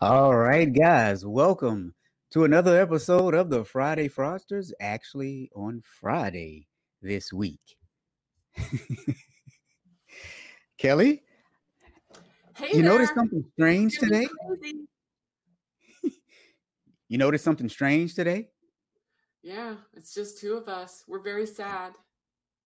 All 0.00 0.36
right, 0.36 0.70
guys, 0.72 1.24
welcome 1.24 1.94
to 2.30 2.44
another 2.44 2.80
episode 2.80 3.34
of 3.34 3.48
the 3.50 3.64
Friday 3.64 4.08
Fraudsters, 4.08 4.72
Actually, 4.80 5.50
on 5.54 5.82
Friday 6.00 6.66
this 7.00 7.32
week. 7.32 7.76
Kelly, 10.78 11.22
Hey 12.56 12.68
you 12.68 12.82
there. 12.82 12.92
noticed 12.92 13.14
something 13.14 13.44
strange 13.54 13.98
today? 13.98 14.26
You 17.08 17.18
noticed 17.18 17.44
something 17.44 17.68
strange 17.68 18.16
today? 18.16 18.48
Yeah, 19.40 19.76
it's 19.94 20.12
just 20.12 20.38
two 20.38 20.54
of 20.54 20.66
us. 20.68 21.04
We're 21.06 21.22
very 21.22 21.46
sad. 21.46 21.92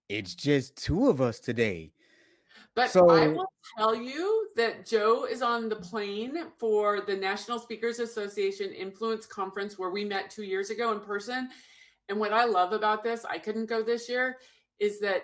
It's 0.08 0.34
just 0.34 0.76
two 0.82 1.10
of 1.10 1.20
us 1.20 1.40
today. 1.40 1.92
But 2.80 2.96
I 2.96 3.28
will 3.28 3.52
tell 3.76 3.94
you 3.94 4.48
that 4.56 4.86
Joe 4.86 5.26
is 5.26 5.42
on 5.42 5.68
the 5.68 5.76
plane 5.76 6.36
for 6.58 7.00
the 7.00 7.16
National 7.16 7.58
Speakers 7.58 7.98
Association 7.98 8.72
Influence 8.72 9.26
Conference 9.26 9.78
where 9.78 9.90
we 9.90 10.04
met 10.04 10.30
two 10.30 10.44
years 10.44 10.70
ago 10.70 10.92
in 10.92 11.00
person. 11.00 11.50
And 12.08 12.18
what 12.18 12.32
I 12.32 12.44
love 12.44 12.72
about 12.72 13.04
this, 13.04 13.24
I 13.24 13.38
couldn't 13.38 13.66
go 13.66 13.82
this 13.82 14.08
year, 14.08 14.38
is 14.78 14.98
that 15.00 15.22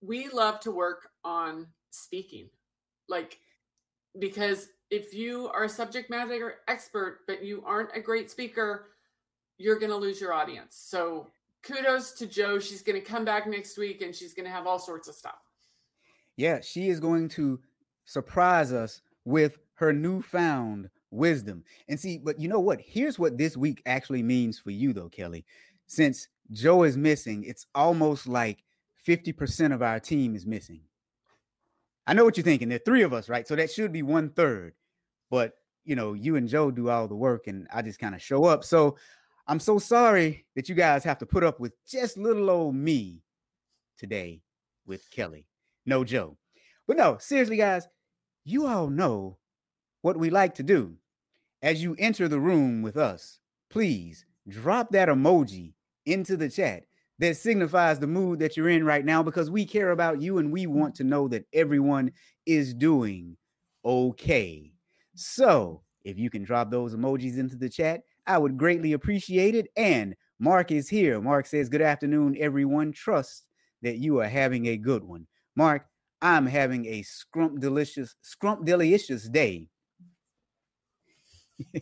we 0.00 0.28
love 0.28 0.60
to 0.60 0.70
work 0.70 1.08
on 1.24 1.66
speaking. 1.90 2.50
Like, 3.08 3.38
because 4.18 4.68
if 4.90 5.14
you 5.14 5.48
are 5.48 5.64
a 5.64 5.68
subject 5.68 6.10
matter 6.10 6.56
expert, 6.68 7.20
but 7.26 7.42
you 7.42 7.62
aren't 7.66 7.96
a 7.96 8.00
great 8.00 8.30
speaker, 8.30 8.90
you're 9.58 9.78
going 9.78 9.90
to 9.90 9.96
lose 9.96 10.20
your 10.20 10.32
audience. 10.32 10.76
So 10.76 11.28
kudos 11.62 12.12
to 12.12 12.26
Joe. 12.26 12.58
She's 12.58 12.82
going 12.82 13.00
to 13.00 13.06
come 13.06 13.24
back 13.24 13.46
next 13.46 13.78
week 13.78 14.02
and 14.02 14.14
she's 14.14 14.34
going 14.34 14.44
to 14.44 14.52
have 14.52 14.66
all 14.66 14.78
sorts 14.78 15.08
of 15.08 15.14
stuff. 15.14 15.43
Yeah, 16.36 16.60
she 16.60 16.88
is 16.88 17.00
going 17.00 17.28
to 17.30 17.60
surprise 18.04 18.72
us 18.72 19.00
with 19.24 19.58
her 19.74 19.92
newfound 19.92 20.90
wisdom. 21.10 21.64
And 21.88 21.98
see, 21.98 22.18
but 22.18 22.40
you 22.40 22.48
know 22.48 22.60
what? 22.60 22.80
Here's 22.80 23.18
what 23.18 23.38
this 23.38 23.56
week 23.56 23.82
actually 23.86 24.22
means 24.22 24.58
for 24.58 24.70
you, 24.70 24.92
though, 24.92 25.08
Kelly. 25.08 25.44
Since 25.86 26.28
Joe 26.50 26.82
is 26.82 26.96
missing, 26.96 27.44
it's 27.44 27.66
almost 27.74 28.26
like 28.26 28.64
50% 29.06 29.72
of 29.72 29.82
our 29.82 30.00
team 30.00 30.34
is 30.34 30.46
missing. 30.46 30.80
I 32.06 32.14
know 32.14 32.24
what 32.24 32.36
you're 32.36 32.44
thinking. 32.44 32.68
There 32.68 32.76
are 32.76 32.84
three 32.84 33.02
of 33.02 33.12
us, 33.12 33.28
right? 33.28 33.46
So 33.46 33.56
that 33.56 33.70
should 33.70 33.92
be 33.92 34.02
one 34.02 34.30
third. 34.30 34.74
But, 35.30 35.54
you 35.84 35.96
know, 35.96 36.12
you 36.12 36.36
and 36.36 36.48
Joe 36.48 36.70
do 36.70 36.90
all 36.90 37.08
the 37.08 37.14
work 37.14 37.46
and 37.46 37.66
I 37.72 37.82
just 37.82 37.98
kind 37.98 38.14
of 38.14 38.22
show 38.22 38.44
up. 38.44 38.64
So 38.64 38.96
I'm 39.46 39.60
so 39.60 39.78
sorry 39.78 40.44
that 40.54 40.68
you 40.68 40.74
guys 40.74 41.04
have 41.04 41.18
to 41.18 41.26
put 41.26 41.44
up 41.44 41.60
with 41.60 41.72
just 41.86 42.18
little 42.18 42.50
old 42.50 42.74
me 42.74 43.22
today 43.98 44.42
with 44.86 45.10
Kelly. 45.10 45.46
No 45.86 46.04
joke. 46.04 46.36
But 46.86 46.96
no, 46.96 47.16
seriously, 47.18 47.56
guys, 47.56 47.86
you 48.44 48.66
all 48.66 48.88
know 48.88 49.38
what 50.02 50.18
we 50.18 50.30
like 50.30 50.54
to 50.56 50.62
do. 50.62 50.96
As 51.62 51.82
you 51.82 51.96
enter 51.98 52.28
the 52.28 52.40
room 52.40 52.82
with 52.82 52.96
us, 52.96 53.38
please 53.70 54.26
drop 54.48 54.90
that 54.90 55.08
emoji 55.08 55.72
into 56.04 56.36
the 56.36 56.50
chat 56.50 56.84
that 57.18 57.36
signifies 57.36 57.98
the 57.98 58.06
mood 58.06 58.38
that 58.40 58.56
you're 58.56 58.68
in 58.68 58.84
right 58.84 59.04
now 59.04 59.22
because 59.22 59.50
we 59.50 59.64
care 59.64 59.90
about 59.90 60.20
you 60.20 60.38
and 60.38 60.52
we 60.52 60.66
want 60.66 60.94
to 60.96 61.04
know 61.04 61.28
that 61.28 61.46
everyone 61.52 62.12
is 62.44 62.74
doing 62.74 63.36
okay. 63.84 64.72
So, 65.14 65.82
if 66.04 66.18
you 66.18 66.28
can 66.28 66.42
drop 66.42 66.70
those 66.70 66.94
emojis 66.94 67.38
into 67.38 67.56
the 67.56 67.68
chat, 67.68 68.02
I 68.26 68.36
would 68.36 68.58
greatly 68.58 68.92
appreciate 68.92 69.54
it. 69.54 69.68
And 69.76 70.14
Mark 70.38 70.70
is 70.70 70.88
here. 70.88 71.20
Mark 71.20 71.46
says, 71.46 71.68
Good 71.68 71.82
afternoon, 71.82 72.36
everyone. 72.38 72.92
Trust 72.92 73.46
that 73.82 73.98
you 73.98 74.20
are 74.20 74.28
having 74.28 74.66
a 74.66 74.76
good 74.76 75.04
one. 75.04 75.26
Mark, 75.56 75.86
I'm 76.20 76.46
having 76.46 76.86
a 76.86 77.02
scrump 77.02 77.60
delicious, 77.60 78.16
scrump 78.24 78.64
delicious 78.64 79.28
day. 79.28 79.68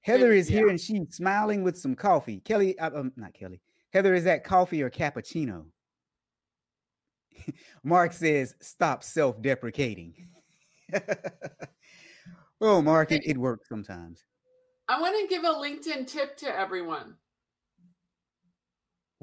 Heather 0.00 0.32
is 0.32 0.48
here 0.48 0.68
and 0.68 0.80
she's 0.80 1.14
smiling 1.14 1.62
with 1.62 1.78
some 1.78 1.94
coffee. 1.94 2.40
Kelly, 2.40 2.78
uh, 2.78 2.90
um, 2.94 3.12
not 3.16 3.32
Kelly. 3.34 3.60
Heather, 3.92 4.14
is 4.14 4.24
that 4.24 4.44
coffee 4.44 4.82
or 4.82 4.90
cappuccino? 4.90 5.66
Mark 7.84 8.12
says, 8.12 8.54
stop 8.60 9.02
self 9.02 9.40
deprecating. 9.40 10.14
oh, 12.60 12.82
Mark, 12.82 13.12
it, 13.12 13.22
it 13.24 13.38
works 13.38 13.68
sometimes. 13.68 14.22
I 14.88 15.00
want 15.00 15.16
to 15.18 15.34
give 15.34 15.44
a 15.44 15.54
LinkedIn 15.54 16.06
tip 16.06 16.36
to 16.38 16.58
everyone. 16.58 17.14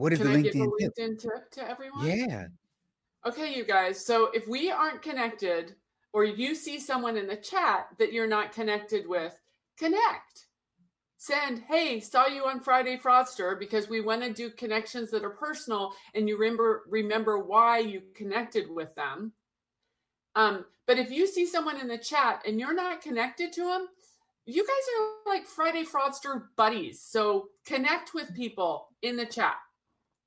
What 0.01 0.13
is 0.13 0.17
Can 0.17 0.34
the 0.34 0.39
I 0.39 0.41
give 0.41 0.56
a 0.56 0.57
LinkedIn 0.57 1.19
tip? 1.19 1.51
To 1.51 1.69
everyone? 1.69 2.07
Yeah. 2.07 2.47
Okay, 3.23 3.53
you 3.53 3.63
guys. 3.63 4.03
So 4.03 4.31
if 4.34 4.47
we 4.47 4.72
aren't 4.72 5.03
connected, 5.03 5.75
or 6.12 6.23
you 6.23 6.56
see 6.56 6.79
someone 6.79 7.17
in 7.17 7.28
the 7.28 7.35
chat 7.35 7.85
that 8.00 8.12
you're 8.12 8.25
not 8.25 8.51
connected 8.51 9.07
with, 9.07 9.39
connect. 9.78 10.47
Send, 11.17 11.62
hey, 11.67 12.00
saw 12.00 12.25
you 12.25 12.45
on 12.45 12.62
Friday 12.62 12.97
Fraudster 12.97 13.59
because 13.59 13.89
we 13.89 14.01
want 14.01 14.23
to 14.23 14.34
do 14.34 14.50
connections 14.50 15.12
that 15.12 15.23
are 15.23 15.29
personal 15.29 15.94
and 16.16 16.28
you 16.28 16.35
remember 16.35 16.81
remember 16.89 17.38
why 17.38 17.78
you 17.78 18.01
connected 18.16 18.72
with 18.72 18.95
them. 18.95 19.33
Um, 20.35 20.66
but 20.88 20.97
if 20.97 21.12
you 21.12 21.28
see 21.28 21.45
someone 21.45 21.79
in 21.79 21.88
the 21.88 22.00
chat 22.00 22.41
and 22.47 22.59
you're 22.59 22.73
not 22.73 23.01
connected 23.01 23.53
to 23.53 23.66
them, 23.66 23.88
you 24.47 24.63
guys 24.63 24.83
are 24.97 25.31
like 25.31 25.45
Friday 25.45 25.83
Fraudster 25.83 26.45
buddies. 26.56 27.00
So 27.00 27.50
connect 27.68 28.16
with 28.16 28.33
people 28.33 28.88
in 29.03 29.16
the 29.16 29.28
chat. 29.28 29.57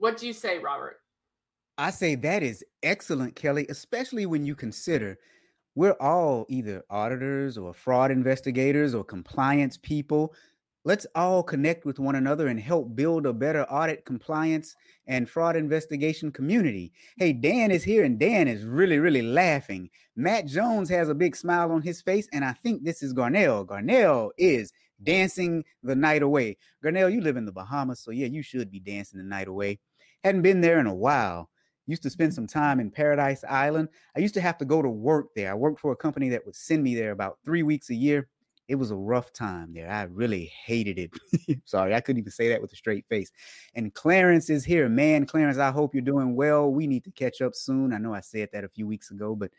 What 0.05 0.19
do 0.19 0.27
you 0.27 0.35
say, 0.35 0.59
Robert? 0.59 1.01
I 1.79 1.89
say 1.89 2.15
that 2.15 2.43
is 2.43 2.63
excellent, 2.83 3.37
Kelly, 3.37 3.65
especially 3.71 4.27
when 4.27 4.45
you 4.45 4.55
consider 4.55 5.17
we're 5.75 5.97
all 5.99 6.45
either 6.51 6.85
auditors 6.91 7.57
or 7.57 7.73
fraud 7.73 8.11
investigators 8.11 8.95
or 8.95 9.03
compliance 9.03 9.79
people. 9.79 10.35
Let's 10.85 11.07
all 11.15 11.43
connect 11.43 11.87
with 11.87 11.99
one 11.99 12.17
another 12.17 12.49
and 12.49 12.61
help 12.61 12.95
build 12.95 13.25
a 13.25 13.33
better 13.33 13.63
audit 13.65 14.05
compliance 14.05 14.77
and 15.07 15.27
fraud 15.27 15.57
investigation 15.57 16.31
community. 16.31 16.93
Hey, 17.17 17.33
Dan 17.33 17.71
is 17.71 17.83
here 17.83 18.05
and 18.05 18.19
Dan 18.19 18.47
is 18.47 18.63
really, 18.63 18.99
really 18.99 19.23
laughing. 19.23 19.89
Matt 20.17 20.47
Jones 20.47 20.91
has 20.91 21.09
a 21.09 21.15
big 21.15 21.35
smile 21.35 21.73
on 21.73 21.81
his 21.81 22.03
face, 22.03 22.29
and 22.31 22.45
I 22.45 22.53
think 22.53 22.85
this 22.85 23.03
is 23.03 23.15
Garnell. 23.15 23.65
Garnell 23.65 24.33
is 24.37 24.71
dancing 25.03 25.65
the 25.83 25.97
night 25.97 26.23
away. 26.23 26.59
Garnell, 26.85 27.11
you 27.11 27.23
live 27.23 27.39
in 27.39 27.47
the 27.47 27.53
Bahamas, 27.53 28.01
so 28.01 28.11
yeah, 28.11 28.27
you 28.27 28.43
should 28.43 28.71
be 28.71 28.81
dancing 28.81 29.19
the 29.19 29.25
night 29.25 29.49
away. 29.49 29.79
Hadn't 30.25 30.43
been 30.43 30.61
there 30.61 30.81
in 30.81 30.87
a 30.87 30.95
while 30.95 31.51
used 31.87 32.03
to 32.03 32.11
spend 32.11 32.31
mm-hmm. 32.31 32.37
some 32.37 32.47
time 32.47 32.81
in 32.81 32.91
Paradise 32.91 33.45
Island. 33.49 33.89
I 34.17 34.21
used 34.21 34.35
to 34.35 34.41
have 34.41 34.59
to 34.59 34.65
go 34.65 34.83
to 34.83 34.89
work 34.89 35.29
there. 35.35 35.51
I 35.51 35.55
worked 35.55 35.81
for 35.81 35.93
a 35.93 35.97
company 35.97 36.29
that 36.31 36.45
would 36.47 36.57
send 36.57 36.83
me 36.83 36.95
there 36.95 37.13
about 37.13 37.39
three 37.45 37.63
weeks 37.63 37.91
a 37.91 37.95
year. 37.95 38.29
It 38.67 38.77
was 38.77 38.91
a 38.91 38.97
rough 38.97 39.31
time 39.33 39.75
there. 39.75 39.91
I 39.91 40.05
really 40.05 40.51
hated 40.65 40.99
it. 40.99 41.61
Sorry, 41.67 41.95
I 41.95 42.01
couldn't 42.01 42.21
even 42.21 42.33
say 42.33 42.49
that 42.49 42.63
with 42.63 42.73
a 42.73 42.77
straight 42.77 43.07
face. 43.07 43.31
And 43.75 43.93
Clarence 43.93 44.49
is 44.49 44.65
here. 44.65 44.89
Man, 44.89 45.27
Clarence, 45.27 45.59
I 45.59 45.71
hope 45.71 45.95
you're 45.95 46.01
doing 46.03 46.35
well. 46.35 46.73
We 46.73 46.87
need 46.87 47.05
to 47.05 47.11
catch 47.11 47.43
up 47.43 47.55
soon. 47.55 47.93
I 47.93 47.99
know 47.99 48.15
I 48.15 48.21
said 48.21 48.49
that 48.53 48.65
a 48.65 48.71
few 48.71 48.87
weeks 48.87 49.11
ago, 49.11 49.35
but 49.35 49.51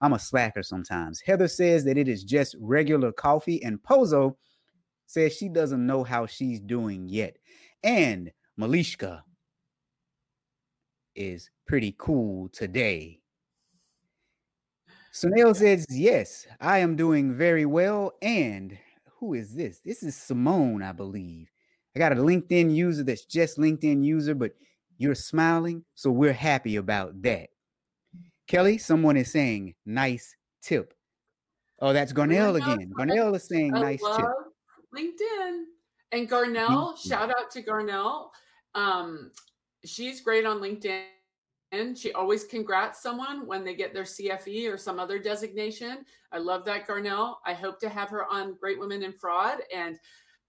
I'm 0.00 0.12
a 0.12 0.20
slacker 0.20 0.62
sometimes. 0.62 1.20
Heather 1.20 1.48
says 1.48 1.84
that 1.84 1.98
it 1.98 2.06
is 2.06 2.22
just 2.22 2.54
regular 2.60 3.10
coffee, 3.10 3.60
and 3.64 3.82
Pozo 3.82 4.36
says 5.06 5.32
she 5.32 5.48
doesn't 5.48 5.84
know 5.84 6.04
how 6.04 6.26
she's 6.26 6.60
doing 6.60 7.08
yet. 7.08 7.38
And 7.82 8.30
Malishka 8.58 9.22
is 11.14 11.50
pretty 11.66 11.94
cool 11.98 12.48
today. 12.50 13.20
Sunil 15.12 15.54
says, 15.54 15.86
Yes, 15.90 16.46
I 16.60 16.78
am 16.78 16.96
doing 16.96 17.34
very 17.34 17.66
well. 17.66 18.12
And 18.20 18.76
who 19.18 19.34
is 19.34 19.54
this? 19.54 19.78
This 19.78 20.02
is 20.02 20.16
Simone, 20.16 20.82
I 20.82 20.92
believe. 20.92 21.48
I 21.94 22.00
got 22.00 22.12
a 22.12 22.16
LinkedIn 22.16 22.74
user 22.74 23.04
that's 23.04 23.24
just 23.24 23.56
LinkedIn 23.58 24.04
user, 24.04 24.34
but 24.34 24.52
you're 24.98 25.14
smiling. 25.14 25.84
So 25.94 26.10
we're 26.10 26.32
happy 26.32 26.76
about 26.76 27.22
that. 27.22 27.50
Kelly, 28.48 28.78
someone 28.78 29.16
is 29.16 29.30
saying, 29.30 29.74
Nice 29.86 30.34
tip. 30.62 30.94
Oh, 31.80 31.92
that's 31.92 32.12
Garnell 32.12 32.56
again. 32.56 32.90
Garnell 32.98 33.34
is 33.36 33.46
saying, 33.46 33.74
I 33.74 33.80
Nice 33.80 34.02
love 34.02 34.16
tip. 34.16 34.26
LinkedIn. 34.96 35.62
And 36.12 36.28
Garnell, 36.28 36.96
shout 36.96 37.30
out 37.30 37.50
to 37.52 37.62
Garnell. 37.62 38.30
Um, 38.74 39.32
she's 39.84 40.20
great 40.20 40.46
on 40.46 40.60
LinkedIn. 40.60 41.04
She 41.96 42.12
always 42.12 42.44
congrats 42.44 43.02
someone 43.02 43.46
when 43.46 43.64
they 43.64 43.74
get 43.74 43.92
their 43.92 44.04
CFE 44.04 44.72
or 44.72 44.78
some 44.78 45.00
other 45.00 45.18
designation. 45.18 46.04
I 46.30 46.38
love 46.38 46.64
that, 46.66 46.86
Garnell. 46.86 47.36
I 47.44 47.52
hope 47.52 47.80
to 47.80 47.88
have 47.88 48.10
her 48.10 48.24
on 48.30 48.54
Great 48.60 48.78
Women 48.78 49.02
in 49.02 49.12
Fraud. 49.12 49.58
And 49.74 49.98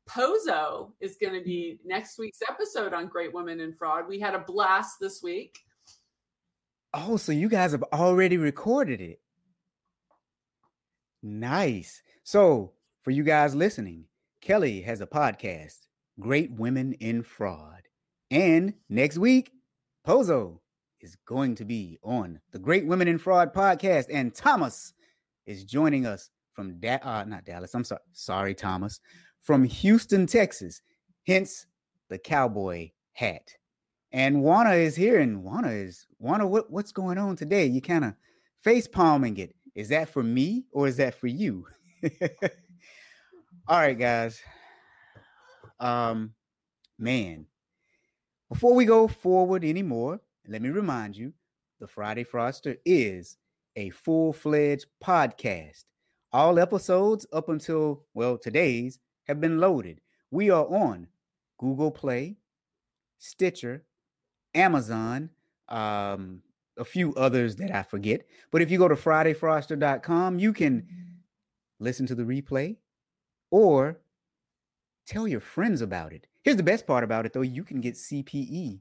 Pozo 0.07 0.91
is 0.99 1.17
going 1.19 1.33
to 1.33 1.43
be 1.43 1.79
mm-hmm. 1.79 1.87
next 1.87 2.19
week's 2.19 2.41
episode 2.47 2.93
on 2.93 3.07
Great 3.07 3.33
Women 3.33 3.59
in 3.59 3.73
Fraud. 3.73 4.07
We 4.07 4.19
had 4.19 4.35
a 4.35 4.39
blast 4.39 4.99
this 4.99 5.23
week. 5.23 5.59
Oh, 6.93 7.17
so 7.17 7.31
you 7.31 7.49
guys 7.49 7.71
have 7.71 7.83
already 7.91 8.37
recorded 8.37 9.01
it. 9.01 9.19
Nice. 11.21 12.01
So, 12.23 12.73
for 13.01 13.11
you 13.11 13.23
guys 13.23 13.55
listening, 13.55 14.05
Kelly 14.41 14.81
has 14.81 15.01
a 15.01 15.07
podcast, 15.07 15.87
Great 16.19 16.51
Women 16.51 16.93
in 16.93 17.23
Fraud. 17.23 17.81
And 18.31 18.74
next 18.89 19.18
week, 19.18 19.51
Pozo 20.06 20.60
is 21.01 21.16
going 21.27 21.56
to 21.56 21.66
be 21.66 22.00
on 22.04 22.39
the 22.51 22.60
Great 22.60 22.86
Women 22.86 23.07
in 23.07 23.18
Fraud 23.18 23.54
podcast. 23.54 24.06
And 24.12 24.33
Thomas 24.33 24.94
is 25.45 25.63
joining 25.63 26.06
us 26.06 26.30
from 26.54 26.80
da- 26.80 27.00
uh, 27.04 27.25
not 27.25 27.45
Dallas. 27.45 27.74
I'm 27.75 27.83
sorry, 27.83 28.01
sorry, 28.13 28.56
Thomas, 28.56 29.00
from 29.42 29.63
Houston, 29.63 30.25
Texas. 30.25 30.81
Hence 31.27 31.68
the 32.10 32.18
cowboy 32.18 32.92
hat. 33.13 33.50
And 34.12 34.42
Juana 34.42 34.71
is 34.71 34.95
here, 34.95 35.19
and 35.19 35.44
Juana 35.44 35.69
is 35.69 36.07
Juana. 36.19 36.48
What, 36.48 36.71
what's 36.71 36.92
going 36.92 37.18
on 37.18 37.36
today? 37.36 37.66
You 37.66 37.81
kind 37.81 38.06
of 38.06 38.13
face 38.63 38.88
palming 38.88 39.38
it. 39.38 39.56
Is 39.75 39.89
that 39.89 40.10
for 40.10 40.24
me 40.24 40.66
or 40.71 40.88
is 40.88 40.98
that 40.98 41.16
for 41.16 41.28
you? 41.28 41.66
All 43.68 43.78
right, 43.78 43.98
guys. 43.98 44.39
Um, 45.80 46.33
man, 46.98 47.48
before 48.50 48.75
we 48.75 48.86
go 48.86 49.07
forward 49.07 49.63
anymore, 49.63 50.19
let 50.47 50.62
me 50.62 50.69
remind 50.69 51.18
you 51.18 51.33
the 51.80 51.88
Friday 51.88 52.24
Fraudster 52.24 52.77
is 52.86 53.38
a 53.75 53.89
full 53.89 54.33
fledged 54.33 54.86
podcast. 55.03 55.86
All 56.31 56.59
episodes 56.59 57.25
up 57.33 57.50
until, 57.50 58.03
well, 58.13 58.38
today's 58.38 59.00
have 59.27 59.42
been 59.42 59.59
loaded. 59.59 60.01
We 60.31 60.50
are 60.50 60.65
on 60.65 61.07
Google 61.57 61.92
Play, 61.92 62.38
Stitcher, 63.18 63.83
Amazon, 64.53 65.30
um, 65.69 66.42
a 66.77 66.86
few 66.86 67.13
others 67.15 67.56
that 67.56 67.71
I 67.71 67.83
forget. 67.83 68.25
But 68.51 68.62
if 68.62 68.69
you 68.69 68.77
go 68.77 68.88
to 68.88 68.95
FridayFraudster.com, 68.95 70.39
you 70.39 70.53
can 70.53 70.88
listen 71.80 72.06
to 72.07 72.15
the 72.15 72.24
replay 72.24 72.77
or 73.51 74.00
tell 75.06 75.28
your 75.28 75.40
friends 75.40 75.81
about 75.81 76.13
it. 76.13 76.28
Here's 76.44 76.57
the 76.57 76.63
best 76.63 76.86
part 76.86 77.04
about 77.04 77.25
it, 77.25 77.34
though 77.34 77.42
you 77.42 77.63
can 77.63 77.81
get 77.81 77.96
CPE 77.96 78.80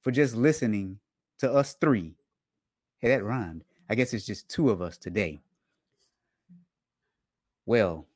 for 0.00 0.10
just 0.10 0.34
listening 0.34 0.98
to 1.38 1.52
us 1.52 1.74
three. 1.80 2.14
Hey, 2.98 3.08
that 3.08 3.24
rhymed. 3.24 3.64
I 3.88 3.94
guess 3.94 4.12
it's 4.12 4.26
just 4.26 4.48
two 4.48 4.70
of 4.70 4.82
us 4.82 4.96
today. 4.96 5.40
Well, 7.66 8.06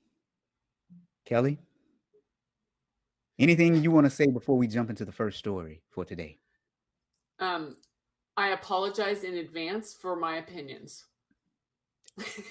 Kelly, 1.24 1.58
anything 3.38 3.82
you 3.82 3.90
want 3.90 4.04
to 4.04 4.10
say 4.10 4.26
before 4.26 4.56
we 4.56 4.66
jump 4.66 4.90
into 4.90 5.04
the 5.04 5.12
first 5.12 5.38
story 5.38 5.80
for 5.90 6.04
today? 6.04 6.38
Um, 7.38 7.76
I 8.36 8.48
apologize 8.48 9.24
in 9.24 9.36
advance 9.36 9.94
for 9.94 10.16
my 10.16 10.36
opinions. 10.36 11.04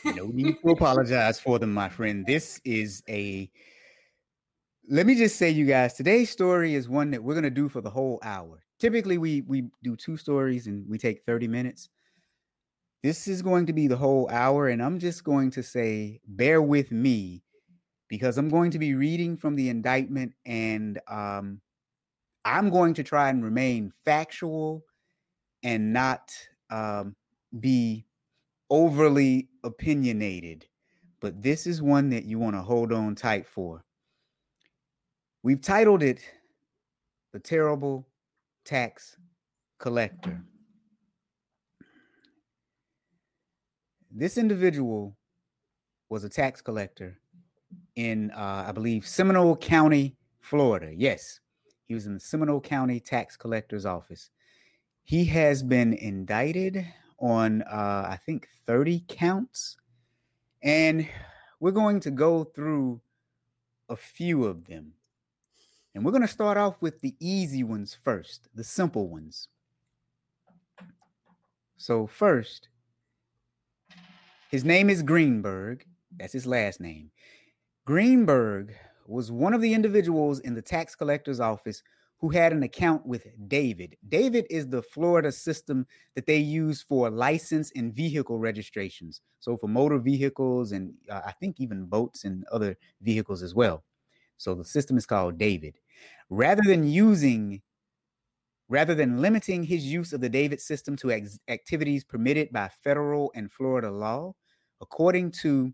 no 0.05 0.25
need 0.27 0.55
to 0.61 0.69
apologize 0.71 1.39
for 1.39 1.59
them, 1.59 1.73
my 1.73 1.87
friend. 1.87 2.25
This 2.25 2.59
is 2.65 3.03
a 3.07 3.49
let 4.89 5.05
me 5.05 5.15
just 5.15 5.37
say, 5.37 5.49
you 5.49 5.65
guys, 5.65 5.93
today's 5.93 6.29
story 6.29 6.75
is 6.75 6.89
one 6.89 7.11
that 7.11 7.23
we're 7.23 7.35
gonna 7.35 7.49
do 7.49 7.69
for 7.69 7.81
the 7.81 7.89
whole 7.89 8.19
hour. 8.23 8.63
Typically, 8.79 9.17
we 9.17 9.41
we 9.41 9.69
do 9.83 9.95
two 9.95 10.17
stories 10.17 10.67
and 10.67 10.87
we 10.89 10.97
take 10.97 11.23
30 11.23 11.47
minutes. 11.47 11.89
This 13.01 13.27
is 13.27 13.41
going 13.41 13.65
to 13.65 13.73
be 13.73 13.87
the 13.87 13.97
whole 13.97 14.29
hour, 14.29 14.67
and 14.67 14.81
I'm 14.81 14.99
just 14.99 15.23
going 15.23 15.51
to 15.51 15.63
say, 15.63 16.21
bear 16.25 16.61
with 16.61 16.91
me 16.91 17.43
because 18.07 18.37
I'm 18.37 18.49
going 18.49 18.71
to 18.71 18.79
be 18.79 18.93
reading 18.93 19.35
from 19.35 19.55
the 19.55 19.69
indictment 19.69 20.33
and 20.45 20.99
um, 21.07 21.61
I'm 22.45 22.69
going 22.69 22.93
to 22.95 23.03
try 23.03 23.29
and 23.29 23.43
remain 23.43 23.91
factual 24.05 24.83
and 25.63 25.93
not 25.93 26.31
um, 26.69 27.15
be 27.59 28.05
overly 28.69 29.49
opinionated. 29.63 30.67
But 31.21 31.41
this 31.41 31.65
is 31.65 31.81
one 31.81 32.09
that 32.09 32.25
you 32.25 32.37
want 32.37 32.55
to 32.55 32.61
hold 32.61 32.91
on 32.91 33.15
tight 33.15 33.47
for. 33.47 33.83
We've 35.45 35.59
titled 35.59 36.01
it 36.01 36.21
The 37.33 37.39
Terrible 37.39 38.07
Tax 38.63 39.17
Collector. 39.77 40.41
This 44.09 44.37
individual 44.37 45.17
was 46.07 46.23
a 46.23 46.29
tax 46.29 46.61
collector 46.61 47.19
in, 47.97 48.31
uh, 48.31 48.63
I 48.69 48.71
believe, 48.71 49.05
Seminole 49.05 49.57
County, 49.57 50.15
Florida. 50.39 50.93
Yes, 50.95 51.41
he 51.89 51.93
was 51.93 52.05
in 52.05 52.13
the 52.13 52.21
Seminole 52.21 52.61
County 52.61 53.01
Tax 53.01 53.35
Collector's 53.35 53.85
Office. 53.85 54.29
He 55.03 55.25
has 55.25 55.61
been 55.61 55.91
indicted 55.91 56.87
on, 57.19 57.63
uh, 57.63 58.07
I 58.07 58.17
think, 58.25 58.47
30 58.65 59.03
counts. 59.09 59.75
And 60.61 61.05
we're 61.59 61.71
going 61.71 61.99
to 61.99 62.11
go 62.11 62.45
through 62.45 63.01
a 63.89 63.97
few 63.97 64.45
of 64.45 64.67
them. 64.67 64.93
And 65.95 66.03
we're 66.03 66.11
going 66.11 66.21
to 66.21 66.27
start 66.27 66.57
off 66.57 66.81
with 66.81 67.01
the 67.01 67.15
easy 67.19 67.63
ones 67.63 67.95
first, 68.03 68.47
the 68.55 68.63
simple 68.63 69.07
ones. 69.07 69.47
So, 71.77 72.07
first, 72.07 72.69
his 74.49 74.63
name 74.63 74.89
is 74.89 75.03
Greenberg. 75.03 75.85
That's 76.17 76.33
his 76.33 76.47
last 76.47 76.79
name. 76.79 77.11
Greenberg 77.85 78.73
was 79.07 79.31
one 79.31 79.53
of 79.53 79.61
the 79.61 79.73
individuals 79.73 80.39
in 80.39 80.55
the 80.55 80.61
tax 80.61 80.95
collector's 80.95 81.39
office 81.39 81.83
who 82.19 82.29
had 82.29 82.53
an 82.53 82.63
account 82.63 83.05
with 83.05 83.27
David. 83.49 83.97
David 84.07 84.47
is 84.49 84.69
the 84.69 84.81
Florida 84.81 85.29
system 85.29 85.85
that 86.15 86.25
they 86.25 86.37
use 86.37 86.81
for 86.81 87.09
license 87.09 87.69
and 87.75 87.93
vehicle 87.93 88.39
registrations. 88.39 89.19
So 89.41 89.57
for 89.57 89.67
motor 89.67 89.97
vehicles 89.97 90.71
and 90.71 90.93
uh, 91.09 91.19
I 91.25 91.33
think 91.33 91.59
even 91.59 91.85
boats 91.85 92.23
and 92.23 92.45
other 92.49 92.77
vehicles 93.01 93.43
as 93.43 93.53
well. 93.53 93.83
So 94.43 94.55
the 94.55 94.65
system 94.65 94.97
is 94.97 95.05
called 95.05 95.37
David. 95.37 95.79
Rather 96.29 96.63
than 96.65 96.83
using 96.87 97.61
rather 98.69 98.95
than 98.95 99.21
limiting 99.21 99.63
his 99.63 99.85
use 99.85 100.13
of 100.13 100.21
the 100.21 100.29
David 100.29 100.59
system 100.59 100.95
to 100.95 101.11
ex- 101.11 101.39
activities 101.47 102.03
permitted 102.03 102.51
by 102.51 102.69
federal 102.69 103.31
and 103.35 103.51
Florida 103.51 103.91
law, 103.91 104.33
According 104.83 105.31
to 105.43 105.73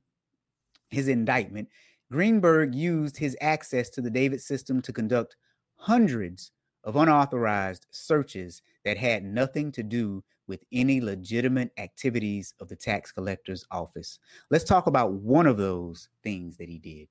his 0.92 1.08
indictment, 1.08 1.68
Greenberg 2.12 2.76
used 2.76 3.18
his 3.18 3.36
access 3.42 3.90
to 3.90 4.02
the 4.02 4.12
David 4.12 4.40
system 4.40 4.84
to 4.84 4.94
conduct 4.94 5.36
hundreds 5.78 6.52
of 6.84 6.96
unauthorized 6.96 7.88
searches 7.90 8.62
that 8.86 8.98
had 8.98 9.24
nothing 9.24 9.72
to 9.72 9.82
do 9.84 10.24
with 10.48 10.64
any 10.72 11.02
legitimate 11.02 11.72
activities 11.78 12.54
of 12.60 12.68
the 12.68 12.76
tax 12.76 13.12
collector's 13.12 13.66
office. 13.72 14.20
Let's 14.52 14.64
talk 14.64 14.86
about 14.86 15.14
one 15.14 15.48
of 15.48 15.58
those 15.58 16.08
things 16.24 16.58
that 16.58 16.70
he 16.70 16.78
did. 16.78 17.08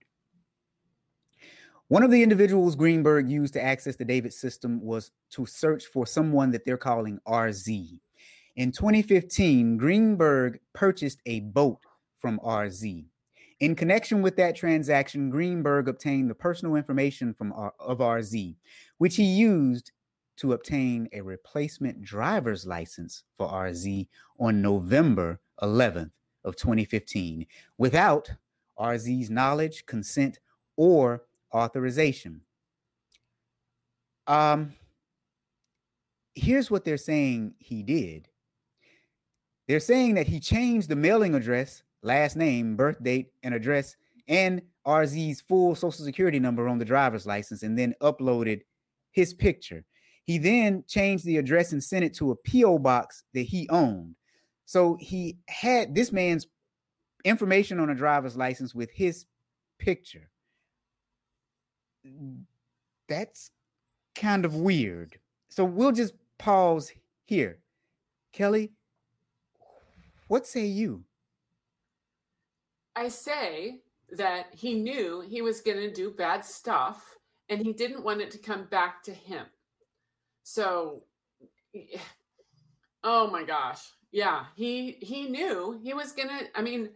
One 1.89 2.03
of 2.03 2.11
the 2.11 2.23
individuals 2.23 2.77
Greenberg 2.77 3.31
used 3.31 3.55
to 3.55 3.65
access 3.65 3.97
the 3.97 4.05
David 4.05 4.35
system 4.35 4.79
was 4.83 5.11
to 5.31 5.47
search 5.47 5.87
for 5.87 6.07
someone 6.07 6.51
that 6.51 6.67
they're 6.67 6.77
calling 6.77 7.19
RZ. 7.27 7.99
In 8.57 8.73
2015, 8.73 9.79
Greenberg 9.79 10.61
purchased 10.75 11.23
a 11.25 11.41
boat 11.41 11.79
from 12.19 12.41
RZ. 12.41 13.07
In 13.61 13.75
connection 13.75 14.21
with 14.21 14.37
that 14.37 14.55
transaction, 14.55 15.31
Greenberg 15.31 15.89
obtained 15.89 16.29
the 16.29 16.35
personal 16.35 16.77
information 16.77 17.33
from 17.33 17.55
uh, 17.55 17.57
R- 17.57 17.75
of 17.81 17.99
RZ, 18.01 18.57
which 18.99 19.17
he 19.17 19.25
used 19.25 19.93
to 20.37 20.53
obtain 20.53 21.09
a 21.15 21.23
replacement 21.23 22.03
driver's 22.03 22.67
license 22.67 23.25
for 23.35 23.49
RZ 23.49 24.09
on 24.39 24.61
November 24.61 25.41
11th 25.63 26.11
of 26.45 26.55
2015 26.55 27.47
without 27.79 28.31
RZ's 28.79 29.31
knowledge, 29.31 29.87
consent, 29.87 30.39
or 30.77 31.23
authorization. 31.55 32.43
Um, 34.27 34.75
here's 36.35 36.71
what 36.71 36.85
they're 36.85 36.97
saying 36.97 37.55
he 37.59 37.83
did. 37.83 38.29
They're 39.67 39.81
saying 39.81 40.15
that 40.15 40.27
he 40.27 40.41
changed 40.41 40.89
the 40.89 40.97
mailing 40.97 41.35
address 41.35 41.83
last 42.03 42.37
name, 42.37 42.77
birth 42.77 43.03
date, 43.03 43.33
and 43.43 43.55
address, 43.55 43.97
and 44.27 44.63
RZ's 44.87 45.41
full 45.41 45.75
social 45.75 46.05
security 46.05 46.39
number 46.39 46.69
on 46.69 46.79
the 46.79 46.85
driver's 46.85 47.27
license, 47.27 47.63
and 47.63 47.79
then 47.79 47.95
uploaded 48.01 48.63
his 49.11 49.35
picture. 49.35 49.85
He 50.25 50.39
then 50.39 50.85
changed 50.87 51.25
the 51.25 51.39
address 51.39 51.73
and 51.73 51.83
sent 51.83 52.05
it 52.05 52.15
to 52.17 52.31
a 52.31 52.37
P.O. 52.37 52.79
box 52.79 53.25
that 53.35 53.43
he 53.43 53.69
owned. 53.71 54.15
So 54.67 54.99
he 55.01 55.39
had 55.49 55.95
this 55.95 56.13
man's 56.13 56.47
information 57.25 57.81
on 57.81 57.91
a 57.91 57.95
driver's 57.95 58.37
license 58.37 58.75
with 58.75 58.91
his 58.91 59.27
picture. 59.79 60.29
That's 63.09 63.51
kind 64.15 64.45
of 64.45 64.55
weird. 64.55 65.19
So 65.49 65.65
we'll 65.65 65.93
just 65.93 66.15
pause 66.39 66.93
here. 67.25 67.59
Kelly, 68.33 68.73
what 70.29 70.47
say 70.47 70.67
you? 70.67 71.05
I 72.95 73.09
say 73.09 73.81
that 74.11 74.47
he 74.53 74.75
knew 74.75 75.21
he 75.21 75.43
was 75.43 75.61
going 75.61 75.79
to 75.79 75.93
do 75.93 76.11
bad 76.11 76.45
stuff 76.45 77.17
and 77.49 77.61
he 77.61 77.73
didn't 77.73 78.05
want 78.05 78.21
it 78.21 78.31
to 78.33 78.39
come 78.39 78.65
back 78.65 79.03
to 79.05 79.13
him. 79.13 79.47
So 80.43 81.05
oh 83.05 83.31
my 83.31 83.45
gosh. 83.45 83.83
Yeah, 84.11 84.47
he 84.57 84.93
he 85.01 85.29
knew 85.29 85.79
he 85.83 85.95
was 85.95 86.13
going 86.13 86.29
to 86.29 86.47
I 86.55 86.63
mean 86.63 86.91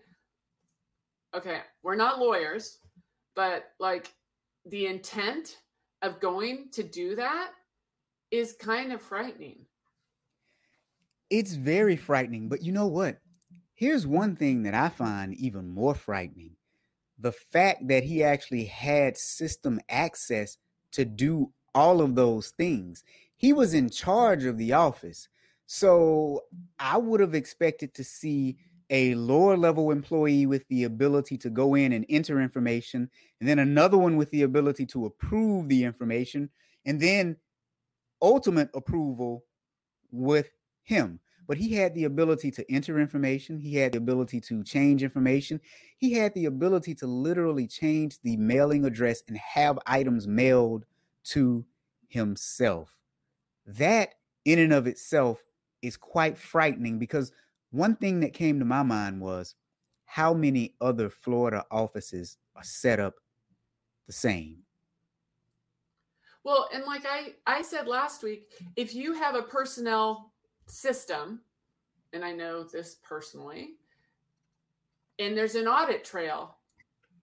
okay, 1.35 1.61
we're 1.83 1.97
not 1.97 2.19
lawyers, 2.19 2.79
but 3.35 3.71
like 3.79 4.13
the 4.67 4.87
intent 4.87 5.59
of 6.03 6.21
going 6.21 6.69
to 6.73 6.83
do 6.83 7.17
that 7.17 7.51
is 8.31 8.55
kind 8.59 8.93
of 8.93 9.03
frightening. 9.03 9.67
It's 11.31 11.55
very 11.55 11.97
frightening, 11.97 12.49
but 12.49 12.63
you 12.63 12.73
know 12.73 12.87
what? 12.87 13.19
Here's 13.75 14.07
one 14.07 14.37
thing 14.37 14.63
that 14.65 14.75
I 14.75 14.89
find 14.89 15.35
even 15.35 15.69
more 15.69 15.95
frightening 15.95 16.57
the 17.19 17.33
fact 17.33 17.87
that 17.89 18.03
he 18.03 18.23
actually 18.25 18.65
had 18.65 19.17
system 19.17 19.81
access 19.89 20.59
to 20.91 21.05
do 21.05 21.53
all 21.75 22.03
of 22.03 22.15
those 22.15 22.51
things. 22.51 23.05
He 23.37 23.53
was 23.53 23.75
in 23.75 23.89
charge 23.89 24.45
of 24.45 24.59
the 24.59 24.73
office. 24.73 25.29
So 25.67 26.43
I 26.79 26.99
would 26.99 27.21
have 27.21 27.35
expected 27.35 27.95
to 27.95 28.05
see 28.05 28.59
a 28.93 29.15
lower 29.15 29.57
level 29.57 29.91
employee 29.91 30.45
with 30.45 30.69
the 30.69 30.85
ability 30.85 31.39
to 31.39 31.51
go 31.51 31.75
in 31.75 31.93
and 31.93 32.05
enter 32.09 32.41
information, 32.41 33.11
and 33.41 33.49
then 33.49 33.59
another 33.59 33.97
one 33.97 34.17
with 34.17 34.31
the 34.31 34.43
ability 34.43 34.85
to 34.87 35.07
approve 35.07 35.69
the 35.69 35.83
information, 35.83 36.51
and 36.85 37.01
then 37.01 37.37
ultimate 38.21 38.69
approval 38.75 39.45
with 40.13 40.51
him. 40.83 41.19
But 41.49 41.57
he 41.57 41.75
had 41.75 41.95
the 41.95 42.05
ability 42.05 42.51
to 42.53 42.71
enter 42.71 43.01
information, 43.01 43.59
he 43.59 43.77
had 43.77 43.93
the 43.93 43.99
ability 43.99 44.41
to 44.43 44.63
change 44.63 45.03
information, 45.03 45.61
he 45.97 46.13
had 46.13 46.35
the 46.35 46.45
ability 46.45 46.95
to 46.97 47.07
literally 47.07 47.67
change 47.67 48.21
the 48.21 48.37
mailing 48.37 48.85
address 48.85 49.23
and 49.27 49.39
have 49.39 49.79
items 49.87 50.29
mailed 50.29 50.85
to 51.25 51.65
himself. 52.09 53.01
That, 53.67 54.15
in 54.45 54.59
and 54.59 54.73
of 54.73 54.87
itself, 54.87 55.43
is 55.81 55.97
quite 55.97 56.37
frightening 56.37 56.99
because 56.99 57.33
one 57.73 57.97
thing 57.97 58.21
that 58.21 58.35
came 58.35 58.59
to 58.59 58.65
my 58.65 58.83
mind 58.83 59.21
was 59.21 59.57
how 60.05 60.33
many 60.33 60.75
other 60.81 61.11
Florida 61.11 61.65
offices 61.71 62.37
are 62.55 62.63
set 62.63 63.01
up 63.01 63.15
the 64.07 64.13
same. 64.13 64.59
Well, 66.45 66.69
and 66.73 66.85
like 66.85 67.05
I 67.07 67.35
I 67.47 67.63
said 67.63 67.89
last 67.89 68.23
week, 68.23 68.53
if 68.77 68.95
you 68.95 69.15
have 69.15 69.35
a 69.35 69.43
personnel 69.43 70.33
system, 70.67 71.41
and 72.13 72.25
I 72.25 72.33
know 72.33 72.63
this 72.63 72.97
personally, 73.03 73.77
and 75.19 75.37
there's 75.37 75.55
an 75.55 75.67
audit 75.67 76.05
trail, 76.05 76.57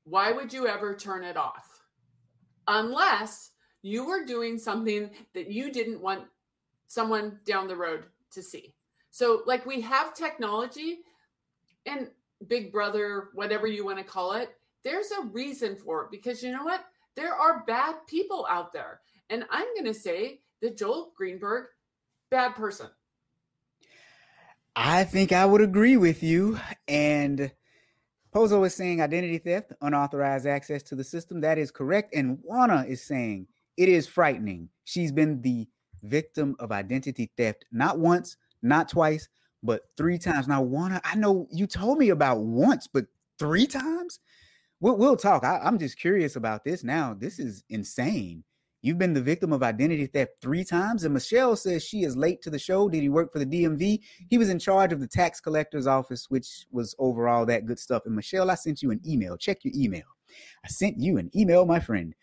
why 0.03 0.31
would 0.31 0.51
you 0.51 0.67
ever 0.67 0.95
turn 0.95 1.23
it 1.23 1.37
off? 1.37 1.83
Unless 2.67 3.51
you 3.81 4.05
were 4.05 4.25
doing 4.25 4.57
something 4.57 5.11
that 5.33 5.51
you 5.51 5.71
didn't 5.71 6.01
want 6.01 6.25
someone 6.87 7.39
down 7.45 7.67
the 7.67 7.75
road 7.75 8.05
to 8.31 8.41
see. 8.41 8.73
So, 9.19 9.43
like, 9.45 9.65
we 9.65 9.81
have 9.81 10.13
technology 10.13 10.99
and 11.85 12.07
Big 12.47 12.71
Brother, 12.71 13.31
whatever 13.33 13.67
you 13.67 13.83
want 13.83 13.97
to 13.97 14.03
call 14.05 14.31
it, 14.31 14.51
there's 14.85 15.11
a 15.11 15.25
reason 15.25 15.75
for 15.75 16.05
it 16.05 16.07
because 16.09 16.41
you 16.41 16.53
know 16.53 16.63
what? 16.63 16.85
There 17.17 17.35
are 17.35 17.65
bad 17.67 17.95
people 18.07 18.47
out 18.49 18.71
there. 18.71 19.01
And 19.29 19.43
I'm 19.49 19.67
going 19.73 19.83
to 19.87 19.93
say 19.93 20.39
that 20.61 20.77
Joel 20.77 21.11
Greenberg, 21.17 21.65
bad 22.31 22.55
person. 22.55 22.87
I 24.73 25.03
think 25.03 25.33
I 25.33 25.45
would 25.45 25.59
agree 25.59 25.97
with 25.97 26.23
you. 26.23 26.57
And 26.87 27.51
Pozo 28.33 28.65
is 28.65 28.73
saying 28.73 29.01
identity 29.01 29.39
theft, 29.39 29.73
unauthorized 29.81 30.47
access 30.47 30.81
to 30.83 30.95
the 30.95 31.03
system. 31.03 31.41
That 31.41 31.57
is 31.57 31.71
correct. 31.71 32.15
And 32.15 32.39
Juana 32.41 32.85
is 32.87 33.03
saying 33.03 33.47
it 33.75 33.89
is 33.89 34.07
frightening. 34.07 34.69
She's 34.85 35.11
been 35.11 35.41
the 35.41 35.67
victim 36.03 36.55
of 36.59 36.71
identity 36.71 37.29
theft 37.35 37.65
not 37.73 37.99
once, 37.99 38.37
not 38.61 38.89
twice, 38.89 39.27
but 39.63 39.81
three 39.97 40.17
times. 40.17 40.47
Now, 40.47 40.61
Juana, 40.61 41.01
I 41.03 41.15
know 41.15 41.47
you 41.51 41.67
told 41.67 41.97
me 41.97 42.09
about 42.09 42.39
once, 42.39 42.87
but 42.87 43.05
three 43.37 43.67
times? 43.67 44.19
We'll, 44.79 44.97
we'll 44.97 45.17
talk. 45.17 45.43
I, 45.43 45.59
I'm 45.59 45.77
just 45.77 45.99
curious 45.99 46.35
about 46.35 46.63
this 46.63 46.83
now. 46.83 47.13
This 47.13 47.39
is 47.39 47.63
insane. 47.69 48.43
You've 48.81 48.97
been 48.97 49.13
the 49.13 49.21
victim 49.21 49.51
of 49.51 49.61
identity 49.61 50.05
theft 50.05 50.33
three 50.41 50.63
times. 50.63 51.03
And 51.03 51.13
Michelle 51.13 51.57
says 51.57 51.83
she 51.83 52.03
is 52.03 52.15
late 52.15 52.41
to 52.43 52.49
the 52.49 52.59
show. 52.59 52.87
Did 52.87 53.01
he 53.01 53.09
work 53.09 53.33
for 53.33 53.39
the 53.39 53.45
DMV? 53.45 53.99
He 54.29 54.37
was 54.37 54.49
in 54.49 54.57
charge 54.57 54.93
of 54.93 55.01
the 55.01 55.07
tax 55.07 55.41
collector's 55.41 55.85
office, 55.85 56.27
which 56.29 56.65
was 56.71 56.95
overall 56.97 57.45
that 57.47 57.65
good 57.65 57.79
stuff. 57.79 58.03
And 58.05 58.15
Michelle, 58.15 58.49
I 58.49 58.55
sent 58.55 58.81
you 58.81 58.91
an 58.91 59.01
email. 59.05 59.35
Check 59.35 59.65
your 59.65 59.73
email. 59.75 60.05
I 60.63 60.69
sent 60.69 60.97
you 60.97 61.17
an 61.17 61.29
email, 61.35 61.65
my 61.65 61.79
friend. 61.79 62.15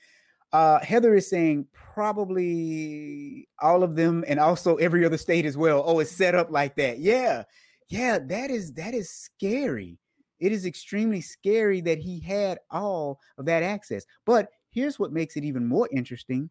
Uh, 0.57 0.83
Heather 0.83 1.15
is 1.15 1.29
saying 1.29 1.67
probably 1.93 3.47
all 3.61 3.83
of 3.83 3.95
them 3.95 4.25
and 4.27 4.41
also 4.41 4.77
every 4.77 5.05
other 5.05 5.19
state 5.19 5.45
as 5.45 5.55
well. 5.55 5.85
Oh, 5.85 5.99
it's 5.99 6.11
set 6.11 6.35
up 6.35 6.51
like 6.51 6.77
that. 6.77 6.99
Yeah. 6.99 7.43
Yeah, 7.89 8.19
that 8.19 8.51
is 8.51 8.73
that 8.73 8.95
is 8.95 9.11
scary. 9.11 9.99
It 10.41 10.53
is 10.53 10.65
extremely 10.65 11.21
scary 11.21 11.83
that 11.83 11.99
he 11.99 12.21
had 12.21 12.59
all 12.71 13.21
of 13.37 13.45
that 13.45 13.63
access. 13.63 14.07
But 14.25 14.49
here's 14.71 14.99
what 14.99 15.13
makes 15.13 15.37
it 15.37 15.45
even 15.45 15.67
more 15.67 15.91
interesting. 15.93 16.49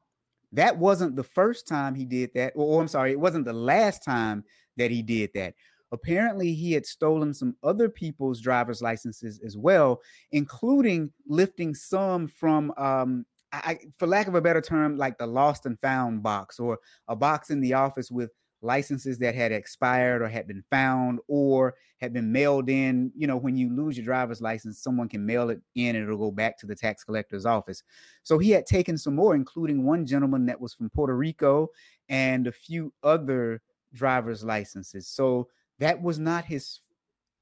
That 0.52 0.78
wasn't 0.78 1.16
the 1.16 1.24
first 1.24 1.68
time 1.68 1.96
he 1.96 2.06
did 2.06 2.30
that. 2.36 2.54
Or, 2.56 2.78
oh, 2.78 2.82
I'm 2.82 2.88
sorry, 2.88 3.12
it 3.12 3.20
wasn't 3.20 3.46
the 3.46 3.54
last 3.54 4.04
time 4.04 4.44
that 4.78 4.92
he 4.92 5.02
did 5.02 5.32
that. 5.34 5.56
Apparently, 5.92 6.54
he 6.54 6.74
had 6.74 6.86
stolen 6.86 7.34
some 7.34 7.56
other 7.64 7.90
people's 7.90 8.40
driver's 8.40 8.84
licenses 8.84 9.40
as 9.44 9.58
well, 9.58 10.00
including 10.32 11.12
lifting 11.28 11.74
some 11.74 12.28
from 12.28 12.72
um, 12.78 13.26
I, 13.64 13.80
for 13.98 14.08
lack 14.08 14.28
of 14.28 14.36
a 14.36 14.42
better 14.42 14.62
term, 14.62 14.98
like 14.98 15.18
the 15.18 15.28
lost 15.28 15.66
and 15.66 15.80
found 15.80 16.24
box 16.24 16.60
or 16.60 16.80
a 17.08 17.16
box 17.16 17.50
in 17.50 17.62
the 17.62 17.74
office 17.74 18.12
with 18.12 18.32
licenses 18.62 19.20
that 19.20 19.36
had 19.36 19.52
expired 19.52 20.22
or 20.22 20.28
had 20.28 20.48
been 20.48 20.64
found 20.70 21.20
or 21.28 21.76
had 22.00 22.14
been 22.14 22.32
mailed 22.32 22.70
in. 22.70 23.12
You 23.16 23.28
know, 23.28 23.38
when 23.38 23.56
you 23.56 23.70
lose 23.74 23.98
your 23.98 24.06
driver's 24.06 24.42
license, 24.42 24.80
someone 24.80 25.08
can 25.08 25.26
mail 25.26 25.50
it 25.50 25.62
in 25.76 25.96
and 25.96 26.04
it'll 26.04 26.18
go 26.18 26.32
back 26.32 26.58
to 26.60 26.66
the 26.66 26.76
tax 26.76 27.04
collector's 27.04 27.46
office. 27.46 27.84
So 28.24 28.38
he 28.38 28.52
had 28.52 28.66
taken 28.66 28.98
some 28.98 29.16
more, 29.16 29.36
including 29.36 29.86
one 29.86 30.06
gentleman 30.06 30.46
that 30.48 30.60
was 30.60 30.74
from 30.74 30.90
Puerto 30.90 31.16
Rico 31.16 31.70
and 32.10 32.48
a 32.48 32.52
few 32.52 32.92
other 33.04 33.62
driver's 33.94 34.44
licenses. 34.44 35.08
So 35.08 35.48
that 35.80 36.02
was 36.02 36.20
not 36.20 36.46
his 36.46 36.82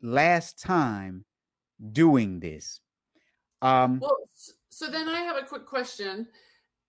last 0.02 0.60
time 0.60 1.26
doing 1.92 2.40
this. 2.40 2.80
Um, 3.62 4.00
well, 4.00 4.18
so 4.74 4.90
then 4.90 5.08
I 5.08 5.20
have 5.20 5.38
a 5.38 5.46
quick 5.46 5.66
question, 5.68 6.28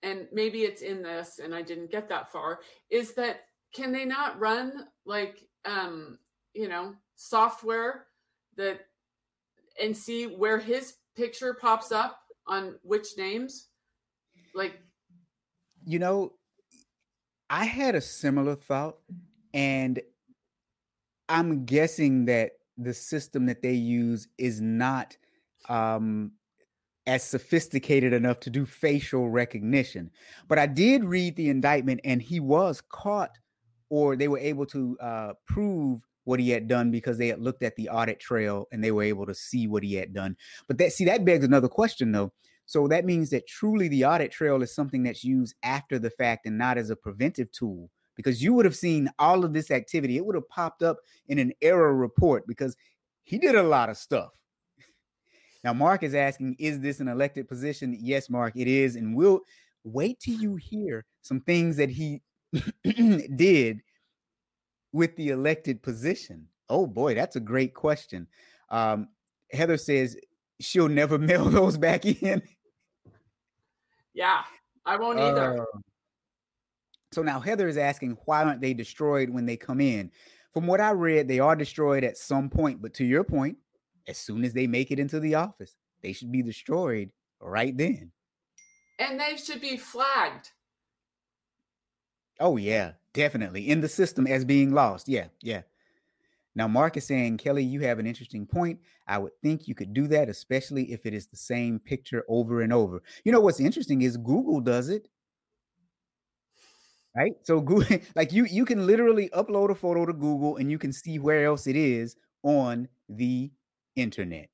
and 0.03 0.27
maybe 0.33 0.63
it's 0.63 0.81
in 0.81 1.03
this, 1.03 1.39
and 1.43 1.55
I 1.55 1.61
didn't 1.61 1.91
get 1.91 2.09
that 2.09 2.33
far. 2.33 2.61
Is 2.91 3.13
that 3.15 3.43
can 3.75 3.93
they 3.93 4.07
not 4.07 4.39
run 4.41 4.87
like 5.05 5.47
um, 5.67 6.19
you 6.55 6.69
know 6.69 6.95
software 7.17 8.07
that 8.57 8.81
and 9.81 9.95
see 9.97 10.27
where 10.27 10.59
his 10.59 10.95
picture 11.15 11.53
pops 11.53 11.93
up 11.93 12.21
on 12.47 12.77
which 12.83 13.19
names? 13.19 13.69
Like, 14.55 14.81
you 15.85 15.99
know, 15.99 16.33
I 17.51 17.67
had 17.67 17.95
a 17.95 18.01
similar 18.01 18.55
thought, 18.55 18.97
and 19.53 20.01
I'm 21.29 21.67
guessing 21.67 22.25
that 22.27 22.53
the 22.79 22.95
system 22.95 23.47
that 23.47 23.61
they 23.61 23.75
use 23.75 24.27
is 24.39 24.61
not 24.61 25.17
um 25.69 26.33
as 27.07 27.23
sophisticated 27.23 28.13
enough 28.13 28.41
to 28.41 28.51
do 28.51 28.65
facial 28.65 29.29
recognition. 29.29 30.11
But 30.49 30.59
I 30.59 30.67
did 30.67 31.05
read 31.05 31.37
the 31.37 31.51
indictment 31.51 32.01
and 32.05 32.23
he 32.23 32.41
was 32.41 32.81
caught 32.89 33.39
or 33.91 34.17
they 34.17 34.29
were 34.29 34.39
able 34.39 34.67
to 34.67 34.99
uh, 35.01 35.33
prove 35.47 36.07
what 36.25 36.41
he 36.41 36.51
had 36.51 36.67
done 36.67 36.91
because 36.91 37.19
they 37.19 37.29
had 37.29 37.41
looked 37.41 37.63
at 37.63 37.77
the 37.77 37.91
audit 37.91 38.19
trail 38.19 38.67
and 38.73 38.83
they 38.83 38.91
were 38.91 39.03
able 39.03 39.27
to 39.27 39.35
see 39.35 39.67
what 39.67 39.83
he 39.83 39.95
had 39.95 40.15
done. 40.15 40.37
But 40.67 40.79
that 40.79 40.93
see 40.93 41.05
that 41.05 41.25
begs 41.25 41.45
another 41.45 41.69
question 41.69 42.13
though. 42.13 42.33
So 42.67 42.89
that 42.89 43.05
means 43.05 43.29
that 43.31 43.47
truly 43.47 43.89
the 43.89 44.07
audit 44.07 44.33
trail 44.33 44.63
is 44.63 44.75
something 44.75 45.03
that's 45.03 45.23
used 45.23 45.55
after 45.63 45.99
the 45.99 46.11
fact 46.11 46.47
and 46.47 46.57
not 46.57 46.79
as 46.79 46.89
a 46.89 46.97
preventive 46.97 47.53
tool 47.53 47.91
because 48.17 48.43
you 48.43 48.55
would 48.55 48.65
have 48.65 48.77
seen 48.77 49.11
all 49.19 49.45
of 49.45 49.53
this 49.53 49.71
activity. 49.71 50.17
It 50.17 50.25
would 50.25 50.35
have 50.35 50.49
popped 50.49 50.83
up 50.83 50.99
in 51.29 51.39
an 51.39 51.53
error 51.61 51.95
report 51.95 52.47
because 52.47 52.75
he 53.23 53.39
did 53.39 53.55
a 53.55 53.63
lot 53.63 53.91
of 53.91 53.99
stuff. 53.99 54.33
Now, 55.65 55.73
Mark 55.73 56.03
is 56.03 56.15
asking, 56.15 56.57
is 56.59 56.79
this 56.81 57.01
an 57.01 57.09
elected 57.09 57.49
position? 57.49 57.97
Yes, 57.99 58.29
Mark, 58.29 58.53
it 58.55 58.69
is. 58.69 58.97
And 58.97 59.17
we'll 59.17 59.41
wait 59.83 60.21
till 60.21 60.39
you 60.39 60.57
hear 60.57 61.07
some 61.23 61.41
things 61.41 61.79
that 61.79 61.89
he 61.89 62.21
did 63.37 63.81
with 64.93 65.17
the 65.17 65.31
elected 65.31 65.83
position. 65.83 66.49
Oh 66.69 66.87
boy, 66.87 67.15
that's 67.15 67.37
a 67.37 67.41
great 67.41 67.75
question. 67.75 68.27
Um, 68.69 69.09
Heather 69.53 69.79
says 69.79 70.17
she'll 70.61 70.89
never 70.89 71.19
mail 71.19 71.47
those 71.47 71.79
back 71.79 72.05
in. 72.05 72.43
Yeah, 74.13 74.43
I 74.85 74.97
won't 74.97 75.19
either. 75.19 75.63
Uh, 75.63 75.79
so 77.13 77.23
now 77.23 77.41
Heather 77.41 77.69
is 77.69 77.79
asking, 77.79 78.19
why 78.27 78.45
aren't 78.45 78.61
they 78.61 78.75
destroyed 78.75 79.31
when 79.31 79.47
they 79.47 79.57
come 79.57 79.81
in? 79.81 80.11
From 80.53 80.67
what 80.67 80.81
I 80.81 80.91
read, 80.91 81.27
they 81.27 81.41
are 81.41 81.57
destroyed 81.57 82.05
at 82.05 82.19
some 82.19 82.51
point. 82.51 82.83
But 82.83 82.95
to 82.95 83.05
your 83.05 83.25
point, 83.25 83.57
as 84.07 84.19
soon 84.19 84.45
as 84.45 84.53
they 84.53 84.67
make 84.67 84.91
it 84.91 84.99
into 84.99 85.21
the 85.21 85.35
office, 85.35 85.77
they 86.03 86.13
should 86.13 86.33
be 86.33 86.43
destroyed 86.43 87.11
right 87.41 87.77
then. 87.77 88.13
And 88.99 89.19
they 89.19 89.37
should 89.37 89.61
be 89.61 89.77
flagged. 89.77 90.51
Oh, 92.41 92.57
yeah, 92.57 92.93
definitely. 93.13 93.69
In 93.71 93.81
the 93.81 93.89
system 93.89 94.27
as 94.27 94.45
being 94.45 94.73
lost. 94.73 95.09
Yeah, 95.09 95.27
yeah. 95.41 95.63
Now, 96.57 96.69
Mark 96.69 96.97
is 96.97 97.07
saying, 97.07 97.39
Kelly, 97.39 97.65
you 97.65 97.81
have 97.81 97.99
an 97.99 98.07
interesting 98.07 98.47
point. 98.47 98.79
I 99.09 99.19
would 99.19 99.33
think 99.43 99.67
you 99.67 99.75
could 99.75 99.93
do 99.93 100.07
that, 100.09 100.29
especially 100.29 100.93
if 100.93 101.05
it 101.05 101.13
is 101.13 101.27
the 101.27 101.37
same 101.37 101.81
picture 101.81 102.25
over 102.29 102.63
and 102.63 102.73
over. 102.73 103.03
You 103.25 103.33
know 103.33 103.41
what's 103.41 103.61
interesting 103.61 104.03
is 104.03 104.17
Google 104.17 104.61
does 104.61 104.89
it. 104.89 105.09
Right? 107.17 107.35
So 107.43 107.61
Google, 107.61 107.99
like 108.17 108.33
you 108.33 108.45
you 108.45 108.65
can 108.65 108.87
literally 108.87 109.29
upload 109.31 109.71
a 109.71 109.75
photo 109.75 110.07
to 110.07 110.13
Google 110.13 110.57
and 110.57 110.71
you 110.71 110.79
can 110.79 110.93
see 110.93 111.19
where 111.19 111.45
else 111.45 111.67
it 111.67 111.77
is 111.77 112.17
on 112.43 112.89
the 113.09 113.51
internet. 113.97 114.49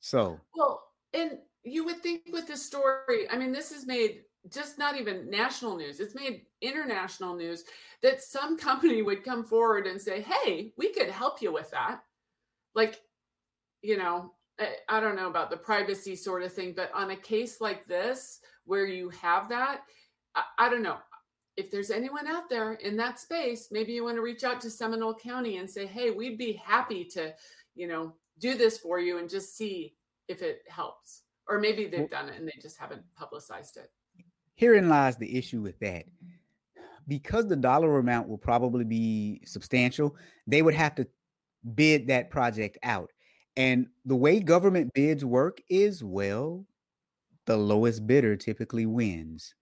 So, 0.00 0.40
well, 0.54 0.82
and 1.12 1.38
you 1.62 1.84
would 1.84 2.02
think 2.02 2.22
with 2.32 2.46
this 2.46 2.64
story, 2.64 3.28
I 3.30 3.36
mean, 3.36 3.52
this 3.52 3.70
is 3.70 3.86
made 3.86 4.22
just 4.50 4.78
not 4.78 4.98
even 4.98 5.28
national 5.28 5.76
news, 5.76 6.00
it's 6.00 6.14
made 6.14 6.42
international 6.62 7.36
news 7.36 7.64
that 8.02 8.22
some 8.22 8.56
company 8.58 9.02
would 9.02 9.24
come 9.24 9.44
forward 9.44 9.86
and 9.86 10.00
say, 10.00 10.22
Hey, 10.22 10.72
we 10.76 10.92
could 10.92 11.10
help 11.10 11.42
you 11.42 11.52
with 11.52 11.70
that. 11.70 12.00
Like, 12.74 13.00
you 13.82 13.96
know, 13.96 14.32
I, 14.58 14.76
I 14.88 15.00
don't 15.00 15.16
know 15.16 15.28
about 15.28 15.50
the 15.50 15.56
privacy 15.56 16.16
sort 16.16 16.42
of 16.42 16.52
thing, 16.52 16.72
but 16.74 16.90
on 16.94 17.10
a 17.10 17.16
case 17.16 17.60
like 17.60 17.86
this, 17.86 18.40
where 18.64 18.86
you 18.86 19.10
have 19.10 19.48
that, 19.48 19.82
I, 20.34 20.42
I 20.58 20.68
don't 20.68 20.82
know. 20.82 20.98
If 21.56 21.70
there's 21.70 21.90
anyone 21.90 22.26
out 22.26 22.48
there 22.48 22.74
in 22.74 22.96
that 22.96 23.18
space, 23.18 23.68
maybe 23.70 23.92
you 23.92 24.04
want 24.04 24.16
to 24.16 24.22
reach 24.22 24.44
out 24.44 24.60
to 24.62 24.70
Seminole 24.70 25.14
County 25.14 25.58
and 25.58 25.68
say, 25.68 25.84
Hey, 25.84 26.10
we'd 26.10 26.38
be 26.38 26.52
happy 26.52 27.04
to, 27.06 27.34
you 27.74 27.88
know, 27.88 28.14
do 28.40 28.56
this 28.56 28.78
for 28.78 28.98
you 28.98 29.18
and 29.18 29.28
just 29.28 29.56
see 29.56 29.94
if 30.28 30.42
it 30.42 30.62
helps. 30.68 31.22
Or 31.48 31.58
maybe 31.58 31.86
they've 31.86 32.10
done 32.10 32.28
it 32.28 32.38
and 32.38 32.46
they 32.46 32.58
just 32.60 32.78
haven't 32.78 33.02
publicized 33.16 33.76
it. 33.76 33.90
Herein 34.54 34.88
lies 34.88 35.16
the 35.16 35.36
issue 35.36 35.60
with 35.60 35.78
that. 35.80 36.04
Because 37.08 37.46
the 37.46 37.56
dollar 37.56 37.98
amount 37.98 38.28
will 38.28 38.38
probably 38.38 38.84
be 38.84 39.40
substantial, 39.44 40.14
they 40.46 40.62
would 40.62 40.74
have 40.74 40.94
to 40.96 41.06
bid 41.74 42.06
that 42.06 42.30
project 42.30 42.78
out. 42.82 43.10
And 43.56 43.88
the 44.04 44.16
way 44.16 44.38
government 44.40 44.92
bids 44.94 45.24
work 45.24 45.60
is 45.68 46.04
well, 46.04 46.64
the 47.46 47.56
lowest 47.56 48.06
bidder 48.06 48.36
typically 48.36 48.86
wins. 48.86 49.54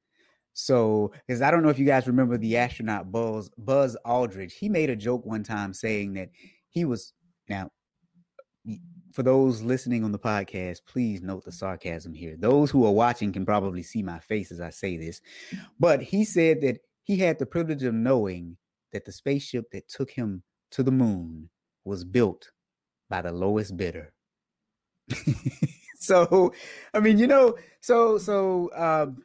So, 0.53 1.13
because 1.27 1.41
I 1.41 1.51
don't 1.51 1.63
know 1.63 1.69
if 1.69 1.79
you 1.79 1.87
guys 1.87 2.07
remember 2.07 2.37
the 2.37 2.57
astronaut 2.57 3.11
Buzz 3.13 3.49
Buzz 3.57 3.97
Aldrin, 4.05 4.53
he 4.53 4.69
made 4.69 4.91
a 4.91 4.97
joke 4.97 5.25
one 5.25 5.45
time 5.45 5.73
saying 5.73 6.15
that 6.15 6.31
he 6.69 6.85
was 6.85 7.13
now 7.49 7.71
for 9.13 9.23
those 9.23 9.63
listening 9.63 10.05
on 10.05 10.13
the 10.13 10.19
podcast, 10.19 10.81
please 10.87 11.23
note 11.23 11.45
the 11.45 11.53
sarcasm 11.53 12.15
here. 12.15 12.37
Those 12.39 12.71
who 12.71 12.85
are 12.87 12.93
watching 12.93 13.33
can 13.33 13.45
probably 13.45 13.83
see 13.83 14.03
my 14.03 14.19
face 14.21 14.53
as 14.53 14.61
I 14.61 14.71
say 14.71 14.97
this. 14.97 15.21
But 15.79 16.03
he 16.03 16.25
said 16.25 16.61
that 16.61 16.79
he 17.03 17.17
had 17.19 17.39
the 17.39 17.47
privilege 17.47 17.83
of 17.83 17.95
knowing 17.95 18.59
that 18.93 19.05
the 19.05 19.13
spaceship 19.13 19.71
that 19.73 19.89
took 19.89 20.11
him 20.11 20.43
to 20.71 20.83
the 20.83 20.93
moon 20.93 21.51
was 21.85 22.05
built 22.05 22.51
by 23.09 23.23
the 23.23 23.33
lowest 23.33 23.77
bidder. 23.77 24.13
so, 25.99 26.53
I 26.93 27.01
mean, 27.01 27.19
you 27.19 27.27
know, 27.27 27.57
so 27.81 28.19
so 28.19 28.71
um, 28.75 29.25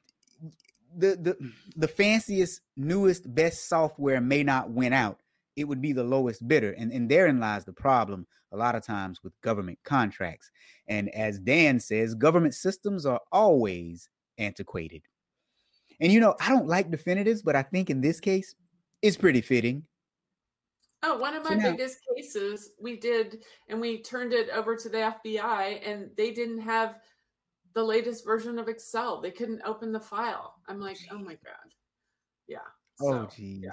the 0.95 1.15
the 1.15 1.51
the 1.75 1.87
fanciest, 1.87 2.61
newest, 2.77 3.33
best 3.33 3.67
software 3.67 4.21
may 4.21 4.43
not 4.43 4.71
win 4.71 4.93
out. 4.93 5.19
It 5.55 5.65
would 5.65 5.81
be 5.81 5.93
the 5.93 6.03
lowest 6.03 6.47
bidder, 6.47 6.71
and 6.71 6.91
and 6.91 7.09
therein 7.09 7.39
lies 7.39 7.65
the 7.65 7.73
problem 7.73 8.27
a 8.51 8.57
lot 8.57 8.75
of 8.75 8.85
times 8.85 9.23
with 9.23 9.39
government 9.41 9.79
contracts. 9.83 10.51
And 10.87 11.09
as 11.15 11.39
Dan 11.39 11.79
says, 11.79 12.15
government 12.15 12.53
systems 12.53 13.05
are 13.05 13.19
always 13.31 14.09
antiquated. 14.37 15.01
And 15.99 16.11
you 16.11 16.19
know, 16.19 16.35
I 16.39 16.49
don't 16.49 16.67
like 16.67 16.91
definitives, 16.91 17.41
but 17.41 17.55
I 17.55 17.63
think 17.63 17.89
in 17.89 18.01
this 18.01 18.19
case, 18.19 18.55
it's 19.01 19.17
pretty 19.17 19.41
fitting. 19.41 19.83
Oh, 21.05 21.17
one 21.17 21.35
of 21.35 21.43
my 21.43 21.49
so 21.49 21.55
now, 21.55 21.71
biggest 21.71 21.97
cases 22.15 22.71
we 22.79 22.95
did, 22.97 23.43
and 23.67 23.81
we 23.81 24.01
turned 24.01 24.31
it 24.31 24.49
over 24.49 24.75
to 24.75 24.87
the 24.87 25.13
FBI, 25.25 25.81
and 25.85 26.09
they 26.15 26.31
didn't 26.31 26.61
have 26.61 26.99
the 27.73 27.83
latest 27.83 28.23
version 28.23 28.57
of 28.57 28.69
Excel. 28.69 29.19
They 29.19 29.31
couldn't 29.31 29.61
open 29.65 29.91
the 29.91 29.99
file. 29.99 30.55
I'm 30.67 30.79
like, 30.79 30.97
oh 31.11 31.17
my 31.17 31.33
God. 31.43 31.73
Yeah. 32.47 32.59
Oh, 33.01 33.27
geez. 33.35 33.63
Yeah. 33.63 33.71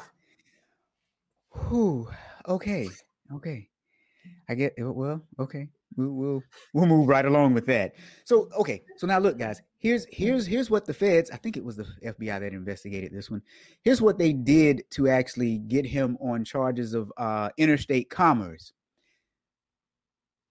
Whew. 1.53 2.09
Okay. 2.49 2.89
Okay. 3.35 3.69
I 4.49 4.55
get 4.55 4.75
eh, 4.79 4.83
well, 4.83 5.23
okay. 5.39 5.69
We'll, 5.97 6.11
we'll 6.11 6.43
we'll 6.73 6.87
move 6.87 7.09
right 7.09 7.25
along 7.25 7.55
with 7.55 7.67
that. 7.67 7.95
So 8.25 8.49
okay, 8.59 8.83
so 8.97 9.07
now 9.07 9.19
look, 9.19 9.39
guys. 9.39 9.61
Here's 9.79 10.07
here's 10.11 10.47
here's 10.47 10.71
what 10.71 10.87
the 10.87 10.95
feds. 10.95 11.31
I 11.31 11.37
think 11.37 11.57
it 11.57 11.65
was 11.65 11.77
the 11.77 11.87
FBI 12.05 12.41
that 12.41 12.53
investigated 12.53 13.13
this 13.13 13.31
one. 13.31 13.43
Here's 13.83 14.01
what 14.03 14.19
they 14.19 14.33
did 14.33 14.85
to 14.91 15.09
actually 15.09 15.59
get 15.59 15.87
him 15.87 16.17
on 16.21 16.45
charges 16.45 16.95
of 16.95 17.13
uh, 17.17 17.51
interstate 17.57 18.11
commerce. 18.11 18.73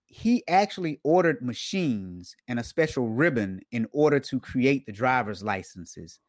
He 0.07 0.43
actually 0.47 0.99
ordered 1.03 1.43
machines 1.43 2.35
and 2.47 2.59
a 2.59 2.63
special 2.63 3.09
ribbon 3.09 3.61
in 3.71 3.87
order 3.91 4.19
to 4.19 4.39
create 4.39 4.85
the 4.85 4.91
driver's 4.91 5.43
licenses. 5.43 6.19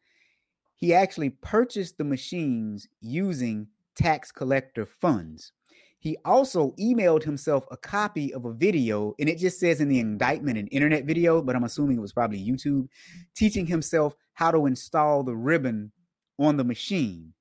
He 0.75 0.93
actually 0.93 1.31
purchased 1.31 1.97
the 1.97 2.03
machines 2.03 2.87
using 3.01 3.67
tax 4.01 4.31
collector 4.31 4.85
funds. 4.85 5.51
He 5.99 6.17
also 6.25 6.71
emailed 6.79 7.23
himself 7.23 7.65
a 7.69 7.77
copy 7.77 8.33
of 8.33 8.45
a 8.45 8.53
video, 8.53 9.13
and 9.19 9.29
it 9.29 9.37
just 9.37 9.59
says 9.59 9.79
in 9.79 9.87
the 9.87 9.99
indictment 9.99 10.57
an 10.57 10.67
internet 10.67 11.05
video, 11.05 11.43
but 11.43 11.55
I'm 11.55 11.63
assuming 11.63 11.97
it 11.97 12.01
was 12.01 12.13
probably 12.13 12.43
YouTube, 12.43 12.87
teaching 13.35 13.67
himself 13.67 14.15
how 14.33 14.49
to 14.49 14.65
install 14.65 15.23
the 15.23 15.35
ribbon 15.35 15.91
on 16.39 16.57
the 16.57 16.63
machine. 16.63 17.33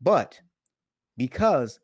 But 0.00 0.40
because 1.18 1.78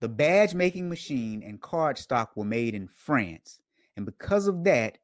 the 0.00 0.08
badge 0.08 0.54
making 0.54 0.90
machine 0.90 1.42
and 1.42 1.60
card 1.60 1.96
stock 1.96 2.32
were 2.36 2.44
made 2.44 2.74
in 2.74 2.88
France, 2.88 3.60
and 3.96 4.04
because 4.04 4.46
of 4.46 4.64
that, 4.64 4.98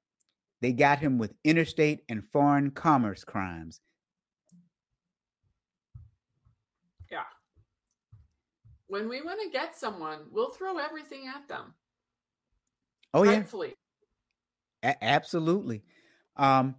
they 0.61 0.73
got 0.73 0.99
him 0.99 1.17
with 1.17 1.33
interstate 1.45 2.01
and 2.11 2.23
foreign 2.23 2.73
commerce 2.73 3.25
crimes. 3.25 3.81
When 8.91 9.09
we 9.09 9.23
want 9.23 9.41
to 9.41 9.51
get 9.51 9.77
someone, 9.77 10.19
we'll 10.31 10.51
throw 10.51 10.79
everything 10.79 11.29
at 11.29 11.49
them. 11.49 11.75
Oh 13.15 13.23
yeah. 13.23 13.33
A- 14.83 15.05
absolutely. 15.05 15.83
Um, 16.37 16.75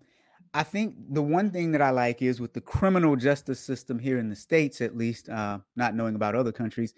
I 0.54 0.64
think 0.64 0.96
the 1.10 1.22
one 1.22 1.52
thing 1.52 1.72
that 1.72 1.82
I 1.82 1.92
like 1.92 2.22
is 2.22 2.42
with 2.42 2.54
the 2.54 2.62
criminal 2.62 3.16
justice 3.16 3.60
system 3.60 4.00
here 4.00 4.18
in 4.18 4.30
the 4.30 4.36
states, 4.36 4.82
at 4.82 4.98
least, 4.98 5.30
uh, 5.30 5.60
not 5.78 5.96
knowing 5.96 6.16
about 6.16 6.36
other 6.36 6.52
countries, 6.52 6.94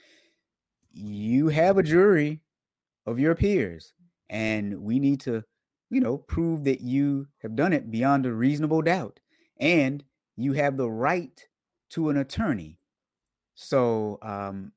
you 0.92 1.50
have 1.50 1.78
a 1.78 1.84
jury 1.84 2.42
of 3.06 3.20
your 3.20 3.36
peers, 3.36 3.94
and 4.30 4.82
we 4.82 5.00
need 5.00 5.20
to, 5.22 5.44
you 5.92 6.00
know, 6.00 6.18
prove 6.18 6.64
that 6.64 6.82
you 6.82 7.28
have 7.44 7.56
done 7.56 7.74
it 7.74 7.92
beyond 7.92 8.26
a 8.26 8.34
reasonable 8.34 8.82
doubt, 8.82 9.20
and 9.60 10.04
you 10.36 10.54
have 10.54 10.78
the 10.78 10.90
right 10.90 11.48
to 11.92 12.10
an 12.10 12.18
attorney. 12.18 12.80
So, 13.54 14.18
um, 14.24 14.72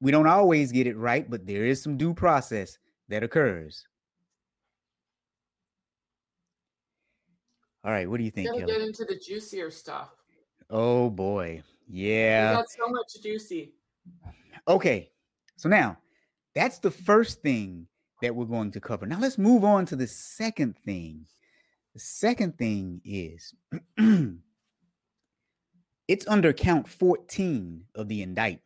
we 0.00 0.10
don't 0.10 0.26
always 0.26 0.72
get 0.72 0.86
it 0.86 0.96
right, 0.96 1.28
but 1.28 1.46
there 1.46 1.64
is 1.64 1.82
some 1.82 1.96
due 1.96 2.14
process 2.14 2.78
that 3.08 3.22
occurs. 3.22 3.86
All 7.84 7.90
right, 7.90 8.08
what 8.08 8.16
do 8.18 8.24
you 8.24 8.30
think? 8.30 8.48
Gotta 8.48 8.64
get 8.64 8.80
into 8.80 9.04
the 9.04 9.16
juicier 9.16 9.70
stuff. 9.70 10.10
Oh 10.70 11.10
boy, 11.10 11.62
yeah. 11.88 12.50
We 12.50 12.56
got 12.56 12.70
so 12.70 12.88
much 12.88 13.22
juicy. 13.22 13.74
Okay, 14.66 15.10
so 15.56 15.68
now 15.68 15.98
that's 16.54 16.78
the 16.78 16.90
first 16.90 17.42
thing 17.42 17.86
that 18.22 18.34
we're 18.34 18.46
going 18.46 18.70
to 18.70 18.80
cover. 18.80 19.06
Now 19.06 19.18
let's 19.18 19.36
move 19.36 19.64
on 19.64 19.84
to 19.86 19.96
the 19.96 20.06
second 20.06 20.78
thing. 20.78 21.26
The 21.92 22.00
second 22.00 22.56
thing 22.56 23.02
is 23.04 23.54
it's 26.08 26.26
under 26.26 26.52
count 26.54 26.88
14 26.88 27.84
of 27.94 28.08
the 28.08 28.22
indictment. 28.22 28.63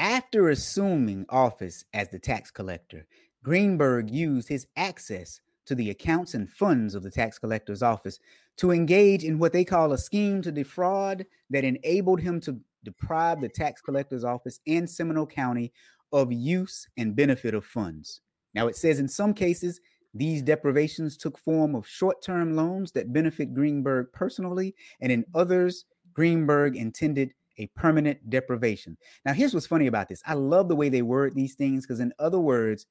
After 0.00 0.48
assuming 0.48 1.26
office 1.28 1.84
as 1.92 2.08
the 2.08 2.18
tax 2.18 2.50
collector, 2.50 3.06
Greenberg 3.44 4.08
used 4.08 4.48
his 4.48 4.66
access 4.74 5.42
to 5.66 5.74
the 5.74 5.90
accounts 5.90 6.32
and 6.32 6.48
funds 6.48 6.94
of 6.94 7.02
the 7.02 7.10
tax 7.10 7.38
collector's 7.38 7.82
office 7.82 8.18
to 8.56 8.70
engage 8.70 9.24
in 9.24 9.38
what 9.38 9.52
they 9.52 9.62
call 9.62 9.92
a 9.92 9.98
scheme 9.98 10.40
to 10.40 10.50
defraud 10.50 11.26
that 11.50 11.64
enabled 11.64 12.22
him 12.22 12.40
to 12.40 12.58
deprive 12.82 13.42
the 13.42 13.48
tax 13.50 13.82
collector's 13.82 14.24
office 14.24 14.58
and 14.66 14.88
Seminole 14.88 15.26
County 15.26 15.70
of 16.14 16.32
use 16.32 16.88
and 16.96 17.14
benefit 17.14 17.52
of 17.52 17.66
funds. 17.66 18.22
Now 18.54 18.68
it 18.68 18.76
says 18.76 19.00
in 19.00 19.08
some 19.08 19.34
cases 19.34 19.82
these 20.14 20.40
deprivations 20.40 21.18
took 21.18 21.36
form 21.36 21.74
of 21.74 21.86
short-term 21.86 22.56
loans 22.56 22.92
that 22.92 23.12
benefit 23.12 23.52
Greenberg 23.52 24.06
personally 24.14 24.74
and 25.02 25.12
in 25.12 25.26
others 25.34 25.84
Greenberg 26.14 26.74
intended 26.74 27.34
a 27.60 27.68
permanent 27.76 28.30
deprivation. 28.30 28.96
Now, 29.24 29.34
here's 29.34 29.52
what's 29.52 29.66
funny 29.66 29.86
about 29.86 30.08
this. 30.08 30.22
I 30.26 30.34
love 30.34 30.68
the 30.68 30.76
way 30.76 30.88
they 30.88 31.02
word 31.02 31.34
these 31.34 31.54
things 31.54 31.86
because, 31.86 32.00
in 32.00 32.12
other 32.18 32.40
words, 32.40 32.86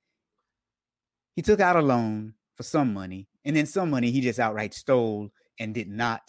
he 1.35 1.41
took 1.41 1.59
out 1.59 1.75
a 1.75 1.81
loan 1.81 2.35
for 2.53 2.63
some 2.63 2.93
money, 2.93 3.27
and 3.45 3.55
then 3.55 3.65
some 3.65 3.89
money 3.89 4.11
he 4.11 4.21
just 4.21 4.39
outright 4.39 4.73
stole 4.73 5.29
and 5.59 5.73
did 5.73 5.89
not 5.89 6.21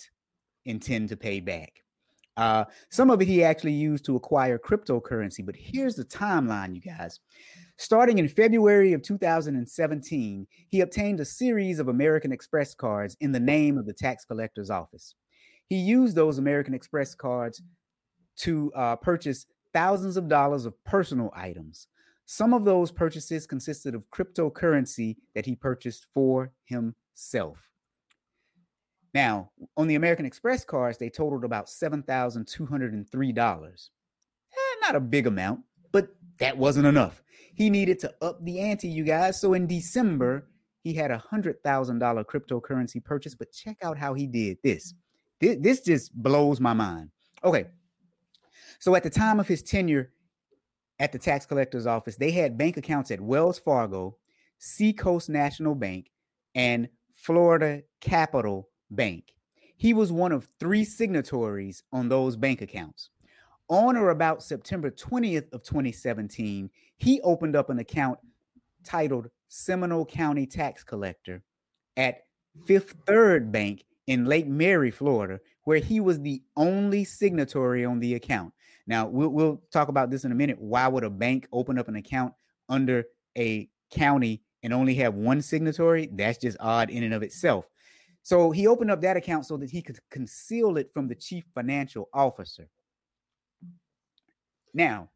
intend 0.64 1.10
to 1.10 1.16
pay 1.16 1.40
back. 1.40 1.82
Uh, 2.36 2.64
some 2.88 3.10
of 3.10 3.20
it 3.20 3.28
he 3.28 3.44
actually 3.44 3.72
used 3.72 4.04
to 4.06 4.16
acquire 4.16 4.58
cryptocurrency, 4.58 5.44
but 5.44 5.56
here's 5.56 5.96
the 5.96 6.04
timeline, 6.04 6.74
you 6.74 6.80
guys. 6.80 7.20
Starting 7.76 8.18
in 8.18 8.28
February 8.28 8.92
of 8.92 9.02
2017, 9.02 10.46
he 10.68 10.80
obtained 10.80 11.20
a 11.20 11.24
series 11.24 11.78
of 11.78 11.88
American 11.88 12.32
Express 12.32 12.74
cards 12.74 13.16
in 13.20 13.32
the 13.32 13.40
name 13.40 13.76
of 13.76 13.84
the 13.84 13.92
tax 13.92 14.24
collector's 14.24 14.70
office. 14.70 15.14
He 15.68 15.76
used 15.76 16.14
those 16.14 16.38
American 16.38 16.74
Express 16.74 17.14
cards 17.14 17.62
to 18.40 18.72
uh, 18.74 18.96
purchase 18.96 19.46
thousands 19.72 20.16
of 20.16 20.28
dollars 20.28 20.66
of 20.66 20.82
personal 20.84 21.32
items. 21.34 21.86
Some 22.26 22.52
of 22.54 22.64
those 22.64 22.92
purchases 22.92 23.46
consisted 23.46 23.94
of 23.94 24.10
cryptocurrency 24.10 25.16
that 25.34 25.46
he 25.46 25.56
purchased 25.56 26.06
for 26.12 26.52
himself. 26.64 27.70
Now, 29.12 29.50
on 29.76 29.88
the 29.88 29.96
American 29.96 30.24
Express 30.24 30.64
cards, 30.64 30.98
they 30.98 31.10
totaled 31.10 31.44
about 31.44 31.66
$7,203. 31.66 33.90
Eh, 34.52 34.56
not 34.80 34.94
a 34.94 35.00
big 35.00 35.26
amount, 35.26 35.62
but 35.90 36.14
that 36.38 36.56
wasn't 36.56 36.86
enough. 36.86 37.20
He 37.54 37.68
needed 37.68 37.98
to 38.00 38.14
up 38.22 38.40
the 38.44 38.60
ante, 38.60 38.88
you 38.88 39.02
guys. 39.02 39.40
So 39.40 39.54
in 39.54 39.66
December, 39.66 40.46
he 40.82 40.94
had 40.94 41.10
a 41.10 41.20
$100,000 41.32 42.24
cryptocurrency 42.24 43.04
purchase. 43.04 43.34
But 43.34 43.50
check 43.52 43.78
out 43.82 43.98
how 43.98 44.14
he 44.14 44.28
did 44.28 44.58
this. 44.62 44.94
This, 45.40 45.56
this 45.60 45.80
just 45.80 46.14
blows 46.14 46.60
my 46.60 46.74
mind. 46.74 47.10
Okay. 47.42 47.66
So 48.80 48.94
at 48.94 49.02
the 49.02 49.10
time 49.10 49.38
of 49.38 49.46
his 49.46 49.62
tenure 49.62 50.10
at 50.98 51.12
the 51.12 51.18
tax 51.18 51.44
collector's 51.44 51.86
office, 51.86 52.16
they 52.16 52.30
had 52.30 52.58
bank 52.58 52.78
accounts 52.78 53.10
at 53.10 53.20
Wells 53.20 53.58
Fargo, 53.58 54.16
Seacoast 54.58 55.28
National 55.28 55.74
Bank, 55.74 56.10
and 56.54 56.88
Florida 57.12 57.82
Capital 58.00 58.70
Bank. 58.90 59.34
He 59.76 59.92
was 59.92 60.10
one 60.10 60.32
of 60.32 60.48
three 60.58 60.84
signatories 60.84 61.82
on 61.92 62.08
those 62.08 62.36
bank 62.36 62.62
accounts. 62.62 63.10
On 63.68 63.96
or 63.96 64.10
about 64.10 64.42
September 64.42 64.90
20th 64.90 65.52
of 65.52 65.62
2017, 65.62 66.70
he 66.96 67.20
opened 67.20 67.54
up 67.54 67.70
an 67.70 67.78
account 67.78 68.18
titled 68.82 69.28
Seminole 69.48 70.06
County 70.06 70.46
Tax 70.46 70.82
Collector 70.82 71.42
at 71.96 72.22
Fifth 72.66 72.96
Third 73.06 73.52
Bank 73.52 73.84
in 74.06 74.24
Lake 74.24 74.48
Mary, 74.48 74.90
Florida, 74.90 75.38
where 75.64 75.78
he 75.78 76.00
was 76.00 76.20
the 76.20 76.42
only 76.56 77.04
signatory 77.04 77.84
on 77.84 78.00
the 78.00 78.14
account. 78.14 78.52
Now, 78.90 79.06
we'll, 79.06 79.28
we'll 79.28 79.62
talk 79.72 79.86
about 79.86 80.10
this 80.10 80.24
in 80.24 80.32
a 80.32 80.34
minute. 80.34 80.60
Why 80.60 80.88
would 80.88 81.04
a 81.04 81.10
bank 81.10 81.46
open 81.52 81.78
up 81.78 81.86
an 81.86 81.94
account 81.94 82.34
under 82.68 83.04
a 83.38 83.68
county 83.92 84.42
and 84.64 84.74
only 84.74 84.96
have 84.96 85.14
one 85.14 85.42
signatory? 85.42 86.10
That's 86.12 86.38
just 86.38 86.56
odd 86.58 86.90
in 86.90 87.04
and 87.04 87.14
of 87.14 87.22
itself. 87.22 87.68
So 88.24 88.50
he 88.50 88.66
opened 88.66 88.90
up 88.90 89.00
that 89.02 89.16
account 89.16 89.46
so 89.46 89.56
that 89.58 89.70
he 89.70 89.80
could 89.80 90.00
conceal 90.10 90.76
it 90.76 90.90
from 90.92 91.06
the 91.06 91.14
chief 91.14 91.44
financial 91.54 92.08
officer. 92.12 92.68
Now, 94.74 95.10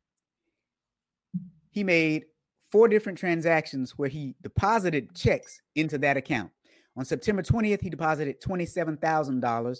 he 1.72 1.82
made 1.82 2.26
four 2.70 2.87
different 2.87 3.18
transactions 3.18 3.98
where 3.98 4.08
he 4.08 4.37
deposited 4.40 5.16
checks 5.16 5.60
into 5.74 5.98
that 5.98 6.16
account. 6.16 6.52
On 6.96 7.04
September 7.04 7.42
20th, 7.42 7.82
he 7.82 7.90
deposited 7.90 8.40
$27,000 8.40 9.78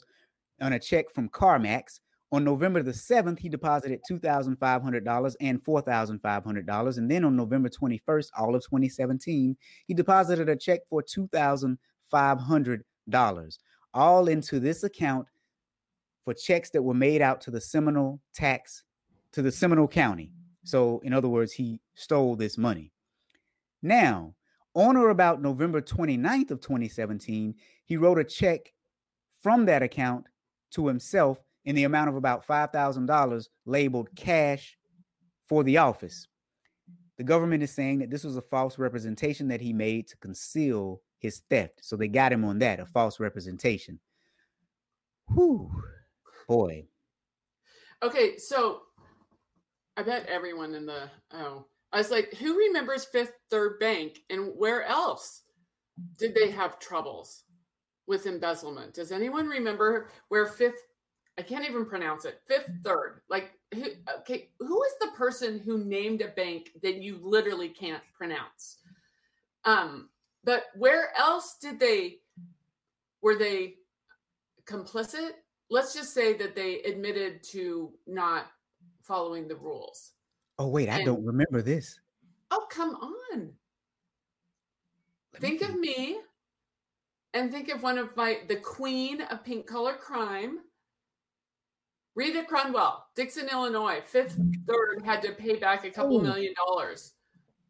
on 0.61 0.73
a 0.73 0.81
check 0.81 1.11
from 1.15 1.29
CarMax. 1.29 2.01
On 2.35 2.43
November 2.43 2.83
the 2.83 2.91
7th, 2.91 3.39
he 3.39 3.49
deposited 3.49 4.01
$2,500 4.11 5.37
and 5.41 5.65
$4,500. 5.65 6.99
And 6.99 7.09
then 7.09 7.25
on 7.25 7.37
November 7.37 7.69
21st, 7.69 8.31
all 8.37 8.57
of 8.57 8.65
2017, 8.65 9.57
he 9.87 9.95
deposited 9.95 10.49
a 10.49 10.57
check 10.57 10.81
for 10.91 11.01
$2,500 11.01 13.59
all 13.95 14.27
into 14.27 14.59
this 14.59 14.83
account 14.83 15.29
for 16.25 16.35
checks 16.35 16.71
that 16.71 16.83
were 16.83 16.93
made 16.93 17.23
out 17.23 17.41
to 17.43 17.53
the 17.53 17.61
Seminole 17.61 18.21
tax 18.35 18.83
to 19.31 19.41
the 19.41 19.53
Seminole 19.53 19.87
County. 19.87 20.33
So, 20.65 20.99
in 21.05 21.13
other 21.13 21.29
words, 21.29 21.53
he 21.53 21.81
stole 21.95 22.35
this 22.35 22.59
money. 22.59 22.91
Now, 23.81 24.35
on 24.75 24.97
or 24.97 25.11
about 25.11 25.41
November 25.41 25.81
29th 25.81 26.51
of 26.51 26.61
2017, 26.61 27.55
he 27.85 27.97
wrote 27.97 28.19
a 28.19 28.25
check 28.25 28.73
from 29.41 29.67
that 29.67 29.85
account 29.85 30.27
to 30.73 30.89
himself 30.89 31.44
in 31.65 31.75
the 31.75 31.85
amount 31.85 32.11
of 32.11 32.17
about 32.17 32.47
$5,000 32.47 33.49
labeled 33.67 34.09
cash 34.15 34.77
for 35.49 35.65
the 35.65 35.79
office. 35.79 36.29
The 37.17 37.25
government 37.25 37.63
is 37.63 37.71
saying 37.71 38.01
that 38.01 38.11
this 38.11 38.25
was 38.25 38.37
a 38.37 38.43
false 38.43 38.79
representation 38.79 39.49
that 39.49 39.61
he 39.61 39.73
made 39.73 40.09
to 40.09 40.17
conceal 40.17 41.01
his 41.19 41.43
theft. 41.49 41.81
So 41.83 41.97
they 41.97 42.09
got 42.09 42.33
him 42.33 42.45
on 42.45 42.59
that, 42.59 42.81
a 42.81 42.87
false 42.87 43.21
representation. 43.21 44.01
Whew, 45.33 45.71
boy. 46.49 46.87
Okay, 48.03 48.37
so 48.37 48.83
I 49.97 50.03
bet 50.03 50.27
everyone 50.27 50.75
in 50.75 50.87
the 50.87 51.09
oh, 51.33 51.67
I 51.93 51.99
was 51.99 52.11
like, 52.11 52.35
who 52.35 52.59
remembers 52.59 53.05
Fifth 53.05 53.33
Third 53.51 53.79
Bank 53.79 54.19
and 54.29 54.51
where 54.57 54.83
else 54.85 55.43
did 56.19 56.35
they 56.35 56.51
have 56.51 56.81
troubles 56.81 57.45
with 58.07 58.27
embezzlement? 58.27 58.93
Does 58.95 59.13
anyone 59.13 59.47
remember 59.47 60.11
where 60.29 60.47
Fifth? 60.47 60.83
I 61.37 61.43
can't 61.43 61.69
even 61.69 61.85
pronounce 61.85 62.25
it. 62.25 62.41
Fifth 62.47 62.71
Third, 62.85 63.21
like 63.29 63.53
who? 63.75 63.87
Okay, 64.21 64.51
who 64.61 64.83
is 64.85 64.93
the 65.01 65.09
person 65.17 65.59
who 65.59 65.85
named 65.85 66.23
a 66.23 66.29
bank 66.29 66.71
that 66.83 67.03
you 67.03 67.19
literally 67.21 67.69
can't 67.69 68.03
pronounce? 68.17 68.79
Um, 69.65 70.11
but 70.45 70.67
where 70.77 71.13
else 71.19 71.57
did 71.61 71.81
they 71.81 72.19
were 73.21 73.37
they 73.37 73.75
complicit? 74.65 75.31
Let's 75.71 75.95
just 75.95 76.15
say 76.15 76.35
that 76.35 76.55
they 76.55 76.83
admitted 76.83 77.43
to 77.51 77.93
not 78.07 78.47
following 79.03 79.49
the 79.49 79.57
rules. 79.57 80.13
Oh 80.59 80.69
wait, 80.69 80.89
I 80.89 80.97
and, 80.99 81.07
don't 81.07 81.25
remember 81.25 81.63
this. 81.63 81.99
Oh, 82.51 82.67
come 82.71 82.95
on. 82.95 83.53
Let 85.33 85.43
think 85.43 85.63
me 85.63 85.67
of 85.67 85.81
me 85.81 86.19
and 87.33 87.51
think 87.51 87.69
of 87.71 87.83
one 87.83 87.99
of 87.99 88.17
my 88.17 88.39
the 88.47 88.57
queen 88.57 89.23
of 89.23 89.45
pink 89.45 89.67
collar 89.67 89.95
crime. 89.95 90.61
Rita 92.15 92.45
Crundwell, 92.49 93.03
Dixon, 93.17 93.49
Illinois, 93.51 94.01
fifth 94.05 94.39
mm-hmm. 94.39 94.63
third 94.67 95.03
had 95.05 95.23
to 95.23 95.33
pay 95.33 95.57
back 95.57 95.85
a 95.85 95.91
couple 95.91 96.21
million 96.21 96.55
dollars. 96.55 97.13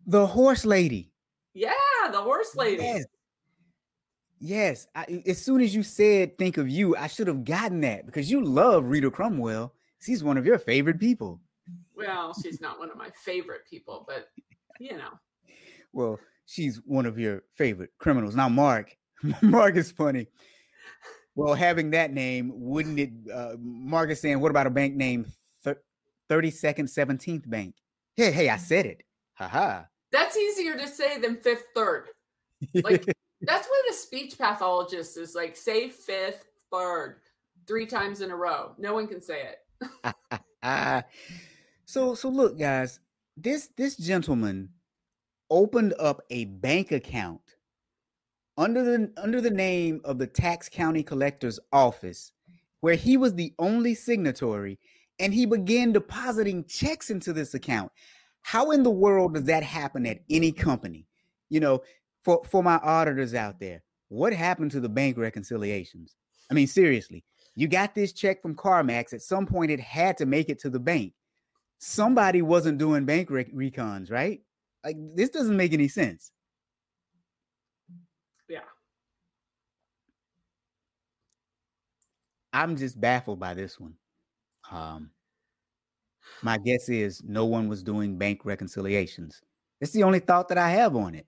The 0.07 0.27
horse 0.27 0.65
lady. 0.65 1.11
Yeah, 1.55 1.73
the 2.11 2.21
horse 2.21 2.55
lady. 2.55 2.83
Yes. 2.83 3.05
Yes. 4.41 4.87
I, 4.95 5.23
as 5.27 5.43
soon 5.43 5.63
as 5.63 5.75
you 5.75 5.83
said 5.83 6.37
think 6.37 6.59
of 6.59 6.69
you, 6.69 6.97
I 6.97 7.07
should 7.07 7.29
have 7.29 7.45
gotten 7.45 7.81
that 7.81 8.05
because 8.05 8.31
you 8.31 8.45
love 8.45 8.85
Rita 8.85 9.11
Crundwell. 9.11 9.71
She's 10.01 10.23
one 10.23 10.37
of 10.37 10.45
your 10.45 10.59
favorite 10.59 11.01
people. 11.01 11.41
Well, 11.97 12.35
she's 12.43 12.61
not 12.61 12.79
one 12.79 12.91
of 12.91 12.99
my 12.99 13.09
favorite 13.25 13.63
people, 13.69 14.05
but 14.07 14.29
you 14.79 14.99
know. 14.99 15.19
Well, 15.93 16.19
she's 16.45 16.81
one 16.85 17.07
of 17.07 17.19
your 17.19 17.45
favorite 17.55 17.91
criminals. 17.99 18.35
Now, 18.35 18.51
Mark, 18.51 18.95
Mark 19.43 19.77
is 19.77 19.91
funny. 19.91 20.27
Well, 21.37 21.55
having 21.55 21.91
that 21.91 22.13
name, 22.13 22.53
wouldn't 22.55 22.99
it? 22.99 23.11
Uh, 23.33 23.57
Mark 23.59 24.11
is 24.11 24.21
saying, 24.21 24.41
what 24.41 24.51
about 24.51 24.67
a 24.67 24.71
bank 24.71 24.95
named 24.95 25.27
32nd 26.31 26.85
17th 26.85 27.49
Bank? 27.49 27.75
Hey, 28.17 28.31
hey, 28.31 28.49
I 28.49 28.57
said 28.57 28.87
it. 28.87 29.03
Ha 29.35 29.49
ha. 29.49 29.87
That's 30.13 30.37
easier 30.37 30.77
to 30.77 30.87
say 30.87 31.19
than 31.19 31.37
fifth 31.37 31.67
third. 31.75 32.07
Like 32.73 33.05
that's 33.43 33.67
what 33.67 33.91
a 33.91 33.93
speech 33.93 34.39
pathologist 34.39 35.17
is 35.17 35.35
like. 35.35 35.57
Say 35.57 35.89
fifth 35.89 36.45
third 36.73 37.17
three 37.67 37.87
times 37.87 38.21
in 38.21 38.31
a 38.31 38.37
row. 38.37 38.75
No 38.79 38.95
one 38.95 39.09
can 39.09 39.21
say 39.21 39.49
it. 39.83 40.15
so 41.85 42.15
so 42.15 42.29
look, 42.29 42.57
guys. 42.57 43.01
This 43.37 43.71
this 43.77 43.97
gentleman 43.97 44.69
opened 45.51 45.95
up 45.99 46.21
a 46.31 46.45
bank 46.45 46.93
account 46.93 47.41
under 48.57 48.83
the 48.85 49.13
under 49.17 49.41
the 49.41 49.51
name 49.51 50.01
of 50.05 50.19
the 50.19 50.27
tax 50.27 50.69
county 50.69 51.03
collector's 51.03 51.59
office 51.73 52.33
where 52.81 52.95
he 52.95 53.17
was 53.17 53.35
the 53.35 53.53
only 53.59 53.95
signatory 53.95 54.79
and 55.19 55.33
he 55.33 55.47
began 55.47 55.93
depositing 55.93 56.65
checks 56.65 57.11
into 57.11 57.33
this 57.33 57.55
account 57.55 57.91
how 58.45 58.73
in 58.73 58.83
the 58.83 58.91
world 58.91 59.35
does 59.35 59.45
that 59.45 59.63
happen 59.63 60.05
at 60.07 60.21
any 60.29 60.53
company? 60.53 61.07
You 61.49 61.61
know, 61.61 61.83
for 62.23 62.45
for 62.45 62.63
my 62.63 62.77
auditors 62.77 63.35
out 63.35 63.59
there, 63.59 63.83
what 64.09 64.35
happened 64.35 64.71
to 64.73 64.81
the 64.81 64.89
bank 64.89 65.17
reconciliations? 65.17 66.15
I 66.51 66.55
mean, 66.55 66.67
seriously, 66.67 67.25
you 67.57 67.69
got 67.69 67.95
this 67.95 68.13
check 68.13 68.43
from 68.43 68.55
CarMax. 68.55 69.15
At 69.15 69.23
some 69.23 69.47
point, 69.47 69.71
it 69.71 69.81
had 69.81 70.19
to 70.19 70.27
make 70.27 70.51
it 70.51 70.59
to 70.61 70.71
the 70.71 70.79
bank. 70.79 71.15
Somebody 71.79 72.43
wasn't 72.43 72.77
doing 72.79 73.07
bank 73.07 73.31
rec- 73.31 73.53
recons, 73.53 74.13
right? 74.13 74.43
Like 74.85 74.97
this 75.15 75.31
doesn't 75.31 75.57
make 75.57 75.73
any 75.73 75.89
sense. 75.89 76.31
Yeah. 78.47 78.61
I'm 82.55 82.77
just 82.77 83.01
baffled 83.01 83.41
by 83.41 83.53
this 83.53 83.81
one. 83.81 83.95
Um, 84.71 85.11
my 86.41 86.57
guess 86.57 86.89
is 86.89 87.21
no 87.25 87.45
one 87.45 87.69
was 87.69 87.83
doing 87.83 88.17
bank 88.17 88.45
reconciliations. 88.45 89.43
It's 89.81 89.91
the 89.91 90.05
only 90.05 90.21
thought 90.21 90.49
that 90.49 90.57
I 90.57 90.71
have 90.71 90.95
on 90.95 91.17
it. 91.17 91.27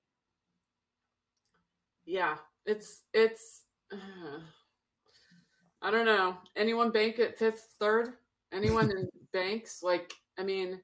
Yeah, 2.06 2.36
it's 2.64 3.02
it's. 3.12 3.64
Uh, 3.92 3.96
I 5.82 5.90
don't 5.90 6.06
know. 6.06 6.36
Anyone 6.56 6.90
bank 6.90 7.18
at 7.18 7.38
fifth, 7.38 7.74
third? 7.78 8.14
Anyone 8.52 8.90
in 8.90 9.08
banks? 9.32 9.82
Like, 9.82 10.14
I 10.38 10.42
mean, 10.42 10.80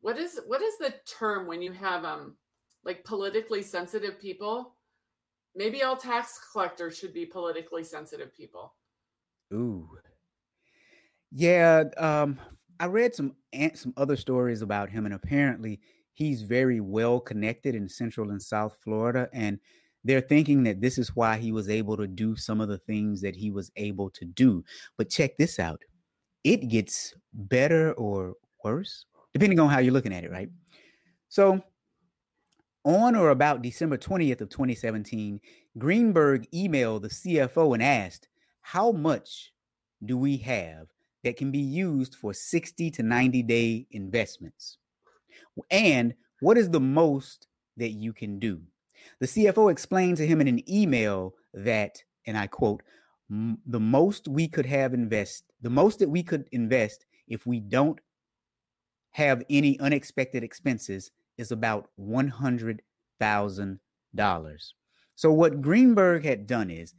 what 0.00 0.16
is 0.18 0.40
what 0.46 0.62
is 0.62 0.78
the 0.78 0.94
term 1.04 1.46
when 1.46 1.60
you 1.60 1.72
have 1.72 2.04
um 2.04 2.36
like 2.84 3.04
politically 3.04 3.62
sensitive 3.62 4.20
people? 4.20 4.76
Maybe 5.56 5.82
all 5.82 5.96
tax 5.96 6.38
collectors 6.52 6.96
should 6.96 7.12
be 7.12 7.26
politically 7.26 7.84
sensitive 7.84 8.34
people. 8.34 8.74
Ooh. 9.52 9.88
Yeah, 11.30 11.84
um, 11.96 12.38
I 12.78 12.86
read 12.86 13.14
some 13.14 13.36
some 13.74 13.94
other 13.96 14.16
stories 14.16 14.62
about 14.62 14.90
him, 14.90 15.04
and 15.04 15.14
apparently 15.14 15.80
he's 16.12 16.42
very 16.42 16.80
well 16.80 17.20
connected 17.20 17.74
in 17.74 17.88
Central 17.88 18.30
and 18.30 18.40
South 18.42 18.76
Florida. 18.82 19.28
And 19.32 19.58
they're 20.04 20.20
thinking 20.20 20.62
that 20.64 20.80
this 20.80 20.98
is 20.98 21.16
why 21.16 21.38
he 21.38 21.50
was 21.50 21.68
able 21.68 21.96
to 21.96 22.06
do 22.06 22.36
some 22.36 22.60
of 22.60 22.68
the 22.68 22.78
things 22.78 23.20
that 23.22 23.34
he 23.36 23.50
was 23.50 23.70
able 23.76 24.10
to 24.10 24.24
do. 24.24 24.64
But 24.96 25.10
check 25.10 25.36
this 25.38 25.58
out 25.58 25.82
it 26.44 26.68
gets 26.68 27.14
better 27.34 27.92
or 27.94 28.34
worse, 28.64 29.06
depending 29.34 29.60
on 29.60 29.68
how 29.70 29.80
you're 29.80 29.92
looking 29.94 30.14
at 30.14 30.24
it, 30.24 30.30
right? 30.30 30.48
So, 31.28 31.62
on 32.84 33.16
or 33.16 33.30
about 33.30 33.62
December 33.62 33.96
20th 33.96 34.40
of 34.40 34.48
2017, 34.50 35.40
Greenberg 35.78 36.46
emailed 36.52 37.02
the 37.02 37.10
CFO 37.10 37.72
and 37.74 37.82
asked, 37.82 38.28
"How 38.64 38.92
much 38.92 39.52
do 40.04 40.16
we 40.16 40.38
have 40.38 40.88
that 41.22 41.36
can 41.36 41.50
be 41.50 41.58
used 41.58 42.14
for 42.14 42.32
60 42.32 42.90
to 42.90 43.02
90 43.02 43.42
day 43.42 43.86
investments? 43.90 44.78
And 45.70 46.14
what 46.40 46.56
is 46.56 46.70
the 46.70 46.80
most 46.80 47.46
that 47.76 47.90
you 47.90 48.12
can 48.12 48.38
do?" 48.38 48.62
The 49.20 49.26
CFO 49.26 49.70
explained 49.70 50.16
to 50.16 50.26
him 50.26 50.40
in 50.40 50.48
an 50.48 50.68
email 50.70 51.34
that, 51.52 52.02
and 52.26 52.38
I 52.38 52.46
quote, 52.46 52.82
the 53.28 53.80
most 53.80 54.28
we 54.28 54.48
could 54.48 54.66
have 54.66 54.94
invest, 54.94 55.44
the 55.60 55.70
most 55.70 55.98
that 55.98 56.08
we 56.08 56.22
could 56.22 56.48
invest 56.52 57.04
if 57.28 57.46
we 57.46 57.60
don't 57.60 58.00
have 59.10 59.44
any 59.50 59.78
unexpected 59.78 60.42
expenses 60.42 61.10
is 61.36 61.52
about 61.52 61.90
$100,000. 61.98 64.74
So 65.16 65.32
what 65.32 65.60
Greenberg 65.60 66.24
had 66.24 66.46
done 66.46 66.70
is 66.70 66.94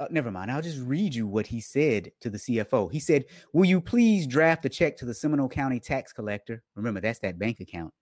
uh, 0.00 0.08
never 0.10 0.30
mind. 0.30 0.50
I'll 0.50 0.62
just 0.62 0.80
read 0.80 1.14
you 1.14 1.26
what 1.26 1.46
he 1.46 1.60
said 1.60 2.10
to 2.20 2.30
the 2.30 2.38
CFO. 2.38 2.90
He 2.90 2.98
said, 2.98 3.26
Will 3.52 3.66
you 3.66 3.80
please 3.80 4.26
draft 4.26 4.64
a 4.64 4.68
check 4.68 4.96
to 4.96 5.04
the 5.04 5.14
Seminole 5.14 5.48
County 5.48 5.78
tax 5.78 6.12
collector? 6.12 6.62
Remember, 6.74 7.00
that's 7.00 7.18
that 7.20 7.38
bank 7.38 7.60
account 7.60 7.92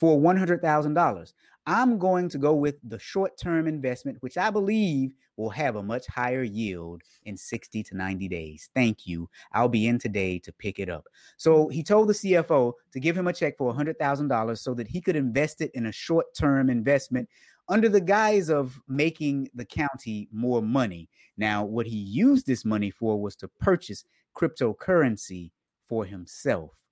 for 0.00 0.18
$100,000. 0.18 1.32
I'm 1.66 1.98
going 1.98 2.28
to 2.28 2.38
go 2.38 2.54
with 2.54 2.76
the 2.82 2.98
short 2.98 3.38
term 3.38 3.66
investment, 3.66 4.18
which 4.20 4.36
I 4.36 4.50
believe 4.50 5.12
will 5.36 5.50
have 5.50 5.76
a 5.76 5.82
much 5.82 6.06
higher 6.06 6.42
yield 6.42 7.02
in 7.24 7.36
60 7.36 7.82
to 7.82 7.96
90 7.96 8.28
days. 8.28 8.68
Thank 8.74 9.06
you. 9.06 9.28
I'll 9.52 9.68
be 9.68 9.86
in 9.86 9.98
today 9.98 10.38
to 10.40 10.52
pick 10.52 10.78
it 10.78 10.90
up. 10.90 11.06
So 11.36 11.68
he 11.68 11.82
told 11.82 12.08
the 12.08 12.14
CFO 12.14 12.72
to 12.92 13.00
give 13.00 13.16
him 13.16 13.28
a 13.28 13.32
check 13.32 13.56
for 13.56 13.72
$100,000 13.72 14.58
so 14.58 14.74
that 14.74 14.88
he 14.88 15.00
could 15.00 15.16
invest 15.16 15.60
it 15.60 15.70
in 15.74 15.86
a 15.86 15.92
short 15.92 16.26
term 16.34 16.68
investment 16.70 17.28
under 17.68 17.88
the 17.88 18.00
guise 18.00 18.50
of 18.50 18.80
making 18.88 19.48
the 19.54 19.64
county 19.64 20.28
more 20.32 20.62
money. 20.62 21.08
Now, 21.36 21.64
what 21.64 21.86
he 21.86 21.96
used 21.96 22.46
this 22.46 22.64
money 22.64 22.90
for 22.90 23.20
was 23.20 23.36
to 23.36 23.48
purchase 23.48 24.04
cryptocurrency 24.36 25.50
for 25.88 26.04
himself. 26.04 26.84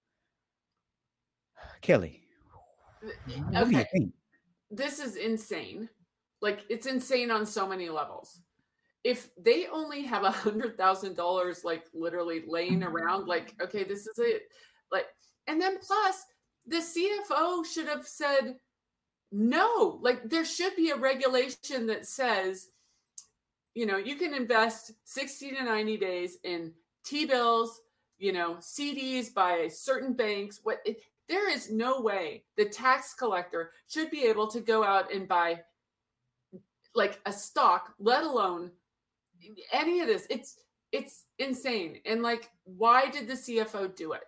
Kelly, 1.80 2.22
what 3.50 3.62
okay. 3.62 3.70
do 3.70 3.78
you 3.78 3.84
think? 3.92 4.12
This 4.70 4.98
is 4.98 5.16
insane. 5.16 5.88
Like 6.40 6.64
it's 6.68 6.86
insane 6.86 7.30
on 7.30 7.46
so 7.46 7.68
many 7.68 7.88
levels. 7.88 8.40
If 9.04 9.30
they 9.36 9.66
only 9.66 10.02
have 10.02 10.24
a 10.24 10.30
hundred 10.30 10.76
thousand 10.76 11.16
dollars, 11.16 11.64
like 11.64 11.86
literally 11.92 12.42
laying 12.46 12.82
around, 12.82 13.26
like 13.26 13.54
okay, 13.60 13.84
this 13.84 14.06
is 14.06 14.18
it. 14.18 14.42
Like, 14.90 15.06
and 15.46 15.60
then 15.60 15.78
plus 15.78 16.24
the 16.66 16.76
CFO 16.76 17.64
should 17.66 17.88
have 17.88 18.06
said 18.06 18.56
no. 19.32 19.98
Like 20.02 20.28
there 20.28 20.44
should 20.44 20.76
be 20.76 20.90
a 20.90 20.96
regulation 20.96 21.86
that 21.86 22.06
says, 22.06 22.68
you 23.74 23.86
know, 23.86 23.96
you 23.96 24.16
can 24.16 24.34
invest 24.34 24.92
sixty 25.04 25.50
to 25.50 25.64
ninety 25.64 25.96
days 25.96 26.36
in 26.44 26.72
T 27.04 27.24
bills, 27.24 27.80
you 28.18 28.32
know, 28.32 28.56
CDs 28.60 29.32
by 29.32 29.68
certain 29.68 30.12
banks. 30.12 30.60
What 30.62 30.80
it, 30.84 31.00
there 31.28 31.48
is 31.50 31.70
no 31.70 32.00
way 32.00 32.44
the 32.56 32.66
tax 32.66 33.14
collector 33.14 33.72
should 33.88 34.10
be 34.10 34.24
able 34.24 34.48
to 34.48 34.60
go 34.60 34.84
out 34.84 35.12
and 35.12 35.26
buy 35.26 35.60
like 36.94 37.20
a 37.24 37.32
stock, 37.32 37.94
let 37.98 38.22
alone 38.22 38.70
any 39.72 40.00
of 40.00 40.06
this. 40.06 40.26
It's 40.28 40.58
it's 40.92 41.24
insane. 41.38 42.00
And 42.04 42.22
like, 42.22 42.50
why 42.64 43.08
did 43.08 43.26
the 43.26 43.34
CFO 43.34 43.96
do 43.96 44.12
it? 44.12 44.24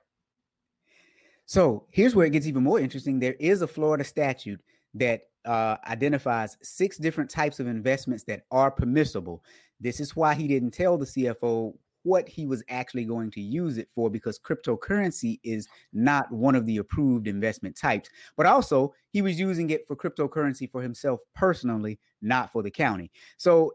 So 1.47 1.85
here's 1.91 2.15
where 2.15 2.27
it 2.27 2.31
gets 2.31 2.47
even 2.47 2.63
more 2.63 2.81
interesting. 2.81 3.19
There 3.19 3.37
is 3.39 3.61
a 3.61 3.67
Florida 3.67 4.03
statute 4.03 4.63
that 4.95 5.23
uh, 5.45 5.77
identifies 5.87 6.57
six 6.63 6.97
different 6.97 7.31
types 7.31 7.61
of 7.61 7.67
investments 7.67 8.25
that 8.25 8.43
are 8.51 8.71
permissible. 8.71 9.45
This 9.81 10.01
is 10.01 10.17
why 10.17 10.35
he 10.35 10.49
didn't 10.49 10.71
tell 10.71 10.97
the 10.97 11.05
CFO 11.07 11.75
what 12.05 12.29
he 12.29 12.47
was 12.47 12.63
actually 12.69 13.05
going 13.05 13.31
to 13.31 13.41
use 13.41 13.79
it 13.79 13.89
for 13.95 14.11
because 14.11 14.39
cryptocurrency 14.39 15.41
is 15.43 15.67
not 15.93 16.31
one 16.31 16.55
of 16.55 16.67
the 16.67 16.77
approved 16.77 17.27
investment 17.27 17.77
types. 17.77 18.09
But 18.37 18.47
also, 18.47 18.95
he 19.11 19.23
was 19.23 19.41
using 19.41 19.71
it 19.71 19.87
for 19.87 19.97
cryptocurrency 19.97 20.71
for 20.71 20.83
himself 20.83 21.21
personally, 21.35 21.99
not 22.23 22.53
for 22.53 22.63
the 22.63 22.71
county. 22.71 23.11
So 23.39 23.73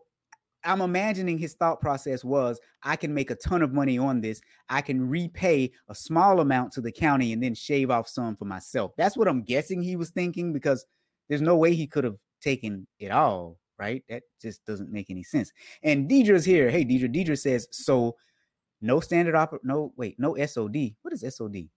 I'm 0.64 0.82
imagining 0.82 1.38
his 1.38 1.56
thought 1.56 1.80
process 1.82 2.24
was 2.24 2.60
I 2.84 2.96
can 2.96 3.14
make 3.14 3.32
a 3.32 3.36
ton 3.36 3.62
of 3.62 3.74
money 3.74 3.98
on 3.98 4.22
this. 4.22 4.42
I 4.70 4.82
can 4.82 5.08
repay 5.08 5.72
a 5.88 5.96
small 5.96 6.40
amount 6.40 6.74
to 6.74 6.82
the 6.82 6.92
county 6.92 7.34
and 7.34 7.42
then 7.42 7.56
shave 7.56 7.90
off 7.90 8.08
some 8.08 8.36
for 8.36 8.46
myself. 8.46 8.92
That's 8.98 9.18
what 9.18 9.28
I'm 9.28 9.44
guessing 9.44 9.82
he 9.82 9.96
was 9.96 10.10
thinking 10.12 10.54
because 10.54 10.86
there's 11.30 11.42
no 11.42 11.56
way 11.56 11.74
he 11.74 11.88
could 11.88 12.04
have 12.04 12.18
taken 12.42 12.88
it 13.00 13.12
all 13.12 13.60
right? 13.80 14.04
That 14.10 14.24
just 14.42 14.64
doesn't 14.66 14.92
make 14.92 15.10
any 15.10 15.24
sense. 15.24 15.52
And 15.82 16.10
Deidre's 16.10 16.46
here. 16.46 16.70
Hey, 16.70 16.84
Deidre. 16.84 17.14
Deidre 17.14 17.40
says, 17.40 17.68
so 17.72 18.18
no 18.82 19.00
standard 19.00 19.36
op, 19.36 19.58
no, 19.64 19.94
wait, 19.96 20.20
no 20.20 20.36
SOD. 20.46 20.96
What 21.02 21.14
is 21.14 21.26
SOD? 21.36 21.70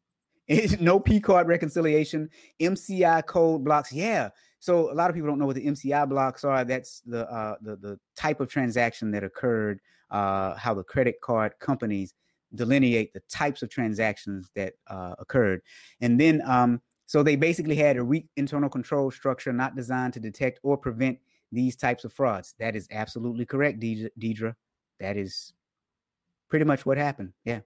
no 0.80 0.98
P 0.98 1.20
card 1.20 1.46
reconciliation, 1.46 2.28
MCI 2.60 3.24
code 3.26 3.64
blocks. 3.64 3.92
Yeah. 3.92 4.30
So 4.58 4.92
a 4.92 4.94
lot 4.94 5.08
of 5.08 5.14
people 5.14 5.28
don't 5.28 5.38
know 5.38 5.46
what 5.46 5.56
the 5.56 5.66
MCI 5.66 6.08
blocks 6.08 6.44
are. 6.44 6.64
That's 6.64 7.00
the 7.00 7.30
uh, 7.30 7.56
the 7.62 7.76
the 7.76 7.98
type 8.16 8.40
of 8.40 8.48
transaction 8.48 9.10
that 9.12 9.24
occurred. 9.24 9.80
Uh, 10.10 10.54
how 10.56 10.74
the 10.74 10.84
credit 10.84 11.16
card 11.22 11.52
companies 11.58 12.12
delineate 12.54 13.14
the 13.14 13.22
types 13.30 13.62
of 13.62 13.70
transactions 13.70 14.50
that 14.54 14.74
uh, 14.88 15.14
occurred, 15.18 15.62
and 16.00 16.20
then 16.20 16.42
um, 16.44 16.82
so 17.12 17.22
they 17.22 17.36
basically 17.36 17.76
had 17.76 17.98
a 17.98 18.04
weak 18.06 18.30
internal 18.38 18.70
control 18.70 19.10
structure 19.10 19.52
not 19.52 19.76
designed 19.76 20.14
to 20.14 20.18
detect 20.18 20.60
or 20.62 20.78
prevent 20.78 21.18
these 21.52 21.76
types 21.76 22.04
of 22.04 22.12
frauds. 22.14 22.54
That 22.58 22.74
is 22.74 22.88
absolutely 22.90 23.44
correct, 23.44 23.80
Deidre. 23.80 24.54
That 24.98 25.18
is 25.18 25.52
pretty 26.48 26.64
much 26.64 26.86
what 26.86 26.96
happened. 26.96 27.34
Yeah. 27.44 27.60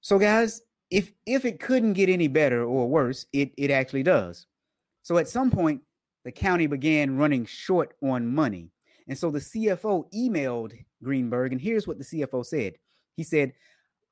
So 0.00 0.18
guys, 0.18 0.62
if 0.90 1.12
if 1.26 1.44
it 1.44 1.60
couldn't 1.60 1.92
get 1.92 2.08
any 2.08 2.26
better 2.26 2.64
or 2.64 2.88
worse, 2.88 3.26
it 3.34 3.52
it 3.58 3.70
actually 3.70 4.02
does. 4.02 4.46
So 5.02 5.18
at 5.18 5.28
some 5.28 5.50
point, 5.50 5.82
the 6.24 6.32
county 6.32 6.66
began 6.66 7.18
running 7.18 7.44
short 7.44 7.92
on 8.02 8.26
money. 8.26 8.70
And 9.08 9.18
so 9.18 9.30
the 9.30 9.40
CFO 9.40 10.10
emailed 10.14 10.72
Greenberg, 11.02 11.52
and 11.52 11.60
here's 11.60 11.86
what 11.86 11.98
the 11.98 12.04
CFO 12.04 12.46
said. 12.46 12.76
He 13.14 13.24
said, 13.24 13.52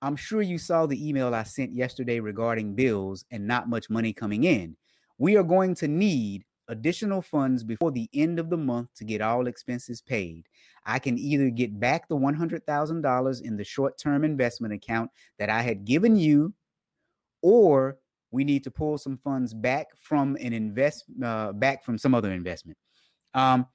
I'm 0.03 0.17
sure 0.17 0.43
you 0.43 0.59
saw 0.59 0.87
the 0.87 1.09
email 1.09 1.33
I 1.33 1.45
sent 1.45 1.77
yesterday 1.77 2.19
regarding 2.19 2.75
bills 2.75 3.25
and 3.31 3.47
not 3.47 3.69
much 3.69 3.89
money 3.89 4.13
coming 4.13 4.43
in. 4.43 4.77
We 5.17 5.37
are 5.37 5.45
going 5.45 5.77
to 5.77 5.87
need 5.87 6.43
additional 6.67 7.23
funds 7.23 7.63
before 7.63 7.93
the 7.93 8.09
end 8.13 8.41
of 8.41 8.51
the 8.51 8.57
month 8.57 8.89
to 8.97 9.05
get 9.05 9.21
all 9.21 9.47
expenses 9.47 10.01
paid. 10.01 10.49
I 10.85 10.99
can 10.99 11.17
either 11.19 11.51
get 11.51 11.79
back 11.79 12.09
the 12.09 12.17
$100,000 12.17 13.43
in 13.43 13.57
the 13.57 13.65
short 13.65 13.97
term 13.97 14.25
investment 14.25 14.75
account 14.75 15.13
that 15.39 15.49
I 15.49 15.63
had 15.63 15.85
given 15.85 16.17
you, 16.17 16.53
or 17.41 17.99
we 18.33 18.43
need 18.43 18.65
to 18.65 18.73
pull 18.73 18.99
some 18.99 19.19
funds 19.19 19.55
back 19.55 19.89
from 20.01 20.37
an 20.41 20.53
invest 20.53 21.05
uh, 21.23 21.53
back 21.53 21.85
from 21.85 21.97
some 21.97 22.15
other 22.15 22.33
investment. 22.33 22.77
Um, 23.35 23.67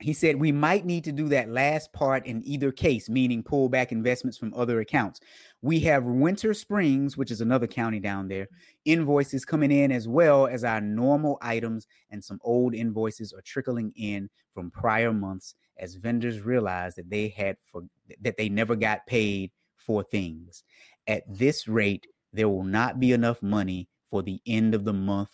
he 0.00 0.12
said 0.12 0.36
we 0.36 0.52
might 0.52 0.84
need 0.84 1.04
to 1.04 1.12
do 1.12 1.28
that 1.28 1.48
last 1.48 1.92
part 1.92 2.26
in 2.26 2.42
either 2.44 2.70
case, 2.70 3.08
meaning 3.08 3.42
pull 3.42 3.68
back 3.68 3.92
investments 3.92 4.36
from 4.36 4.52
other 4.54 4.80
accounts. 4.80 5.20
We 5.62 5.80
have 5.80 6.04
Winter 6.04 6.52
Springs, 6.52 7.16
which 7.16 7.30
is 7.30 7.40
another 7.40 7.66
county 7.66 7.98
down 7.98 8.28
there, 8.28 8.48
invoices 8.84 9.46
coming 9.46 9.72
in 9.72 9.90
as 9.90 10.06
well 10.06 10.46
as 10.46 10.64
our 10.64 10.82
normal 10.82 11.38
items, 11.40 11.86
and 12.10 12.22
some 12.22 12.38
old 12.42 12.74
invoices 12.74 13.32
are 13.32 13.40
trickling 13.40 13.92
in 13.96 14.28
from 14.52 14.70
prior 14.70 15.12
months 15.12 15.54
as 15.78 15.94
vendors 15.94 16.40
realize 16.40 16.94
that 16.94 17.08
they 17.08 17.28
had 17.28 17.56
for 17.62 17.82
that 18.20 18.36
they 18.36 18.48
never 18.48 18.76
got 18.76 19.06
paid 19.06 19.50
for 19.78 20.02
things. 20.02 20.62
At 21.06 21.22
this 21.26 21.68
rate, 21.68 22.06
there 22.32 22.48
will 22.48 22.64
not 22.64 23.00
be 23.00 23.12
enough 23.12 23.42
money 23.42 23.88
for 24.10 24.22
the 24.22 24.40
end 24.46 24.74
of 24.74 24.84
the 24.84 24.92
month 24.92 25.30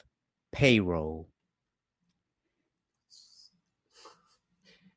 payroll 0.52 1.28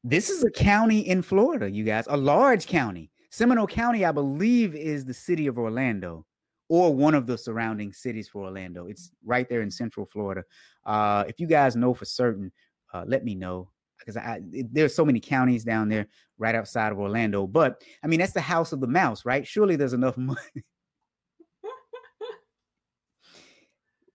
This 0.07 0.29
is 0.29 0.43
a 0.43 0.51
county 0.51 0.99
in 0.99 1.23
Florida, 1.23 1.67
you 1.67 1.83
guys, 1.83 2.05
a 2.07 2.15
large 2.15 2.67
county. 2.67 3.09
Seminole 3.31 3.65
County, 3.65 4.05
I 4.05 4.11
believe, 4.11 4.75
is 4.75 5.03
the 5.03 5.15
city 5.15 5.47
of 5.47 5.57
Orlando 5.57 6.27
or 6.69 6.93
one 6.93 7.15
of 7.15 7.25
the 7.25 7.35
surrounding 7.35 7.91
cities 7.91 8.29
for 8.29 8.43
Orlando. 8.43 8.85
It's 8.85 9.09
right 9.25 9.49
there 9.49 9.63
in 9.63 9.71
Central 9.71 10.05
Florida. 10.05 10.43
Uh, 10.85 11.23
if 11.27 11.39
you 11.39 11.47
guys 11.47 11.75
know 11.75 11.95
for 11.95 12.05
certain, 12.05 12.51
uh, 12.93 13.03
let 13.07 13.25
me 13.25 13.33
know 13.33 13.71
because 13.97 14.15
there's 14.71 14.93
so 14.93 15.05
many 15.05 15.19
counties 15.19 15.63
down 15.63 15.89
there 15.89 16.05
right 16.37 16.53
outside 16.53 16.91
of 16.91 16.99
Orlando. 16.99 17.47
But 17.47 17.81
I 18.03 18.07
mean, 18.07 18.19
that's 18.19 18.33
the 18.33 18.41
house 18.41 18.73
of 18.73 18.81
the 18.81 18.87
mouse, 18.87 19.25
right? 19.25 19.47
Surely 19.47 19.75
there's 19.75 19.93
enough 19.93 20.17
money. 20.17 20.37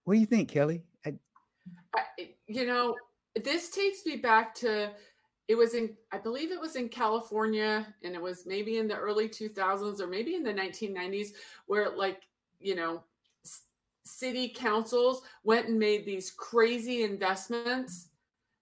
what 0.05 0.15
do 0.15 0.21
you 0.21 0.27
think, 0.27 0.51
Kelly? 0.51 0.85
I, 1.05 1.15
you 2.47 2.65
know, 2.65 2.95
this 3.45 3.71
takes 3.71 4.07
me 4.07 4.17
back 4.17 4.55
to 4.57 4.93
it 5.51 5.59
was 5.59 5.75
in 5.75 5.91
i 6.13 6.17
believe 6.17 6.53
it 6.53 6.61
was 6.61 6.77
in 6.77 6.89
california 6.89 7.85
and 8.05 8.15
it 8.15 8.23
was 8.23 8.47
maybe 8.47 8.79
in 8.79 8.87
the 8.87 8.95
early 8.95 9.29
2000s 9.29 10.01
or 10.01 10.07
maybe 10.07 10.37
in 10.37 10.45
the 10.45 10.53
1990s 10.53 11.31
where 11.67 11.91
like 11.91 12.23
you 12.61 12.77
know 12.77 13.03
city 14.05 14.49
councils 14.49 15.23
went 15.43 15.67
and 15.67 15.77
made 15.77 16.07
these 16.07 16.31
crazy 16.31 17.03
investments 17.03 18.11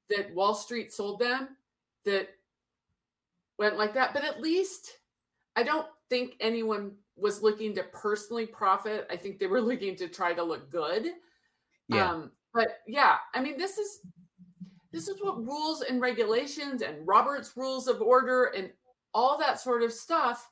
that 0.09 0.35
wall 0.35 0.55
street 0.55 0.91
sold 0.91 1.21
them 1.21 1.49
that 2.07 2.29
went 3.59 3.77
like 3.77 3.93
that. 3.93 4.15
But 4.15 4.25
at 4.25 4.41
least 4.41 4.99
i 5.57 5.63
don't 5.63 5.87
think 6.09 6.35
anyone 6.41 6.93
was 7.17 7.43
looking 7.43 7.75
to 7.75 7.83
personally 7.83 8.47
profit. 8.47 9.07
I 9.11 9.17
think 9.17 9.39
they 9.39 9.47
were 9.47 9.61
looking 9.71 9.95
to 9.97 10.09
try 10.09 10.33
to 10.33 10.43
look 10.43 10.71
good. 10.71 11.09
Yeah. 11.89 12.11
um 12.11 12.31
but 12.55 12.81
yeah 12.87 13.17
i 13.35 13.41
mean 13.41 13.57
this 13.57 13.79
is 13.79 14.01
this 14.93 15.09
is 15.09 15.21
what 15.21 15.45
rules 15.45 15.83
and 15.83 16.01
regulations 16.01 16.83
and 16.83 17.07
Robert's 17.07 17.57
rules 17.57 17.89
of 17.89 18.01
order 18.01 18.47
and 18.57 18.71
all 19.15 19.39
that 19.39 19.61
sort 19.61 19.83
of 19.83 19.93
stuff 19.93 20.51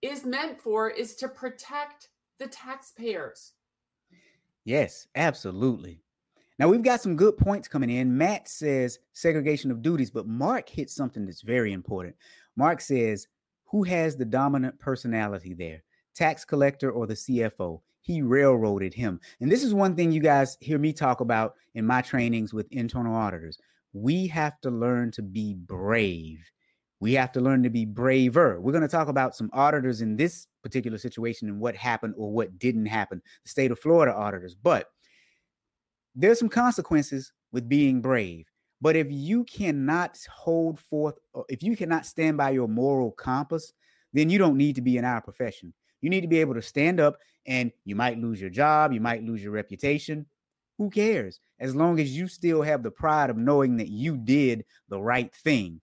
is 0.00 0.24
meant 0.24 0.60
for 0.60 0.90
is 0.90 1.14
to 1.16 1.28
protect 1.28 2.08
the 2.38 2.46
taxpayers. 2.48 3.52
Yes, 4.64 5.06
absolutely. 5.14 6.02
Now 6.58 6.68
we've 6.68 6.82
got 6.82 7.00
some 7.00 7.16
good 7.16 7.36
points 7.36 7.66
coming 7.66 7.90
in. 7.90 8.16
Matt 8.16 8.48
says 8.48 8.98
segregation 9.12 9.70
of 9.70 9.82
duties, 9.82 10.10
but 10.10 10.26
Mark 10.26 10.68
hits 10.68 10.94
something 10.94 11.24
that's 11.24 11.42
very 11.42 11.72
important. 11.72 12.14
Mark 12.56 12.80
says, 12.80 13.26
who 13.66 13.82
has 13.84 14.16
the 14.16 14.24
dominant 14.24 14.78
personality 14.78 15.54
there? 15.54 15.82
Tax 16.14 16.44
collector 16.44 16.90
or 16.90 17.06
the 17.06 17.14
CFO? 17.14 17.80
he 18.02 18.20
railroaded 18.20 18.92
him. 18.92 19.20
And 19.40 19.50
this 19.50 19.62
is 19.62 19.72
one 19.72 19.96
thing 19.96 20.12
you 20.12 20.20
guys 20.20 20.58
hear 20.60 20.78
me 20.78 20.92
talk 20.92 21.20
about 21.20 21.54
in 21.74 21.86
my 21.86 22.02
trainings 22.02 22.52
with 22.52 22.66
internal 22.70 23.14
auditors. 23.14 23.58
We 23.92 24.26
have 24.28 24.60
to 24.62 24.70
learn 24.70 25.12
to 25.12 25.22
be 25.22 25.54
brave. 25.54 26.38
We 27.00 27.14
have 27.14 27.32
to 27.32 27.40
learn 27.40 27.62
to 27.62 27.70
be 27.70 27.84
braver. 27.84 28.60
We're 28.60 28.72
going 28.72 28.82
to 28.82 28.88
talk 28.88 29.08
about 29.08 29.36
some 29.36 29.50
auditors 29.52 30.00
in 30.02 30.16
this 30.16 30.46
particular 30.62 30.98
situation 30.98 31.48
and 31.48 31.60
what 31.60 31.76
happened 31.76 32.14
or 32.16 32.32
what 32.32 32.58
didn't 32.58 32.86
happen, 32.86 33.22
the 33.44 33.50
state 33.50 33.70
of 33.70 33.78
Florida 33.78 34.14
auditors. 34.14 34.54
But 34.54 34.88
there's 36.14 36.38
some 36.38 36.48
consequences 36.48 37.32
with 37.52 37.68
being 37.68 38.00
brave. 38.00 38.46
But 38.80 38.96
if 38.96 39.08
you 39.10 39.44
cannot 39.44 40.18
hold 40.32 40.78
forth, 40.78 41.14
if 41.48 41.62
you 41.62 41.76
cannot 41.76 42.04
stand 42.04 42.36
by 42.36 42.50
your 42.50 42.68
moral 42.68 43.12
compass, 43.12 43.72
then 44.12 44.28
you 44.28 44.38
don't 44.38 44.56
need 44.56 44.74
to 44.74 44.82
be 44.82 44.96
in 44.96 45.04
our 45.04 45.20
profession. 45.20 45.72
You 46.02 46.10
need 46.10 46.20
to 46.20 46.28
be 46.28 46.40
able 46.40 46.54
to 46.54 46.62
stand 46.62 47.00
up 47.00 47.16
and 47.46 47.72
you 47.84 47.96
might 47.96 48.20
lose 48.20 48.40
your 48.40 48.50
job, 48.50 48.92
you 48.92 49.00
might 49.00 49.24
lose 49.24 49.42
your 49.42 49.52
reputation. 49.52 50.26
Who 50.78 50.90
cares? 50.90 51.40
As 51.60 51.74
long 51.74 51.98
as 52.00 52.16
you 52.16 52.28
still 52.28 52.62
have 52.62 52.82
the 52.82 52.90
pride 52.90 53.30
of 53.30 53.36
knowing 53.36 53.76
that 53.78 53.88
you 53.88 54.16
did 54.16 54.64
the 54.88 55.00
right 55.00 55.32
thing. 55.34 55.80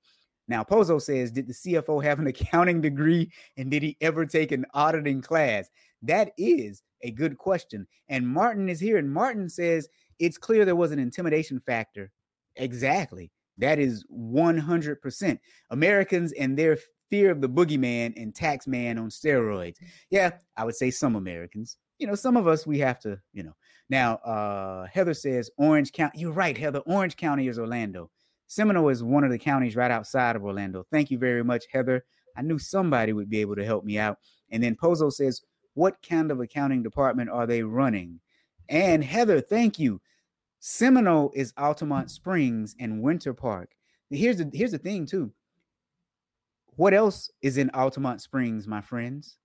Now, 0.48 0.64
Pozo 0.64 1.02
says, 1.02 1.32
Did 1.32 1.48
the 1.48 1.54
CFO 1.54 2.04
have 2.04 2.20
an 2.20 2.28
accounting 2.28 2.82
degree 2.82 3.32
and 3.58 3.72
did 3.72 3.84
he 3.84 3.98
ever 4.02 4.26
take 4.26 4.52
an 4.52 4.66
auditing 4.74 5.22
class? 5.22 5.70
That 6.02 6.32
is 6.38 6.84
a 7.02 7.12
good 7.12 7.38
question. 7.38 7.88
And 8.10 8.28
Martin 8.28 8.70
is 8.70 8.80
here, 8.80 8.98
and 8.98 9.12
Martin 9.12 9.50
says, 9.50 9.88
It's 10.18 10.38
clear 10.38 10.66
there 10.66 10.76
was 10.76 10.92
an 10.92 11.00
intimidation 11.00 11.60
factor. 11.60 12.12
Exactly. 12.56 13.32
That 13.58 13.80
is 13.80 14.06
100%. 14.12 15.40
Americans 15.70 16.32
and 16.34 16.58
their 16.58 16.78
fear 17.10 17.32
of 17.32 17.42
the 17.42 17.50
boogeyman 17.50 18.14
and 18.22 18.34
tax 18.34 18.68
man 18.68 18.98
on 18.98 19.10
steroids. 19.10 19.78
Yeah, 20.10 20.32
I 20.58 20.66
would 20.66 20.76
say 20.76 20.92
some 20.92 21.16
Americans. 21.16 21.78
You 21.98 22.08
know, 22.08 22.16
some 22.16 22.38
of 22.38 22.48
us 22.48 22.66
we 22.66 22.80
have 22.80 23.00
to, 23.00 23.20
you 23.34 23.44
know. 23.44 23.56
Now, 23.90 24.16
uh 24.18 24.88
Heather 24.92 25.14
says 25.14 25.50
Orange 25.58 25.92
County. 25.92 26.20
You're 26.20 26.32
right, 26.32 26.58
Heather. 26.58 26.80
Orange 26.80 27.18
County 27.18 27.48
is 27.48 27.60
Orlando. 27.60 28.10
Seminole 28.48 28.90
is 28.90 29.04
one 29.04 29.24
of 29.24 29.30
the 29.30 29.38
counties 29.38 29.76
right 29.76 29.92
outside 29.92 30.36
of 30.36 30.44
Orlando. 30.44 30.86
Thank 30.92 31.12
you 31.12 31.20
very 31.20 31.44
much, 31.44 31.66
Heather. 31.72 32.04
I 32.36 32.42
knew 32.42 32.58
somebody 32.58 33.14
would 33.14 33.30
be 33.30 33.42
able 33.42 33.56
to 33.56 33.66
help 33.66 33.84
me 33.84 34.00
out. 34.00 34.18
And 34.50 34.64
then 34.64 34.76
Pozo 34.76 35.12
says, 35.12 35.42
What 35.74 35.98
kind 36.08 36.32
of 36.32 36.40
accounting 36.40 36.82
department 36.82 37.30
are 37.30 37.46
they 37.46 37.64
running? 37.64 38.20
And 38.68 39.04
Heather, 39.04 39.42
thank 39.42 39.78
you. 39.78 40.02
Seminole 40.60 41.32
is 41.36 41.54
Altamonte 41.54 42.10
Springs 42.10 42.76
and 42.80 43.02
Winter 43.02 43.34
Park. 43.34 43.72
Here's 44.10 44.38
the 44.38 44.50
here's 44.54 44.72
the 44.72 44.78
thing 44.78 45.06
too. 45.06 45.32
What 46.80 46.94
else 46.94 47.30
is 47.42 47.58
in 47.58 47.70
Altamonte 47.72 48.22
Springs, 48.22 48.66
my 48.66 48.80
friends? 48.80 49.36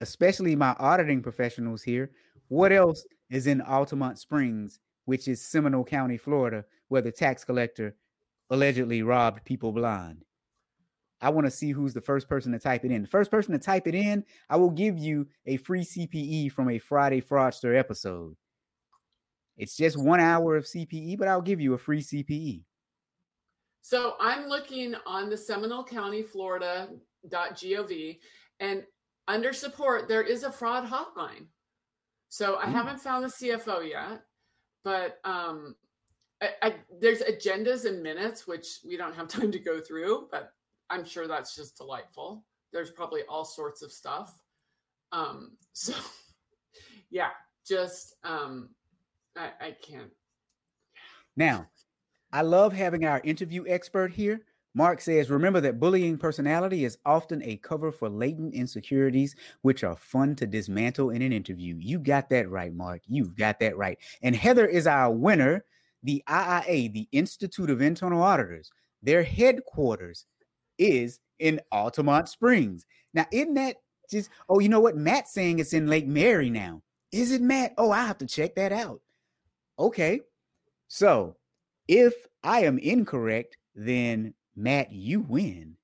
Especially 0.00 0.54
my 0.54 0.76
auditing 0.78 1.20
professionals 1.20 1.82
here. 1.82 2.12
What 2.46 2.70
else 2.70 3.04
is 3.28 3.48
in 3.48 3.60
Altamonte 3.60 4.18
Springs, 4.18 4.78
which 5.04 5.26
is 5.26 5.44
Seminole 5.44 5.82
County, 5.82 6.16
Florida, 6.16 6.64
where 6.86 7.02
the 7.02 7.10
tax 7.10 7.44
collector 7.44 7.96
allegedly 8.50 9.02
robbed 9.02 9.44
people 9.44 9.72
blind? 9.72 10.24
I 11.20 11.30
want 11.30 11.48
to 11.48 11.50
see 11.50 11.72
who's 11.72 11.92
the 11.92 12.00
first 12.00 12.28
person 12.28 12.52
to 12.52 12.60
type 12.60 12.84
it 12.84 12.92
in. 12.92 13.02
The 13.02 13.08
first 13.08 13.32
person 13.32 13.50
to 13.50 13.58
type 13.58 13.88
it 13.88 13.96
in, 13.96 14.22
I 14.48 14.54
will 14.54 14.70
give 14.70 14.96
you 14.96 15.26
a 15.46 15.56
free 15.56 15.82
CPE 15.82 16.52
from 16.52 16.70
a 16.70 16.78
Friday 16.78 17.20
Fraudster 17.20 17.76
episode. 17.76 18.36
It's 19.56 19.76
just 19.76 19.96
one 19.96 20.20
hour 20.20 20.54
of 20.54 20.66
CPE, 20.66 21.18
but 21.18 21.26
I'll 21.26 21.42
give 21.42 21.60
you 21.60 21.74
a 21.74 21.78
free 21.78 22.00
CPE. 22.00 22.62
So 23.84 24.14
I'm 24.18 24.46
looking 24.46 24.94
on 25.04 25.28
the 25.28 25.36
Seminole 25.36 25.84
County, 25.84 26.22
Florida.gov, 26.22 28.18
and 28.58 28.82
under 29.28 29.52
support, 29.52 30.08
there 30.08 30.22
is 30.22 30.42
a 30.42 30.50
fraud 30.50 30.88
hotline. 30.88 31.48
So 32.30 32.56
I 32.58 32.64
mm. 32.64 32.72
haven't 32.72 33.00
found 33.00 33.24
the 33.24 33.28
CFO 33.28 33.86
yet, 33.86 34.22
but 34.84 35.18
um, 35.24 35.74
I, 36.40 36.48
I, 36.62 36.74
there's 36.98 37.20
agendas 37.20 37.84
and 37.84 38.02
minutes, 38.02 38.46
which 38.46 38.78
we 38.88 38.96
don't 38.96 39.14
have 39.14 39.28
time 39.28 39.52
to 39.52 39.58
go 39.58 39.82
through, 39.82 40.28
but 40.30 40.54
I'm 40.88 41.04
sure 41.04 41.28
that's 41.28 41.54
just 41.54 41.76
delightful. 41.76 42.42
There's 42.72 42.90
probably 42.90 43.20
all 43.28 43.44
sorts 43.44 43.82
of 43.82 43.92
stuff. 43.92 44.40
Um, 45.12 45.58
so, 45.74 45.92
yeah, 47.10 47.32
just 47.66 48.14
um, 48.24 48.70
I, 49.36 49.50
I 49.60 49.76
can't. 49.82 50.10
Now, 51.36 51.66
I 52.34 52.42
love 52.42 52.72
having 52.72 53.04
our 53.04 53.20
interview 53.22 53.64
expert 53.68 54.12
here. 54.12 54.40
Mark 54.74 55.00
says, 55.00 55.30
remember 55.30 55.60
that 55.60 55.78
bullying 55.78 56.18
personality 56.18 56.84
is 56.84 56.98
often 57.06 57.40
a 57.44 57.58
cover 57.58 57.92
for 57.92 58.08
latent 58.08 58.54
insecurities, 58.54 59.36
which 59.62 59.84
are 59.84 59.94
fun 59.94 60.34
to 60.34 60.46
dismantle 60.46 61.10
in 61.10 61.22
an 61.22 61.32
interview. 61.32 61.76
You 61.78 62.00
got 62.00 62.28
that 62.30 62.50
right, 62.50 62.74
Mark. 62.74 63.02
You've 63.06 63.36
got 63.36 63.60
that 63.60 63.76
right. 63.76 63.96
And 64.20 64.34
Heather 64.34 64.66
is 64.66 64.88
our 64.88 65.12
winner. 65.12 65.64
The 66.02 66.24
IIA, 66.28 66.92
the 66.92 67.08
Institute 67.12 67.70
of 67.70 67.80
Internal 67.80 68.20
Auditors, 68.20 68.72
their 69.00 69.22
headquarters 69.22 70.26
is 70.76 71.20
in 71.38 71.60
Altamonte 71.72 72.28
Springs. 72.28 72.84
Now, 73.14 73.26
isn't 73.30 73.54
that 73.54 73.76
just, 74.10 74.28
oh, 74.48 74.58
you 74.58 74.68
know 74.68 74.80
what? 74.80 74.96
Matt's 74.96 75.32
saying 75.32 75.60
it's 75.60 75.72
in 75.72 75.86
Lake 75.86 76.08
Mary 76.08 76.50
now. 76.50 76.82
Is 77.12 77.30
it, 77.30 77.42
Matt? 77.42 77.74
Oh, 77.78 77.92
I 77.92 78.04
have 78.04 78.18
to 78.18 78.26
check 78.26 78.56
that 78.56 78.72
out. 78.72 79.00
Okay. 79.78 80.20
So 80.88 81.36
if 81.88 82.14
I 82.42 82.64
am 82.64 82.78
incorrect, 82.78 83.56
then 83.74 84.34
Matt, 84.56 84.92
you 84.92 85.20
win. 85.20 85.76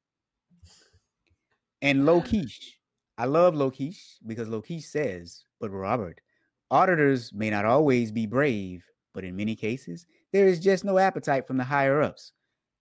And 1.82 2.00
Lokesh, 2.00 2.58
I 3.16 3.24
love 3.24 3.54
Lokesh 3.54 4.16
because 4.26 4.48
Lokesh 4.48 4.84
says, 4.84 5.44
but 5.60 5.70
Robert, 5.70 6.20
auditors 6.70 7.32
may 7.32 7.50
not 7.50 7.64
always 7.64 8.12
be 8.12 8.26
brave, 8.26 8.84
but 9.14 9.24
in 9.24 9.36
many 9.36 9.56
cases, 9.56 10.06
there 10.32 10.46
is 10.46 10.60
just 10.60 10.84
no 10.84 10.98
appetite 10.98 11.46
from 11.46 11.56
the 11.56 11.64
higher 11.64 12.02
ups. 12.02 12.32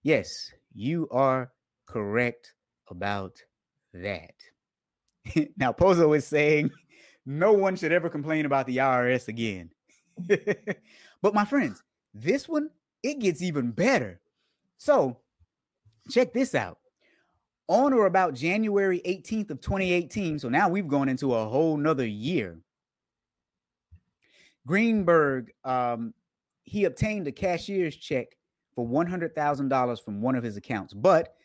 Yes, 0.03 0.51
you 0.73 1.07
are 1.11 1.51
correct 1.87 2.53
about 2.89 3.37
that. 3.93 4.35
now, 5.57 5.71
Pozo 5.71 6.15
is 6.15 6.27
saying 6.27 6.71
no 7.25 7.53
one 7.53 7.75
should 7.75 7.91
ever 7.91 8.09
complain 8.09 8.45
about 8.45 8.65
the 8.67 8.77
IRS 8.77 9.27
again. 9.27 9.71
but 11.21 11.33
my 11.33 11.45
friends, 11.45 11.81
this 12.13 12.47
one 12.47 12.69
it 13.03 13.19
gets 13.19 13.41
even 13.41 13.71
better. 13.71 14.19
So, 14.77 15.17
check 16.09 16.33
this 16.33 16.55
out. 16.55 16.79
On 17.67 17.93
or 17.93 18.07
about 18.07 18.33
January 18.33 19.01
18th 19.05 19.51
of 19.51 19.61
2018, 19.61 20.39
so 20.39 20.49
now 20.49 20.69
we've 20.69 20.87
gone 20.87 21.07
into 21.07 21.35
a 21.35 21.47
whole 21.47 21.77
nother 21.77 22.05
year. 22.05 22.59
Greenberg, 24.65 25.51
um, 25.63 26.13
he 26.63 26.85
obtained 26.85 27.27
a 27.27 27.31
cashier's 27.31 27.95
check 27.95 28.35
for 28.75 28.87
$100,000 28.87 30.03
from 30.03 30.21
one 30.21 30.35
of 30.35 30.43
his 30.43 30.57
accounts, 30.57 30.93
but 30.93 31.35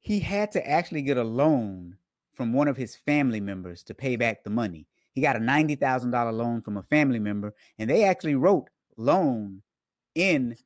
he 0.00 0.20
had 0.20 0.50
to 0.52 0.68
actually 0.68 1.02
get 1.02 1.16
a 1.16 1.24
loan 1.24 1.96
from 2.32 2.52
one 2.52 2.68
of 2.68 2.76
his 2.76 2.96
family 2.96 3.40
members 3.40 3.82
to 3.84 3.94
pay 3.94 4.16
back 4.16 4.42
the 4.42 4.50
money. 4.50 4.86
He 5.12 5.20
got 5.20 5.36
a 5.36 5.40
$90,000 5.40 6.32
loan 6.32 6.62
from 6.62 6.76
a 6.76 6.82
family 6.82 7.18
member, 7.18 7.54
and 7.78 7.90
they 7.90 8.04
actually 8.04 8.36
wrote 8.36 8.70
loan 8.96 9.62
in 10.18 10.56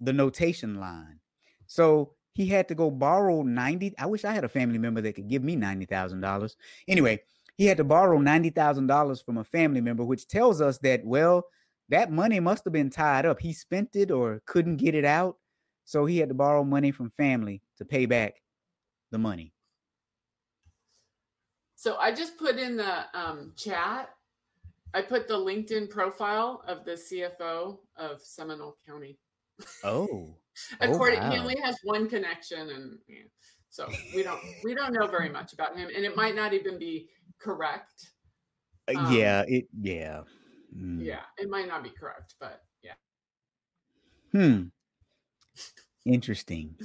the 0.00 0.12
notation 0.12 0.78
line. 0.78 1.18
So 1.66 2.14
he 2.34 2.46
had 2.46 2.68
to 2.68 2.74
go 2.74 2.90
borrow 2.90 3.42
90. 3.42 3.94
I 3.98 4.06
wish 4.06 4.24
I 4.24 4.32
had 4.32 4.44
a 4.44 4.48
family 4.48 4.78
member 4.78 5.00
that 5.00 5.14
could 5.14 5.28
give 5.28 5.42
me 5.42 5.56
$90,000. 5.56 6.54
Anyway, 6.88 7.20
he 7.56 7.66
had 7.66 7.76
to 7.76 7.84
borrow 7.84 8.18
$90,000 8.18 9.24
from 9.24 9.38
a 9.38 9.44
family 9.44 9.80
member, 9.80 10.04
which 10.04 10.28
tells 10.28 10.60
us 10.60 10.78
that, 10.78 11.04
well, 11.04 11.46
that 11.88 12.10
money 12.10 12.40
must 12.40 12.64
have 12.64 12.72
been 12.72 12.88
tied 12.88 13.26
up. 13.26 13.40
He 13.40 13.52
spent 13.52 13.96
it 13.96 14.10
or 14.10 14.42
couldn't 14.46 14.76
get 14.76 14.94
it 14.94 15.04
out. 15.04 15.36
So 15.84 16.06
he 16.06 16.18
had 16.18 16.28
to 16.28 16.34
borrow 16.34 16.64
money 16.64 16.90
from 16.92 17.10
family 17.10 17.62
to 17.78 17.84
pay 17.84 18.06
back 18.06 18.36
the 19.10 19.18
money. 19.18 19.52
So 21.74 21.96
I 21.96 22.12
just 22.12 22.38
put 22.38 22.58
in 22.58 22.76
the 22.76 23.04
um, 23.12 23.52
chat, 23.56 24.10
I 24.94 25.02
put 25.02 25.26
the 25.26 25.34
LinkedIn 25.34 25.90
profile 25.90 26.62
of 26.66 26.84
the 26.84 26.92
CFO 26.92 27.78
of 27.96 28.20
Seminole 28.20 28.76
County. 28.86 29.18
Oh. 29.84 30.36
According, 30.80 31.20
oh, 31.20 31.22
wow. 31.22 31.30
he 31.30 31.38
only 31.38 31.60
has 31.60 31.78
one 31.82 32.08
connection, 32.08 32.68
and 32.70 32.98
yeah, 33.08 33.22
so 33.70 33.88
we 34.14 34.22
don't 34.22 34.40
we 34.64 34.74
don't 34.74 34.92
know 34.92 35.06
very 35.06 35.30
much 35.30 35.54
about 35.54 35.76
him, 35.76 35.88
and 35.94 36.04
it 36.04 36.14
might 36.14 36.36
not 36.36 36.52
even 36.52 36.78
be 36.78 37.08
correct. 37.40 38.10
Uh, 38.86 38.98
um, 38.98 39.14
yeah, 39.14 39.44
it 39.48 39.66
yeah. 39.80 40.20
Mm. 40.76 41.02
Yeah, 41.02 41.20
it 41.38 41.48
might 41.48 41.68
not 41.68 41.82
be 41.82 41.90
correct, 41.90 42.34
but 42.38 42.60
yeah. 42.82 42.92
Hmm. 44.32 44.64
Interesting. 46.04 46.76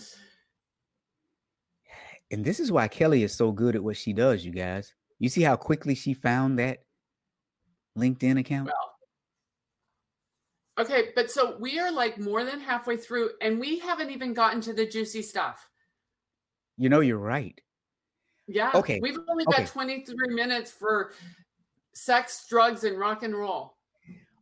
And 2.30 2.44
this 2.44 2.60
is 2.60 2.72
why 2.72 2.88
Kelly 2.88 3.24
is 3.24 3.34
so 3.34 3.52
good 3.52 3.76
at 3.76 3.84
what 3.84 3.98
she 3.98 4.14
does, 4.14 4.46
you 4.46 4.52
guys. 4.52 4.94
You 5.20 5.30
see 5.30 5.42
how 5.42 5.56
quickly 5.56 5.96
she 5.96 6.14
found 6.14 6.60
that 6.60 6.80
LinkedIn 7.98 8.40
account? 8.40 8.68
Well, 10.78 10.86
okay, 10.86 11.10
but 11.16 11.32
so 11.32 11.58
we 11.60 11.80
are 11.80 11.92
like 11.92 12.18
more 12.20 12.44
than 12.44 12.60
halfway 12.60 12.98
through 12.98 13.32
and 13.42 13.60
we 13.60 13.80
haven't 13.80 14.12
even 14.12 14.34
gotten 14.34 14.62
to 14.62 14.74
the 14.74 14.86
juicy 14.86 15.22
stuff. 15.22 15.70
You 16.78 16.90
know, 16.90 17.00
you're 17.00 17.18
right. 17.18 17.60
Yeah. 18.48 18.72
Okay. 18.74 19.00
We've 19.02 19.18
only 19.30 19.46
got 19.46 19.62
okay. 19.62 19.66
23 19.66 20.34
minutes 20.34 20.72
for 20.72 21.14
sex, 21.94 22.46
drugs, 22.48 22.84
and 22.84 22.98
rock 22.98 23.24
and 23.24 23.36
roll. 23.36 23.76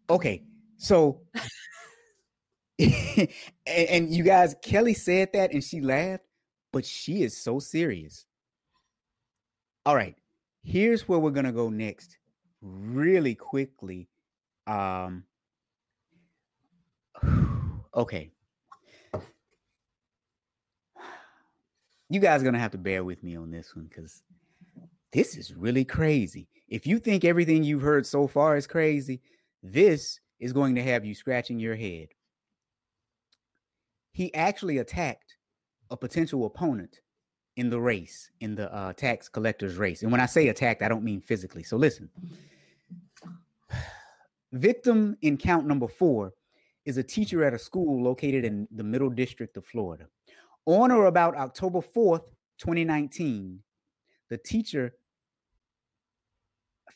Okay. 0.10 0.43
So, 0.78 1.22
and, 2.78 3.30
and 3.66 4.14
you 4.14 4.24
guys, 4.24 4.56
Kelly 4.62 4.93
said 4.93 5.30
that 5.34 5.53
and 5.53 5.64
she 5.64 5.82
laughed 5.82 6.26
but 6.76 6.86
she 6.86 7.24
is 7.24 7.38
so 7.38 7.58
serious. 7.58 8.26
All 9.86 9.95
right, 9.95 10.14
here's 10.62 11.08
where 11.08 11.18
we're 11.18 11.32
gonna 11.32 11.53
go 11.53 11.70
next, 11.70 12.18
really 12.66 13.36
quickly. 13.36 14.09
Um, 14.68 15.24
okay. 17.95 18.32
You 22.09 22.20
guys 22.20 22.41
are 22.41 22.45
gonna 22.45 22.59
have 22.59 22.72
to 22.72 22.78
bear 22.78 23.03
with 23.03 23.24
me 23.24 23.36
on 23.36 23.49
this 23.51 23.76
one 23.76 23.86
because 23.86 24.22
this 25.11 25.36
is 25.38 25.55
really 25.55 25.86
crazy. 25.86 26.47
If 26.68 26.86
you 26.86 26.99
think 26.99 27.24
everything 27.24 27.63
you've 27.63 27.82
heard 27.82 28.05
so 28.05 28.28
far 28.28 28.57
is 28.57 28.68
crazy, 28.68 29.22
this 29.63 30.20
is 30.39 30.53
going 30.53 30.76
to 30.76 30.84
have 30.84 31.05
you 31.05 31.16
scratching 31.16 31.59
your 31.59 31.76
head. 31.76 32.09
He 34.11 34.34
actually 34.34 34.78
attacked 34.78 35.38
a 35.89 35.97
potential 35.97 36.45
opponent 36.45 36.99
in 37.55 37.70
the 37.70 37.80
race, 37.80 38.30
in 38.41 38.55
the 38.55 38.74
uh, 38.74 38.93
tax 38.93 39.30
collector's 39.30 39.78
race. 39.78 40.03
And 40.03 40.11
when 40.11 40.22
I 40.22 40.26
say 40.26 40.47
attacked, 40.47 40.82
I 40.82 40.89
don't 40.89 41.03
mean 41.03 41.22
physically. 41.22 41.63
So 41.63 41.78
listen. 41.78 42.09
Victim 44.51 45.18
in 45.22 45.38
count 45.38 45.68
number 45.68 45.88
four 45.88 46.34
is 46.86 46.97
a 46.97 47.03
teacher 47.03 47.43
at 47.43 47.53
a 47.53 47.59
school 47.59 48.03
located 48.03 48.45
in 48.45 48.68
the 48.72 48.84
middle 48.84 49.09
district 49.09 49.57
of 49.57 49.66
Florida. 49.66 50.05
On 50.66 50.91
or 50.91 51.05
about 51.05 51.36
October 51.36 51.80
4th, 51.80 52.28
2019, 52.59 53.59
the 54.30 54.38
teacher 54.38 54.93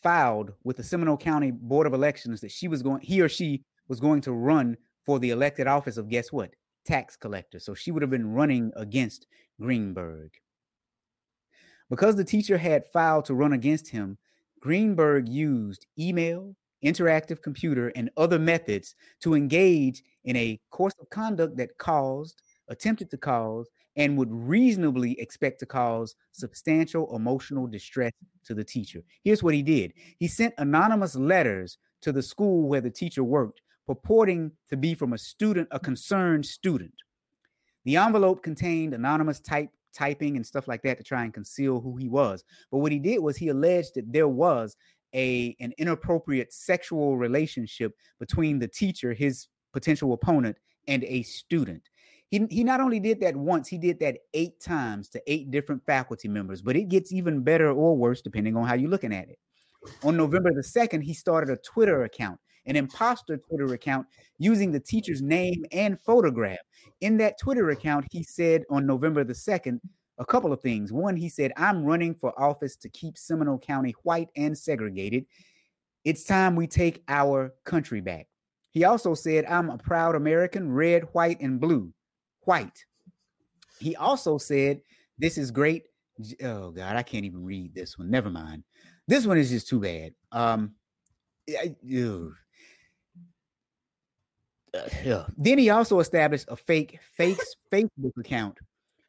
filed 0.01 0.53
with 0.63 0.77
the 0.77 0.83
Seminole 0.83 1.17
County 1.17 1.51
Board 1.51 1.85
of 1.85 1.93
Elections 1.93 2.41
that 2.41 2.51
she 2.51 2.67
was 2.67 2.81
going, 2.81 3.01
he 3.01 3.21
or 3.21 3.29
she 3.29 3.63
was 3.87 3.99
going 3.99 4.21
to 4.21 4.31
run 4.31 4.77
for 5.05 5.19
the 5.19 5.31
elected 5.31 5.67
office 5.67 5.97
of 5.97 6.09
guess 6.09 6.31
what? 6.31 6.51
tax 6.89 7.15
collector. 7.15 7.59
So 7.59 7.73
she 7.73 7.91
would 7.91 8.01
have 8.01 8.09
been 8.09 8.33
running 8.33 8.71
against 8.75 9.27
Greenberg. 9.61 10.31
Because 11.89 12.15
the 12.15 12.23
teacher 12.23 12.57
had 12.57 12.83
filed 12.91 13.25
to 13.25 13.33
run 13.33 13.53
against 13.53 13.89
him, 13.89 14.17
Greenberg 14.59 15.27
used 15.27 15.85
email, 15.97 16.55
interactive 16.83 17.41
computer, 17.41 17.89
and 17.95 18.09
other 18.17 18.39
methods 18.39 18.95
to 19.21 19.35
engage 19.35 20.03
in 20.25 20.35
a 20.35 20.59
course 20.71 20.93
of 20.99 21.09
conduct 21.09 21.57
that 21.57 21.77
caused, 21.77 22.41
attempted 22.67 23.09
to 23.11 23.17
cause, 23.17 23.69
and 23.95 24.17
would 24.17 24.31
reasonably 24.31 25.19
expect 25.19 25.59
to 25.59 25.65
cause 25.65 26.15
substantial 26.31 27.15
emotional 27.15 27.67
distress 27.67 28.13
to 28.45 28.53
the 28.53 28.63
teacher. 28.63 29.01
Here's 29.23 29.43
what 29.43 29.53
he 29.53 29.63
did 29.63 29.93
he 30.19 30.27
sent 30.27 30.53
anonymous 30.57 31.15
letters 31.15 31.77
to 32.01 32.11
the 32.11 32.23
school 32.23 32.67
where 32.67 32.81
the 32.81 32.89
teacher 32.89 33.23
worked 33.23 33.61
purporting 33.89 34.51
to 34.69 34.77
be 34.77 34.93
from 34.93 35.13
a 35.13 35.17
student, 35.17 35.67
a 35.71 35.79
concerned 35.79 36.45
student. 36.45 36.93
The 37.85 37.97
envelope 37.97 38.43
contained 38.43 38.93
anonymous 38.93 39.39
type 39.39 39.69
typing 39.93 40.35
and 40.35 40.45
stuff 40.45 40.67
like 40.67 40.81
that 40.83 40.97
to 40.97 41.03
try 41.03 41.23
and 41.23 41.33
conceal 41.33 41.79
who 41.79 41.97
he 41.97 42.09
was. 42.09 42.43
But 42.71 42.79
what 42.79 42.91
he 42.91 42.99
did 42.99 43.19
was 43.19 43.37
he 43.37 43.49
alleged 43.49 43.95
that 43.95 44.11
there 44.11 44.27
was 44.27 44.75
a 45.13 45.55
an 45.59 45.73
inappropriate 45.77 46.53
sexual 46.53 47.17
relationship 47.17 47.95
between 48.19 48.59
the 48.59 48.67
teacher, 48.67 49.13
his 49.13 49.47
potential 49.73 50.13
opponent, 50.13 50.57
and 50.87 51.03
a 51.03 51.23
student. 51.23 51.83
He, 52.29 52.45
he 52.51 52.63
not 52.63 52.79
only 52.79 52.99
did 52.99 53.21
that 53.21 53.35
once, 53.35 53.67
he 53.67 53.79
did 53.79 53.99
that 54.01 54.17
eight 54.35 54.59
times 54.61 55.09
to 55.09 55.21
eight 55.25 55.49
different 55.49 55.83
faculty 55.85 56.27
members, 56.27 56.61
but 56.61 56.75
it 56.75 56.89
gets 56.89 57.11
even 57.11 57.41
better 57.41 57.71
or 57.71 57.97
worse 57.97 58.21
depending 58.21 58.55
on 58.55 58.67
how 58.67 58.75
you're 58.75 58.89
looking 58.89 59.13
at 59.13 59.29
it. 59.29 59.39
On 60.03 60.15
November 60.15 60.53
the 60.53 60.61
2nd, 60.61 61.01
he 61.01 61.13
started 61.13 61.49
a 61.49 61.57
Twitter 61.57 62.03
account 62.03 62.39
an 62.69 62.75
imposter 62.75 63.37
Twitter 63.37 63.73
account 63.73 64.07
using 64.37 64.71
the 64.71 64.79
teacher's 64.79 65.21
name 65.21 65.65
and 65.71 65.99
photograph. 65.99 66.59
In 67.01 67.17
that 67.17 67.39
Twitter 67.39 67.69
account, 67.69 68.05
he 68.11 68.23
said 68.23 68.63
on 68.69 68.85
November 68.85 69.23
the 69.23 69.33
2nd, 69.33 69.79
a 70.17 70.25
couple 70.25 70.51
of 70.51 70.61
things. 70.61 70.91
One, 70.91 71.15
he 71.15 71.29
said, 71.29 71.53
I'm 71.55 71.83
running 71.83 72.13
for 72.13 72.39
office 72.39 72.75
to 72.77 72.89
keep 72.89 73.17
Seminole 73.17 73.59
County 73.59 73.95
white 74.03 74.29
and 74.35 74.57
segregated. 74.57 75.25
It's 76.03 76.25
time 76.25 76.55
we 76.55 76.67
take 76.67 77.03
our 77.07 77.53
country 77.63 78.01
back. 78.01 78.27
He 78.71 78.83
also 78.83 79.13
said, 79.13 79.45
I'm 79.45 79.69
a 79.69 79.77
proud 79.77 80.15
American, 80.15 80.71
red, 80.71 81.03
white, 81.13 81.39
and 81.39 81.59
blue. 81.59 81.93
White. 82.41 82.85
He 83.79 83.95
also 83.95 84.37
said, 84.37 84.81
This 85.17 85.37
is 85.37 85.51
great. 85.51 85.83
Oh, 86.43 86.71
God, 86.71 86.95
I 86.95 87.03
can't 87.03 87.25
even 87.25 87.43
read 87.43 87.73
this 87.73 87.97
one. 87.97 88.11
Never 88.11 88.29
mind. 88.29 88.63
This 89.07 89.25
one 89.25 89.37
is 89.37 89.49
just 89.49 89.67
too 89.67 89.79
bad. 89.79 90.13
Um, 90.31 90.75
I, 91.49 91.75
uh, 94.73 94.89
yeah. 95.03 95.25
Then 95.37 95.57
he 95.57 95.69
also 95.69 95.99
established 95.99 96.45
a 96.49 96.55
fake 96.55 96.99
face 97.17 97.55
Facebook 97.71 98.17
account 98.19 98.59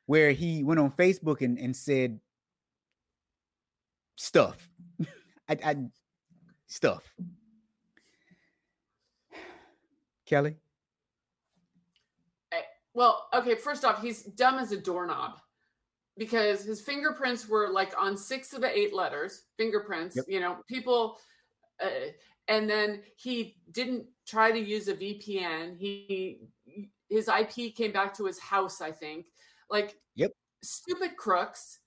where 0.07 0.33
he 0.33 0.63
went 0.63 0.81
on 0.81 0.91
Facebook 0.91 1.41
and, 1.41 1.59
and 1.59 1.75
said 1.75 2.21
stuff. 4.17 4.69
I, 5.49 5.59
I 5.65 5.77
stuff. 6.67 7.15
Kelly. 10.27 10.57
Well, 12.95 13.29
okay. 13.33 13.55
First 13.55 13.85
off, 13.85 14.03
he's 14.03 14.23
dumb 14.23 14.59
as 14.59 14.73
a 14.73 14.77
doorknob 14.77 15.39
because 16.17 16.65
his 16.65 16.81
fingerprints 16.81 17.49
were 17.49 17.69
like 17.69 17.93
on 17.99 18.17
six 18.17 18.53
of 18.53 18.61
the 18.61 18.79
eight 18.79 18.95
letters. 18.95 19.43
Fingerprints. 19.57 20.17
Yep. 20.17 20.25
You 20.29 20.41
know, 20.41 20.59
people. 20.69 21.19
Uh, 21.83 22.11
and 22.51 22.69
then 22.69 23.01
he 23.17 23.57
didn't 23.71 24.05
try 24.27 24.51
to 24.51 24.59
use 24.59 24.89
a 24.89 24.95
VPN. 24.95 25.79
He 25.79 26.41
his 27.09 27.29
IP 27.29 27.75
came 27.75 27.93
back 27.93 28.13
to 28.15 28.27
his 28.27 28.39
house, 28.39 28.81
I 28.81 28.91
think. 28.91 29.27
Like 29.71 29.97
yep. 30.17 30.33
stupid 30.63 31.17
crooks. 31.17 31.79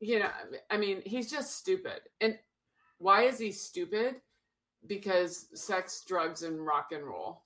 You 0.00 0.20
know, 0.20 0.30
I 0.70 0.76
mean, 0.76 1.02
he's 1.04 1.30
just 1.30 1.58
stupid. 1.58 2.00
And 2.20 2.38
why 2.98 3.22
is 3.22 3.38
he 3.38 3.50
stupid? 3.50 4.16
Because 4.86 5.46
sex, 5.54 6.04
drugs, 6.06 6.44
and 6.44 6.64
rock 6.64 6.92
and 6.92 7.04
roll. 7.04 7.42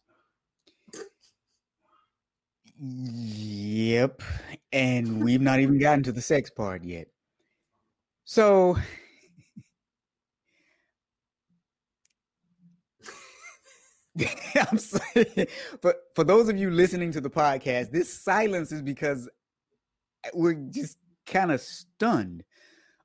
Yep. 2.78 4.22
And 4.72 5.24
we've 5.24 5.40
not 5.40 5.60
even 5.60 5.78
gotten 5.78 6.02
to 6.04 6.12
the 6.12 6.20
sex 6.20 6.50
part 6.50 6.84
yet. 6.84 7.08
So 8.24 8.76
I'm 14.70 14.78
sorry. 14.78 15.48
But 15.80 15.96
for 16.14 16.24
those 16.24 16.48
of 16.48 16.56
you 16.56 16.70
listening 16.70 17.12
to 17.12 17.20
the 17.20 17.30
podcast, 17.30 17.90
this 17.90 18.12
silence 18.12 18.72
is 18.72 18.82
because 18.82 19.28
eh, 20.24 20.30
we're 20.34 20.54
just 20.54 20.98
kind 21.26 21.52
of 21.52 21.60
stunned. 21.60 22.44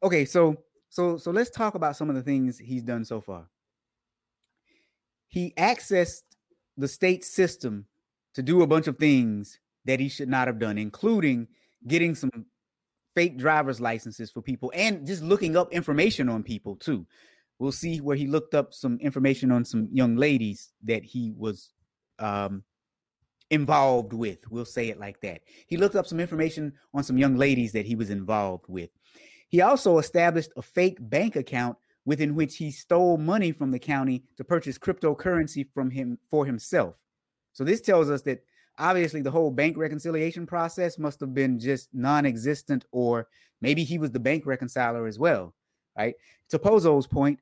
Okay, 0.04 0.26
so 0.26 0.58
so 0.90 1.18
so 1.18 1.32
let's 1.32 1.50
talk 1.50 1.76
about 1.76 1.96
some 1.96 2.10
of 2.10 2.16
the 2.16 2.22
things 2.22 2.58
he's 2.58 2.84
done 2.84 3.06
so 3.06 3.22
far. 3.22 3.48
He 5.28 5.54
accessed 5.58 6.24
the 6.78 6.88
state 6.88 7.24
system 7.24 7.86
to 8.34 8.44
do 8.44 8.62
a 8.62 8.68
bunch 8.68 8.88
of 8.88 8.98
things 8.98 9.60
that 9.86 10.00
he 10.00 10.10
should 10.10 10.30
not 10.30 10.48
have 10.48 10.60
done, 10.60 10.78
including 10.78 11.48
getting 11.88 12.16
some 12.16 12.46
fake 13.16 13.38
driver's 13.38 13.82
licenses 13.82 14.30
for 14.30 14.42
people 14.42 14.72
and 14.76 15.08
just 15.08 15.24
looking 15.24 15.58
up 15.58 15.72
information 15.74 16.30
on 16.30 16.44
people 16.44 16.76
too. 16.76 17.06
We'll 17.60 17.72
see 17.72 18.00
where 18.00 18.16
he 18.16 18.28
looked 18.28 18.54
up 18.54 18.74
some 18.74 19.00
information 19.00 19.52
on 19.52 19.66
some 19.66 19.90
young 19.92 20.16
ladies 20.16 20.74
that 20.84 21.04
he 21.04 21.34
was 21.36 21.72
um, 22.20 22.64
involved 23.50 24.14
with. 24.14 24.40
We'll 24.50 24.66
say 24.66 24.90
it 24.90 25.00
like 25.00 25.20
that. 25.22 25.42
He 25.68 25.78
looked 25.78 25.96
up 25.96 26.08
some 26.08 26.20
information 26.20 26.74
on 26.94 27.04
some 27.04 27.18
young 27.18 27.36
ladies 27.36 27.72
that 27.74 27.86
he 27.86 27.96
was 27.96 28.10
involved 28.10 28.66
with. 28.68 28.90
He 29.50 29.62
also 29.62 29.98
established 29.98 30.52
a 30.58 30.62
fake 30.62 30.98
bank 31.00 31.36
account 31.36 31.78
within 32.06 32.36
which 32.36 32.58
he 32.58 32.72
stole 32.72 33.18
money 33.18 33.52
from 33.52 33.72
the 33.72 33.80
county 33.80 34.24
to 34.38 34.44
purchase 34.44 34.78
cryptocurrency 34.78 35.66
from 35.74 35.90
him 35.90 36.18
for 36.30 36.46
himself. 36.46 36.96
So 37.54 37.64
this 37.64 37.82
tells 37.82 38.10
us 38.10 38.22
that 38.24 38.44
obviously 38.78 39.22
the 39.22 39.32
whole 39.32 39.52
bank 39.52 39.78
reconciliation 39.78 40.46
process 40.46 40.98
must 40.98 41.20
have 41.20 41.34
been 41.34 41.60
just 41.60 41.90
non-existent 41.94 42.86
or 42.92 43.28
maybe 43.62 43.84
he 43.84 43.98
was 43.98 44.12
the 44.12 44.20
bank 44.20 44.46
reconciler 44.46 45.08
as 45.08 45.18
well, 45.18 45.54
right? 45.98 46.16
To 46.50 46.60
Pozo's 46.60 47.08
point, 47.08 47.40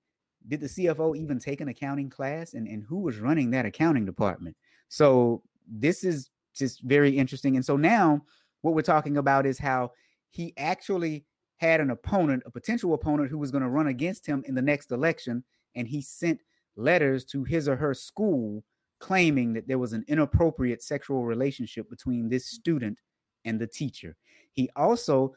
did 0.48 0.62
the 0.62 0.68
CFO 0.68 1.18
even 1.18 1.40
take 1.40 1.62
an 1.62 1.68
accounting 1.68 2.10
class 2.10 2.54
and, 2.54 2.68
and 2.68 2.84
who 2.84 3.00
was 3.00 3.20
running 3.20 3.52
that 3.52 3.66
accounting 3.66 4.06
department? 4.06 4.56
So 4.90 5.44
this 5.68 6.04
is 6.04 6.30
just 6.56 6.82
very 6.82 7.18
interesting. 7.18 7.56
And 7.56 7.66
so 7.66 7.78
now 7.78 8.22
what 8.62 8.74
we're 8.74 8.82
talking 8.82 9.18
about 9.18 9.46
is 9.46 9.60
how 9.60 9.92
he 10.30 10.54
actually 10.58 11.26
had 11.58 11.80
an 11.80 11.90
opponent, 11.90 12.44
a 12.46 12.52
potential 12.52 12.94
opponent 12.94 13.30
who 13.30 13.38
was 13.38 13.52
going 13.52 13.64
to 13.64 13.70
run 13.70 13.88
against 13.88 14.26
him 14.26 14.44
in 14.48 14.56
the 14.56 14.62
next 14.62 14.92
election. 14.92 15.44
And 15.76 15.88
he 15.88 16.02
sent 16.02 16.42
letters 16.76 17.26
to 17.26 17.44
his 17.44 17.68
or 17.68 17.76
her 17.76 17.94
school 17.94 18.64
claiming 19.00 19.54
that 19.54 19.68
there 19.68 19.80
was 19.80 19.94
an 19.94 20.04
inappropriate 20.08 20.82
sexual 20.82 21.26
relationship 21.26 21.90
between 21.90 22.30
this 22.30 22.48
student 22.48 23.00
and 23.46 23.60
the 23.60 23.68
teacher. 23.68 24.16
He 24.52 24.70
also 24.76 25.36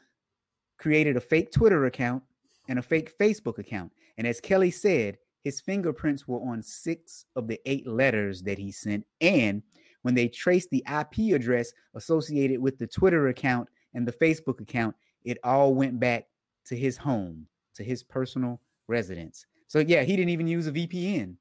created 0.77 1.17
a 1.17 1.21
fake 1.21 1.51
Twitter 1.51 1.85
account 1.85 2.23
and 2.69 2.79
a 2.79 2.83
fake 2.83 3.17
Facebook 3.17 3.57
account. 3.57 3.91
And 4.17 4.25
as 4.25 4.39
Kelly 4.39 4.71
said, 4.71 5.17
his 5.43 5.59
fingerprints 5.59 6.27
were 6.27 6.39
on 6.39 6.61
six 6.61 7.25
of 7.35 7.47
the 7.47 7.59
eight 7.65 7.87
letters 7.87 8.43
that 8.43 8.59
he 8.59 8.71
sent. 8.71 9.05
And 9.19 9.63
when 10.03 10.13
they 10.13 10.27
traced 10.27 10.69
the 10.69 10.85
IP 10.87 11.33
address 11.33 11.73
associated 11.95 12.61
with 12.61 12.77
the 12.77 12.87
Twitter 12.87 13.27
account 13.27 13.67
and 13.93 14.07
the 14.07 14.13
Facebook 14.13 14.61
account, 14.61 14.95
it 15.23 15.39
all 15.43 15.73
went 15.73 15.99
back 15.99 16.27
to 16.67 16.75
his 16.77 16.95
home, 16.95 17.47
to 17.75 17.83
his 17.83 18.03
personal 18.03 18.61
residence. 18.87 19.45
So, 19.67 19.79
yeah, 19.79 20.03
he 20.03 20.15
didn't 20.15 20.29
even 20.29 20.47
use 20.47 20.67
a 20.67 20.71
VPN. 20.71 21.35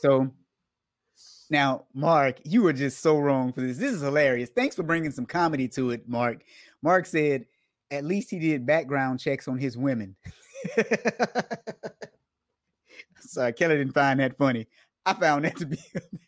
So, 0.00 0.30
now, 1.50 1.86
Mark, 1.94 2.38
you 2.44 2.62
were 2.62 2.72
just 2.72 3.00
so 3.00 3.18
wrong 3.18 3.52
for 3.52 3.60
this. 3.60 3.78
This 3.78 3.92
is 3.92 4.02
hilarious. 4.02 4.50
Thanks 4.50 4.76
for 4.76 4.82
bringing 4.82 5.10
some 5.10 5.26
comedy 5.26 5.68
to 5.68 5.90
it, 5.90 6.08
Mark. 6.08 6.42
Mark 6.82 7.06
said, 7.06 7.46
at 7.90 8.04
least 8.04 8.30
he 8.30 8.38
did 8.38 8.66
background 8.66 9.20
checks 9.20 9.48
on 9.48 9.58
his 9.58 9.76
women. 9.76 10.16
Sorry, 13.20 13.52
Kelly 13.52 13.76
didn't 13.78 13.94
find 13.94 14.20
that 14.20 14.36
funny. 14.36 14.68
I 15.06 15.12
found 15.14 15.44
that 15.44 15.56
to 15.56 15.66
be. 15.66 15.78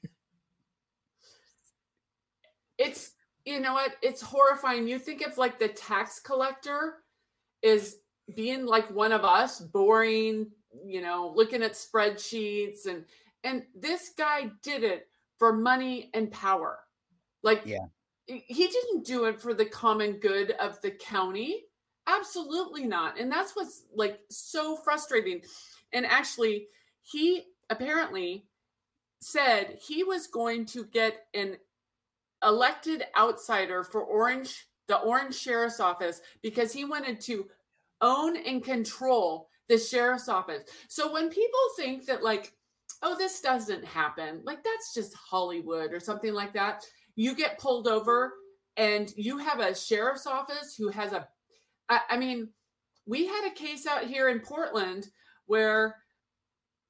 it's 2.79 3.13
you 3.45 3.61
know 3.61 3.75
what? 3.75 3.93
It's 4.03 4.21
horrifying. 4.21 4.89
You 4.89 4.99
think 4.99 5.23
of 5.23 5.39
like 5.39 5.59
the 5.59 5.69
tax 5.69 6.19
collector 6.19 6.97
is 7.63 7.99
being 8.35 8.67
like 8.67 8.91
one 8.91 9.13
of 9.13 9.25
us, 9.25 9.61
boring, 9.61 10.51
you 10.85 11.01
know, 11.01 11.33
looking 11.35 11.63
at 11.63 11.73
spreadsheets 11.73 12.87
and 12.87 13.05
and 13.45 13.63
this 13.75 14.11
guy 14.19 14.51
did 14.63 14.83
it 14.83 15.09
for 15.39 15.53
money 15.53 16.11
and 16.15 16.31
power. 16.33 16.79
Like, 17.43 17.63
yeah, 17.65 17.87
he 18.27 18.67
didn't 18.67 19.07
do 19.07 19.25
it 19.27 19.41
for 19.41 19.55
the 19.55 19.67
common 19.67 20.15
good 20.15 20.51
of 20.53 20.81
the 20.83 20.91
county. 20.91 21.63
Absolutely 22.07 22.87
not. 22.87 23.19
And 23.19 23.31
that's 23.31 23.57
what's 23.57 23.85
like 23.95 24.21
so 24.31 24.77
frustrating. 24.77 25.43
And 25.93 26.07
actually, 26.07 26.69
he 27.03 27.45
apparently 27.71 28.47
said 29.21 29.79
he 29.81 30.05
was 30.05 30.27
going 30.27 30.67
to 30.67 30.85
get 30.87 31.27
an 31.35 31.57
elected 32.45 33.05
outsider 33.19 33.83
for 33.83 34.03
Orange, 34.03 34.67
the 34.89 34.99
Orange 34.99 35.35
Sheriff's 35.35 35.81
Office, 35.81 36.21
because 36.43 36.73
he 36.73 36.85
wanted 36.85 37.21
to 37.23 37.47
own 38.01 38.37
and 38.37 38.63
control 38.63 39.49
the 39.69 39.79
sheriff's 39.79 40.29
office. 40.29 40.63
So 40.89 41.13
when 41.13 41.29
people 41.29 41.59
think 41.77 42.07
that, 42.07 42.23
like, 42.23 42.53
oh, 43.03 43.17
this 43.17 43.41
doesn't 43.41 43.85
happen. 43.85 44.41
Like 44.45 44.63
that's 44.65 44.95
just 44.95 45.15
Hollywood 45.15 45.93
or 45.93 46.01
something 46.01 46.35
like 46.35 46.53
that. 46.55 46.85
You 47.15 47.35
get 47.35 47.59
pulled 47.59 47.89
over 47.89 48.35
and 48.77 49.13
you 49.17 49.39
have 49.39 49.61
a 49.61 49.75
sheriff's 49.75 50.27
office 50.27 50.75
who 50.77 50.89
has 50.91 51.13
a, 51.13 51.27
I, 51.89 52.01
I 52.11 52.17
mean, 52.17 52.49
we 53.07 53.27
had 53.27 53.47
a 53.47 53.55
case 53.55 53.87
out 53.87 54.05
here 54.05 54.29
in 54.29 54.41
Portland 54.41 55.09
where 55.47 55.97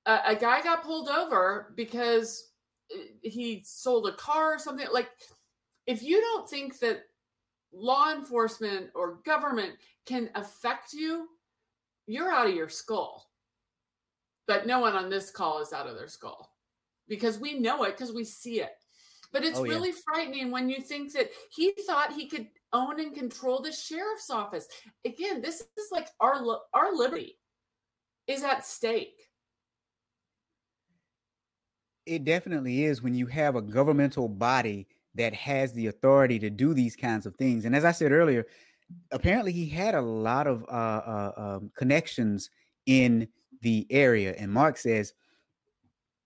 a, 0.07 0.19
a 0.29 0.35
guy 0.35 0.63
got 0.63 0.83
pulled 0.83 1.09
over 1.09 1.73
because 1.77 2.51
uh, 2.95 2.99
he 3.23 3.63
sold 3.65 4.09
a 4.09 4.13
car 4.13 4.55
or 4.55 4.59
something. 4.59 4.87
Like, 4.93 5.11
if 5.87 6.03
you 6.03 6.21
don't 6.21 6.49
think 6.49 6.79
that 6.81 7.03
law 7.73 8.13
enforcement 8.13 8.91
or 8.95 9.21
government 9.25 9.75
can 10.07 10.31
affect 10.35 10.93
you, 10.93 11.29
you're 12.07 12.31
out 12.31 12.49
of 12.49 12.55
your 12.55 12.69
skull 12.69 13.27
but 14.47 14.67
no 14.67 14.79
one 14.79 14.95
on 14.95 15.11
this 15.11 15.31
call 15.31 15.61
is 15.61 15.73
out 15.73 15.87
of 15.87 15.97
their 15.97 16.09
skull 16.09 16.53
because 17.09 17.39
we 17.39 17.59
know 17.59 17.85
it 17.85 17.97
because 17.97 18.15
we 18.15 18.25
see 18.25 18.61
it. 18.61 18.71
But 19.33 19.45
it's 19.45 19.59
oh, 19.59 19.65
yeah. 19.65 19.73
really 19.73 19.93
frightening 19.93 20.51
when 20.51 20.71
you 20.71 20.81
think 20.81 21.13
that 21.13 21.31
he 21.51 21.73
thought 21.87 22.13
he 22.13 22.29
could 22.29 22.47
own 22.77 23.01
and 23.01 23.15
control 23.15 23.61
the 23.61 23.73
sheriff's 23.73 24.31
office. 24.31 24.69
Again, 25.05 25.41
this 25.41 25.61
is 25.77 25.89
like 25.91 26.09
our 26.21 26.37
our 26.75 26.95
liberty 26.95 27.39
is 28.27 28.43
at 28.43 28.67
stake. 28.67 29.19
It 32.05 32.25
definitely 32.25 32.85
is 32.85 33.03
when 33.03 33.15
you 33.15 33.27
have 33.27 33.57
a 33.57 33.63
governmental 33.63 34.29
body 34.29 34.87
that 35.15 35.35
has 35.35 35.73
the 35.73 35.87
authority 35.87 36.39
to 36.39 36.51
do 36.51 36.75
these 36.75 36.95
kinds 36.95 37.27
of 37.27 37.35
things. 37.37 37.65
And 37.65 37.75
as 37.75 37.85
I 37.85 37.93
said 37.93 38.13
earlier, 38.13 38.47
apparently 39.11 39.53
he 39.53 39.69
had 39.69 39.95
a 39.95 40.01
lot 40.01 40.47
of 40.47 40.63
uh, 40.65 40.73
uh, 40.73 41.33
um, 41.37 41.71
connections 41.77 42.51
in 42.85 43.27
the 43.63 43.87
area. 43.91 44.35
And 44.39 44.53
Mark 44.53 44.77
says, 44.77 45.15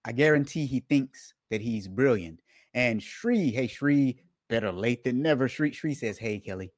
I 0.05 0.13
guarantee 0.13 0.67
he 0.67 0.81
thinks 0.81 1.35
that 1.51 1.61
he's 1.61 1.89
brilliant. 1.89 2.41
And 2.75 3.03
Shri, 3.03 3.51
hey, 3.51 3.67
Shri, 3.67 4.19
better 4.51 4.73
late 4.73 5.05
than 5.05 5.23
never. 5.23 5.49
Shri, 5.49 5.73
says, 5.95 6.19
hey, 6.19 6.39
Kelly. 6.39 6.73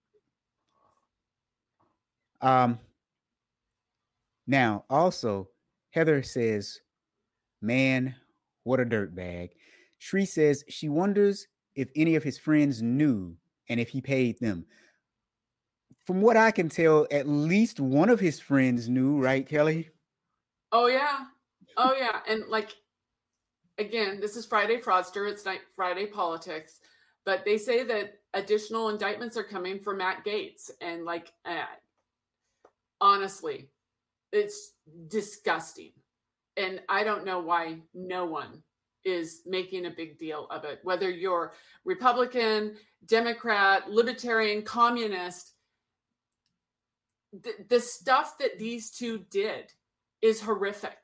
Um, 2.40 2.78
now, 4.46 4.84
also, 4.90 5.48
Heather 5.90 6.22
says, 6.22 6.80
man, 7.60 8.14
what 8.64 8.80
a 8.80 8.84
dirt 8.84 9.14
bag. 9.14 9.50
Shri 9.98 10.24
says 10.24 10.64
she 10.68 10.88
wonders 10.88 11.46
if 11.74 11.88
any 11.96 12.16
of 12.16 12.22
his 12.22 12.38
friends 12.38 12.82
knew 12.82 13.36
and 13.68 13.80
if 13.80 13.88
he 13.88 14.00
paid 14.00 14.38
them. 14.40 14.66
From 16.06 16.20
what 16.20 16.36
I 16.36 16.50
can 16.50 16.68
tell, 16.68 17.06
at 17.10 17.28
least 17.28 17.78
one 17.78 18.10
of 18.10 18.18
his 18.18 18.40
friends 18.40 18.88
knew, 18.88 19.20
right, 19.20 19.48
Kelly? 19.48 19.90
Oh 20.72 20.88
yeah. 20.88 21.20
Oh 21.76 21.94
yeah. 21.96 22.20
And 22.28 22.48
like 22.48 22.74
again, 23.78 24.20
this 24.20 24.36
is 24.36 24.44
Friday 24.44 24.78
Fraudster. 24.78 25.30
It's 25.30 25.44
night 25.44 25.60
Friday 25.76 26.06
politics. 26.06 26.80
But 27.24 27.44
they 27.44 27.58
say 27.58 27.84
that 27.84 28.18
additional 28.34 28.88
indictments 28.88 29.36
are 29.36 29.44
coming 29.44 29.78
for 29.80 29.94
Matt 29.94 30.24
Gaetz. 30.24 30.70
And 30.80 31.04
like 31.04 31.32
uh, 31.44 31.64
honestly, 33.00 33.68
it's 34.32 34.72
disgusting. 35.08 35.92
And 36.56 36.80
I 36.88 37.04
don't 37.04 37.24
know 37.24 37.40
why 37.40 37.78
no 37.94 38.24
one 38.24 38.62
is 39.04 39.42
making 39.46 39.86
a 39.86 39.90
big 39.90 40.18
deal 40.18 40.46
of 40.50 40.64
it. 40.64 40.80
Whether 40.82 41.10
you're 41.10 41.54
Republican, 41.84 42.76
Democrat, 43.06 43.90
Libertarian, 43.90 44.62
Communist, 44.62 45.54
the, 47.32 47.52
the 47.68 47.80
stuff 47.80 48.38
that 48.38 48.58
these 48.58 48.90
two 48.90 49.24
did 49.30 49.72
is 50.20 50.40
horrific. 50.40 50.98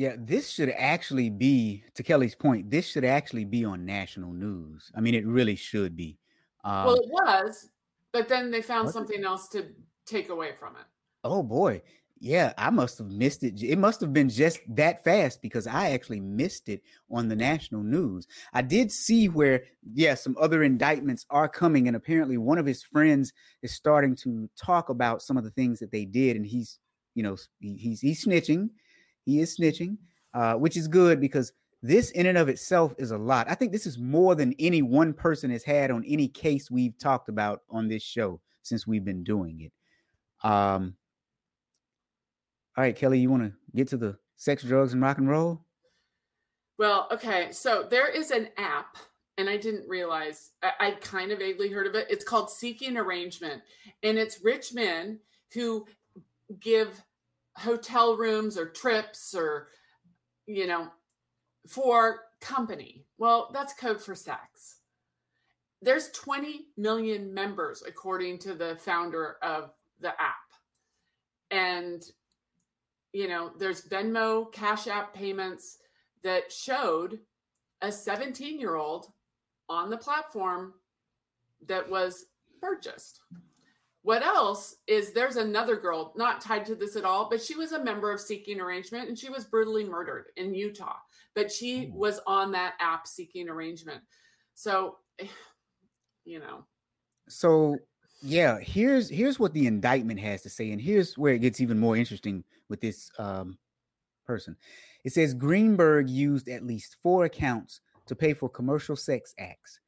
Yeah, 0.00 0.16
this 0.16 0.48
should 0.48 0.70
actually 0.78 1.28
be, 1.28 1.84
to 1.94 2.02
Kelly's 2.02 2.34
point, 2.34 2.70
this 2.70 2.86
should 2.86 3.04
actually 3.04 3.44
be 3.44 3.66
on 3.66 3.84
national 3.84 4.32
news. 4.32 4.90
I 4.96 5.00
mean, 5.02 5.14
it 5.14 5.26
really 5.26 5.56
should 5.56 5.94
be. 5.94 6.16
Um, 6.64 6.86
well, 6.86 6.94
it 6.94 7.10
was, 7.10 7.68
but 8.10 8.26
then 8.26 8.50
they 8.50 8.62
found 8.62 8.88
something 8.88 9.22
else 9.24 9.46
to 9.48 9.66
take 10.06 10.30
away 10.30 10.52
from 10.58 10.76
it. 10.76 10.86
Oh 11.22 11.42
boy. 11.42 11.82
Yeah, 12.18 12.54
I 12.56 12.70
must 12.70 12.96
have 12.96 13.10
missed 13.10 13.44
it. 13.44 13.62
It 13.62 13.76
must 13.76 14.00
have 14.00 14.14
been 14.14 14.30
just 14.30 14.60
that 14.74 15.04
fast 15.04 15.42
because 15.42 15.66
I 15.66 15.90
actually 15.90 16.20
missed 16.20 16.70
it 16.70 16.80
on 17.10 17.28
the 17.28 17.36
national 17.36 17.82
news. 17.82 18.26
I 18.54 18.62
did 18.62 18.90
see 18.90 19.28
where, 19.28 19.64
yeah, 19.92 20.14
some 20.14 20.34
other 20.40 20.62
indictments 20.62 21.26
are 21.28 21.46
coming, 21.46 21.88
and 21.88 21.96
apparently 21.96 22.38
one 22.38 22.56
of 22.56 22.64
his 22.64 22.82
friends 22.82 23.34
is 23.60 23.74
starting 23.74 24.16
to 24.16 24.48
talk 24.56 24.88
about 24.88 25.20
some 25.20 25.36
of 25.36 25.44
the 25.44 25.50
things 25.50 25.78
that 25.80 25.92
they 25.92 26.06
did, 26.06 26.36
and 26.36 26.46
he's 26.46 26.78
you 27.14 27.22
know, 27.22 27.36
he's 27.60 28.00
he's 28.00 28.24
snitching. 28.24 28.70
He 29.30 29.40
is 29.40 29.56
snitching, 29.56 29.96
uh, 30.34 30.54
which 30.54 30.76
is 30.76 30.88
good 30.88 31.20
because 31.20 31.52
this 31.82 32.10
in 32.10 32.26
and 32.26 32.36
of 32.36 32.48
itself 32.48 32.94
is 32.98 33.12
a 33.12 33.18
lot. 33.18 33.48
I 33.48 33.54
think 33.54 33.70
this 33.70 33.86
is 33.86 33.96
more 33.96 34.34
than 34.34 34.54
any 34.58 34.82
one 34.82 35.12
person 35.12 35.50
has 35.50 35.62
had 35.62 35.90
on 35.90 36.04
any 36.04 36.26
case 36.26 36.70
we've 36.70 36.98
talked 36.98 37.28
about 37.28 37.60
on 37.70 37.86
this 37.86 38.02
show 38.02 38.40
since 38.62 38.86
we've 38.86 39.04
been 39.04 39.22
doing 39.22 39.60
it. 39.60 39.72
Um, 40.46 40.96
all 42.76 42.82
right, 42.82 42.96
Kelly, 42.96 43.20
you 43.20 43.30
want 43.30 43.44
to 43.44 43.52
get 43.74 43.88
to 43.88 43.96
the 43.96 44.18
sex, 44.36 44.62
drugs, 44.62 44.94
and 44.94 45.02
rock 45.02 45.18
and 45.18 45.28
roll? 45.28 45.64
Well, 46.76 47.06
okay. 47.12 47.52
So 47.52 47.86
there 47.88 48.08
is 48.08 48.30
an 48.30 48.48
app, 48.56 48.96
and 49.38 49.48
I 49.48 49.56
didn't 49.56 49.88
realize, 49.88 50.50
I, 50.62 50.72
I 50.80 50.90
kind 50.92 51.30
of 51.30 51.38
vaguely 51.38 51.68
heard 51.68 51.86
of 51.86 51.94
it. 51.94 52.08
It's 52.10 52.24
called 52.24 52.50
Seeking 52.50 52.96
Arrangement, 52.96 53.62
and 54.02 54.18
it's 54.18 54.42
rich 54.42 54.74
men 54.74 55.20
who 55.52 55.86
give 56.58 57.00
hotel 57.56 58.16
rooms 58.16 58.56
or 58.56 58.66
trips 58.66 59.34
or, 59.34 59.68
you 60.46 60.66
know, 60.66 60.88
for 61.68 62.20
company. 62.40 63.04
Well, 63.18 63.50
that's 63.52 63.74
code 63.74 64.02
for 64.02 64.14
sex. 64.14 64.76
There's 65.82 66.10
20 66.10 66.66
million 66.76 67.32
members, 67.32 67.82
according 67.86 68.38
to 68.40 68.54
the 68.54 68.76
founder 68.76 69.36
of 69.42 69.70
the 70.00 70.10
app. 70.10 70.36
And, 71.50 72.02
you 73.12 73.28
know, 73.28 73.50
there's 73.58 73.88
Venmo, 73.88 74.52
Cash 74.52 74.86
App 74.86 75.14
payments 75.14 75.78
that 76.22 76.52
showed 76.52 77.18
a 77.82 77.90
17 77.90 78.60
year 78.60 78.76
old 78.76 79.06
on 79.68 79.90
the 79.90 79.96
platform 79.96 80.74
that 81.66 81.88
was 81.88 82.26
purchased. 82.60 83.20
What 84.02 84.22
else 84.22 84.76
is 84.86 85.12
there's 85.12 85.36
another 85.36 85.76
girl 85.76 86.14
not 86.16 86.40
tied 86.40 86.64
to 86.66 86.74
this 86.74 86.96
at 86.96 87.04
all, 87.04 87.28
but 87.28 87.42
she 87.42 87.54
was 87.54 87.72
a 87.72 87.84
member 87.84 88.10
of 88.10 88.20
Seeking 88.20 88.60
Arrangement 88.60 89.08
and 89.08 89.18
she 89.18 89.28
was 89.28 89.44
brutally 89.44 89.84
murdered 89.84 90.26
in 90.36 90.54
Utah. 90.54 90.96
But 91.34 91.52
she 91.52 91.86
hmm. 91.86 91.94
was 91.94 92.20
on 92.26 92.52
that 92.52 92.74
app 92.80 93.06
Seeking 93.06 93.48
Arrangement. 93.48 94.00
So, 94.54 94.96
you 96.24 96.38
know. 96.38 96.64
So 97.28 97.76
yeah, 98.22 98.58
here's 98.60 99.08
here's 99.08 99.38
what 99.38 99.52
the 99.54 99.66
indictment 99.66 100.20
has 100.20 100.42
to 100.42 100.50
say, 100.50 100.72
and 100.72 100.80
here's 100.80 101.16
where 101.16 101.34
it 101.34 101.40
gets 101.40 101.60
even 101.60 101.78
more 101.78 101.96
interesting 101.96 102.44
with 102.68 102.80
this 102.80 103.10
um, 103.18 103.58
person. 104.26 104.56
It 105.04 105.12
says 105.12 105.32
Greenberg 105.32 106.10
used 106.10 106.48
at 106.48 106.66
least 106.66 106.96
four 107.02 107.24
accounts 107.24 107.80
to 108.06 108.14
pay 108.14 108.34
for 108.34 108.48
commercial 108.48 108.96
sex 108.96 109.34
acts. 109.38 109.80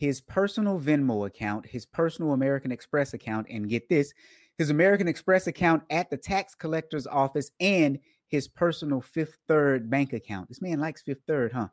His 0.00 0.22
personal 0.22 0.80
Venmo 0.80 1.26
account, 1.26 1.66
his 1.66 1.84
personal 1.84 2.32
American 2.32 2.72
Express 2.72 3.12
account, 3.12 3.46
and 3.50 3.68
get 3.68 3.86
this, 3.90 4.14
his 4.56 4.70
American 4.70 5.06
Express 5.06 5.46
account 5.46 5.82
at 5.90 6.08
the 6.08 6.16
tax 6.16 6.54
collector's 6.54 7.06
office, 7.06 7.50
and 7.60 7.98
his 8.28 8.48
personal 8.48 9.02
Fifth 9.02 9.36
Third 9.46 9.90
bank 9.90 10.14
account. 10.14 10.48
This 10.48 10.62
man 10.62 10.80
likes 10.80 11.02
Fifth 11.02 11.20
Third, 11.26 11.52
huh? 11.52 11.68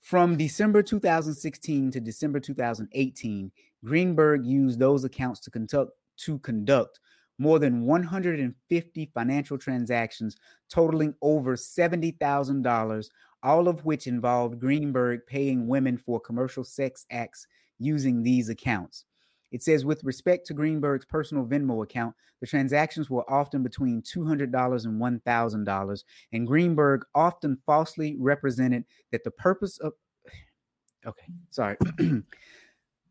From 0.00 0.36
December 0.36 0.82
2016 0.82 1.92
to 1.92 1.98
December 1.98 2.40
2018, 2.40 3.50
Greenberg 3.82 4.44
used 4.44 4.78
those 4.78 5.04
accounts 5.04 5.40
to 5.40 5.50
conduct 5.50 5.92
to 6.18 6.38
conduct 6.40 7.00
more 7.38 7.58
than 7.58 7.86
150 7.86 9.10
financial 9.14 9.56
transactions 9.56 10.36
totaling 10.68 11.14
over 11.22 11.56
$70,000, 11.56 13.06
all 13.46 13.68
of 13.68 13.84
which 13.84 14.08
involved 14.08 14.58
Greenberg 14.58 15.20
paying 15.24 15.68
women 15.68 15.96
for 15.96 16.18
commercial 16.18 16.64
sex 16.64 17.06
acts 17.12 17.46
using 17.78 18.24
these 18.24 18.48
accounts. 18.48 19.04
It 19.52 19.62
says, 19.62 19.84
with 19.84 20.02
respect 20.02 20.48
to 20.48 20.54
Greenberg's 20.54 21.04
personal 21.04 21.46
Venmo 21.46 21.84
account, 21.84 22.16
the 22.40 22.48
transactions 22.48 23.08
were 23.08 23.28
often 23.30 23.62
between 23.62 24.02
$200 24.02 24.42
and 24.42 25.00
$1,000, 25.00 26.04
and 26.32 26.46
Greenberg 26.46 27.04
often 27.14 27.56
falsely 27.64 28.16
represented 28.18 28.84
that 29.12 29.22
the 29.22 29.30
purpose 29.30 29.78
of, 29.78 29.92
okay, 31.06 31.32
sorry, 31.50 31.76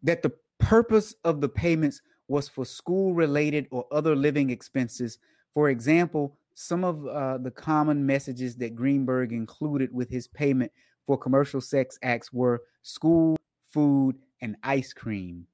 that 0.04 0.22
the 0.22 0.34
purpose 0.60 1.16
of 1.24 1.40
the 1.40 1.50
payments 1.50 2.02
was 2.28 2.50
for 2.50 2.66
school 2.66 3.14
related 3.14 3.68
or 3.72 3.86
other 3.90 4.18
living 4.18 4.50
expenses. 4.50 5.18
For 5.54 5.70
example, 5.70 6.38
some 6.56 6.84
of 6.84 7.06
uh, 7.06 7.38
the 7.38 7.52
common 7.52 8.06
messages 8.06 8.56
that 8.56 8.76
Greenberg 8.76 9.34
included 9.34 9.94
with 9.94 10.10
his 10.10 10.28
payment 10.28 10.72
for 11.06 11.18
commercial 11.18 11.62
sex 11.62 12.00
acts 12.02 12.34
were 12.34 12.64
school, 12.82 13.38
food, 13.72 14.18
and 14.42 14.56
ice 14.64 14.94
cream. 14.94 15.46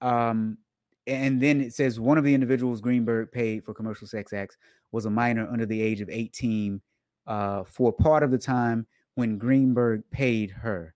Um, 0.00 0.58
and 1.06 1.40
then 1.40 1.60
it 1.60 1.74
says 1.74 2.00
one 2.00 2.18
of 2.18 2.24
the 2.24 2.34
individuals 2.34 2.80
Greenberg 2.80 3.30
paid 3.30 3.64
for 3.64 3.74
commercial 3.74 4.06
sex 4.06 4.32
acts 4.32 4.56
was 4.90 5.04
a 5.04 5.10
minor 5.10 5.48
under 5.50 5.66
the 5.66 5.80
age 5.80 6.00
of 6.00 6.08
18 6.10 6.80
uh, 7.26 7.64
for 7.64 7.92
part 7.92 8.22
of 8.22 8.30
the 8.30 8.38
time 8.38 8.86
when 9.14 9.38
Greenberg 9.38 10.02
paid 10.10 10.50
her. 10.50 10.94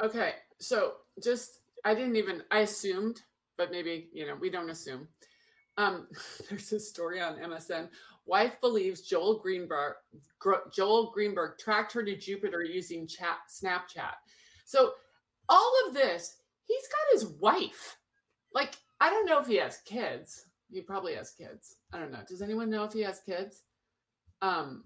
Okay, 0.00 0.34
so 0.58 0.94
just 1.22 1.60
I 1.84 1.94
didn't 1.94 2.16
even 2.16 2.42
I 2.50 2.60
assumed, 2.60 3.22
but 3.56 3.70
maybe 3.70 4.08
you 4.12 4.26
know 4.26 4.36
we 4.40 4.50
don't 4.50 4.70
assume. 4.70 5.08
Um, 5.78 6.08
there's 6.50 6.72
a 6.72 6.80
story 6.80 7.20
on 7.20 7.36
MSN. 7.36 7.88
Wife 8.26 8.60
believes 8.60 9.02
Joel 9.02 9.38
Greenberg 9.38 9.94
Joel 10.72 11.10
Greenberg 11.12 11.58
tracked 11.58 11.92
her 11.92 12.04
to 12.04 12.16
Jupiter 12.16 12.62
using 12.62 13.06
chat 13.06 13.38
Snapchat. 13.50 14.14
So 14.64 14.92
all 15.48 15.72
of 15.86 15.94
this, 15.94 16.36
he's 16.64 16.88
got 16.88 17.12
his 17.12 17.26
wife. 17.40 17.96
Like 18.54 18.76
I 19.00 19.10
don't 19.10 19.26
know 19.26 19.40
if 19.40 19.46
he 19.46 19.56
has 19.56 19.78
kids. 19.84 20.46
He 20.70 20.80
probably 20.80 21.14
has 21.14 21.32
kids. 21.32 21.76
I 21.92 21.98
don't 21.98 22.12
know. 22.12 22.22
Does 22.26 22.42
anyone 22.42 22.70
know 22.70 22.84
if 22.84 22.92
he 22.92 23.00
has 23.00 23.20
kids? 23.26 23.62
Um, 24.40 24.84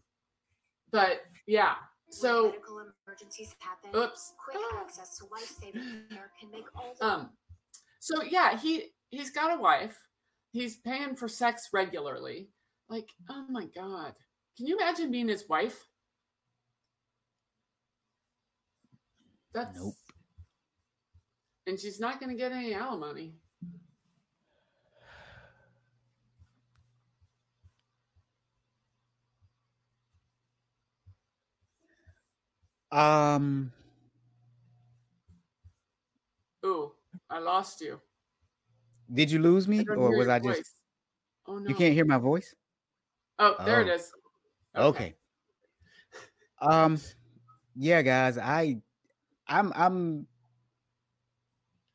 but 0.90 1.20
yeah, 1.46 1.74
so 2.10 2.46
medical 2.46 2.80
emergencies 3.06 3.54
happen. 3.58 3.98
Oops. 3.98 4.32
Quick 4.42 4.58
access 4.80 5.18
to 5.18 5.26
life-saving 5.30 6.02
care 6.10 6.30
can 6.40 6.50
make 6.50 6.64
all 6.74 6.94
the 6.98 7.04
um 7.04 7.30
so 8.06 8.22
yeah, 8.22 8.56
he 8.56 8.84
he's 9.10 9.30
got 9.30 9.58
a 9.58 9.60
wife. 9.60 9.98
He's 10.52 10.76
paying 10.76 11.16
for 11.16 11.26
sex 11.26 11.70
regularly. 11.72 12.50
Like, 12.88 13.10
oh 13.28 13.44
my 13.50 13.64
god. 13.74 14.14
Can 14.56 14.68
you 14.68 14.76
imagine 14.76 15.10
being 15.10 15.26
his 15.26 15.48
wife? 15.48 15.84
That's 19.52 19.76
nope. 19.76 19.94
And 21.66 21.80
she's 21.80 21.98
not 21.98 22.20
going 22.20 22.30
to 22.30 22.38
get 22.40 22.52
any 22.52 22.74
alimony. 22.74 23.34
Um. 32.92 33.72
Oh, 36.62 36.95
I 37.30 37.38
lost 37.38 37.80
you. 37.80 38.00
Did 39.12 39.30
you 39.30 39.38
lose 39.38 39.68
me, 39.68 39.84
or 39.88 40.16
was 40.16 40.28
I 40.28 40.38
just? 40.38 40.74
Oh 41.46 41.58
no! 41.58 41.68
You 41.68 41.74
can't 41.74 41.94
hear 41.94 42.04
my 42.04 42.18
voice. 42.18 42.54
Oh, 43.38 43.54
there 43.64 43.78
oh. 43.78 43.82
it 43.82 43.88
is. 43.88 44.12
Okay. 44.74 44.86
okay. 44.88 45.14
Um. 46.60 46.98
Yeah, 47.76 48.02
guys. 48.02 48.38
I. 48.38 48.78
I'm. 49.46 49.72
I'm. 49.76 50.26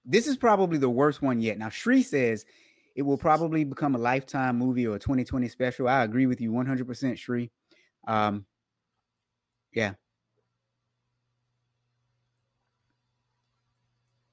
This 0.06 0.28
is 0.28 0.38
probably 0.38 0.78
the 0.78 0.90
worst 0.90 1.22
one 1.22 1.40
yet. 1.40 1.58
Now, 1.58 1.70
Shri 1.70 2.02
says 2.02 2.46
it 2.96 3.04
will 3.04 3.18
probably 3.18 3.64
become 3.64 3.96
a 3.96 4.00
lifetime 4.00 4.58
movie 4.58 4.88
or 4.88 4.96
a 4.96 5.00
2020 5.00 5.48
special. 5.48 5.88
I 5.88 6.04
agree 6.04 6.26
with 6.26 6.42
you 6.42 6.52
100%, 6.52 7.18
Shri. 7.18 7.52
Um, 8.08 8.46
yeah, 9.74 9.94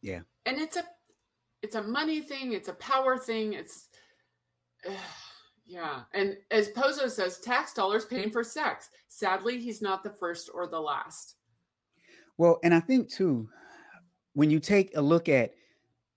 Yeah. 0.02 0.20
And 0.48 0.58
it's 0.58 0.78
a 0.78 0.84
it's 1.62 1.74
a 1.74 1.82
money 1.82 2.20
thing, 2.20 2.54
it's 2.54 2.68
a 2.68 2.74
power 2.74 3.18
thing, 3.18 3.52
it's 3.52 3.88
uh, 4.88 4.92
yeah. 5.66 6.00
And 6.14 6.38
as 6.50 6.70
Pozo 6.70 7.10
says, 7.10 7.38
tax 7.40 7.74
dollars 7.74 8.06
paying 8.06 8.30
for 8.30 8.42
sex. 8.42 8.88
Sadly, 9.08 9.60
he's 9.60 9.82
not 9.82 10.02
the 10.02 10.10
first 10.10 10.48
or 10.54 10.66
the 10.66 10.80
last. 10.80 11.34
Well, 12.38 12.60
and 12.64 12.72
I 12.72 12.80
think 12.80 13.10
too, 13.10 13.50
when 14.32 14.48
you 14.50 14.58
take 14.58 14.96
a 14.96 15.02
look 15.02 15.28
at 15.28 15.50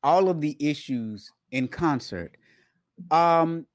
all 0.02 0.30
of 0.30 0.40
the 0.40 0.56
issues 0.62 1.30
in 1.52 1.68
concert, 1.68 2.38
um, 3.10 3.66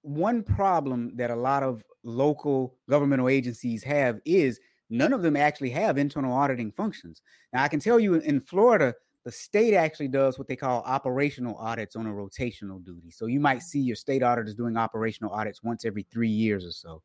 one 0.00 0.42
problem 0.42 1.16
that 1.16 1.30
a 1.30 1.36
lot 1.36 1.62
of 1.62 1.84
local 2.02 2.78
governmental 2.88 3.28
agencies 3.28 3.82
have 3.82 4.20
is 4.24 4.58
none 4.88 5.12
of 5.12 5.20
them 5.20 5.36
actually 5.36 5.70
have 5.70 5.98
internal 5.98 6.32
auditing 6.32 6.72
functions. 6.72 7.20
Now, 7.52 7.62
I 7.62 7.68
can 7.68 7.80
tell 7.80 8.00
you 8.00 8.14
in 8.14 8.40
Florida, 8.40 8.94
the 9.28 9.32
state 9.32 9.74
actually 9.74 10.08
does 10.08 10.38
what 10.38 10.48
they 10.48 10.56
call 10.56 10.82
operational 10.86 11.54
audits 11.56 11.96
on 11.96 12.06
a 12.06 12.10
rotational 12.10 12.82
duty. 12.82 13.10
So 13.10 13.26
you 13.26 13.40
might 13.40 13.60
see 13.60 13.78
your 13.78 13.94
state 13.94 14.22
auditors 14.22 14.54
doing 14.54 14.78
operational 14.78 15.34
audits 15.34 15.62
once 15.62 15.84
every 15.84 16.06
three 16.10 16.30
years 16.30 16.64
or 16.64 16.70
so. 16.70 17.02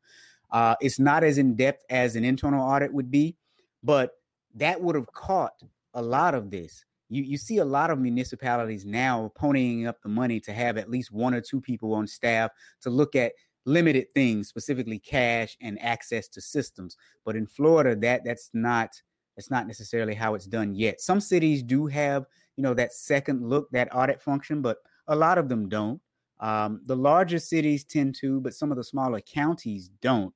Uh, 0.50 0.74
it's 0.80 0.98
not 0.98 1.22
as 1.22 1.36
in 1.36 1.54
depth 1.54 1.84
as 1.90 2.16
an 2.16 2.24
internal 2.24 2.66
audit 2.66 2.90
would 2.94 3.10
be, 3.10 3.36
but 3.82 4.12
that 4.54 4.80
would 4.80 4.94
have 4.94 5.12
caught 5.12 5.52
a 5.92 6.00
lot 6.00 6.34
of 6.34 6.50
this. 6.50 6.86
You, 7.10 7.22
you 7.24 7.36
see 7.36 7.58
a 7.58 7.64
lot 7.66 7.90
of 7.90 7.98
municipalities 7.98 8.86
now 8.86 9.30
ponying 9.38 9.86
up 9.86 10.00
the 10.00 10.08
money 10.08 10.40
to 10.40 10.54
have 10.54 10.78
at 10.78 10.88
least 10.88 11.12
one 11.12 11.34
or 11.34 11.42
two 11.42 11.60
people 11.60 11.92
on 11.92 12.06
staff 12.06 12.50
to 12.80 12.88
look 12.88 13.14
at 13.14 13.34
limited 13.66 14.10
things, 14.14 14.48
specifically 14.48 14.98
cash 14.98 15.58
and 15.60 15.78
access 15.82 16.26
to 16.28 16.40
systems. 16.40 16.96
But 17.22 17.36
in 17.36 17.46
Florida, 17.46 17.94
that 17.96 18.24
that's 18.24 18.48
not 18.54 19.02
It's 19.36 19.50
not 19.50 19.66
necessarily 19.66 20.14
how 20.14 20.34
it's 20.34 20.46
done 20.46 20.74
yet. 20.74 21.00
Some 21.00 21.20
cities 21.20 21.62
do 21.62 21.86
have, 21.86 22.26
you 22.56 22.62
know, 22.62 22.74
that 22.74 22.92
second 22.92 23.48
look, 23.48 23.70
that 23.70 23.94
audit 23.94 24.22
function, 24.22 24.62
but 24.62 24.78
a 25.08 25.16
lot 25.16 25.38
of 25.38 25.48
them 25.48 25.68
don't. 25.68 26.00
Um, 26.40 26.80
the 26.84 26.96
larger 26.96 27.38
cities 27.38 27.84
tend 27.84 28.14
to, 28.16 28.40
but 28.40 28.54
some 28.54 28.70
of 28.70 28.76
the 28.76 28.84
smaller 28.84 29.20
counties 29.20 29.88
don't. 30.00 30.34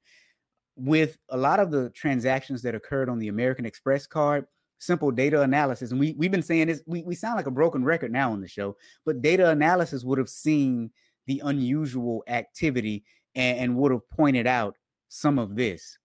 With 0.77 1.19
a 1.29 1.37
lot 1.37 1.61
of 1.61 1.71
the 1.71 1.91
transactions 1.91 2.63
that 2.63 2.75
occurred 2.75 3.09
on 3.09 3.19
the 3.19 3.29
American 3.29 3.67
Express 3.67 4.07
card, 4.07 4.47
simple 4.79 5.11
data 5.11 5.43
analysis, 5.43 5.91
and 5.91 5.99
we, 5.99 6.15
we've 6.17 6.31
been 6.31 6.43
saying 6.43 6.69
this, 6.69 6.83
we, 6.87 7.03
we 7.03 7.15
sound 7.15 7.37
like 7.37 7.47
a 7.47 7.53
broken 7.53 7.85
record 7.85 8.13
now 8.13 8.33
on 8.33 8.41
the 8.41 8.49
show, 8.49 8.77
but 9.05 9.23
data 9.23 9.51
analysis 9.51 10.05
would 10.05 10.19
have 10.19 10.29
seen 10.29 10.91
the 11.27 11.43
unusual 11.45 12.23
activity 12.29 13.05
and, 13.35 13.59
and 13.59 13.77
would 13.77 13.93
have 13.93 14.09
pointed 14.09 14.47
out 14.47 14.77
some 15.09 15.39
of 15.39 15.57
this. 15.57 15.99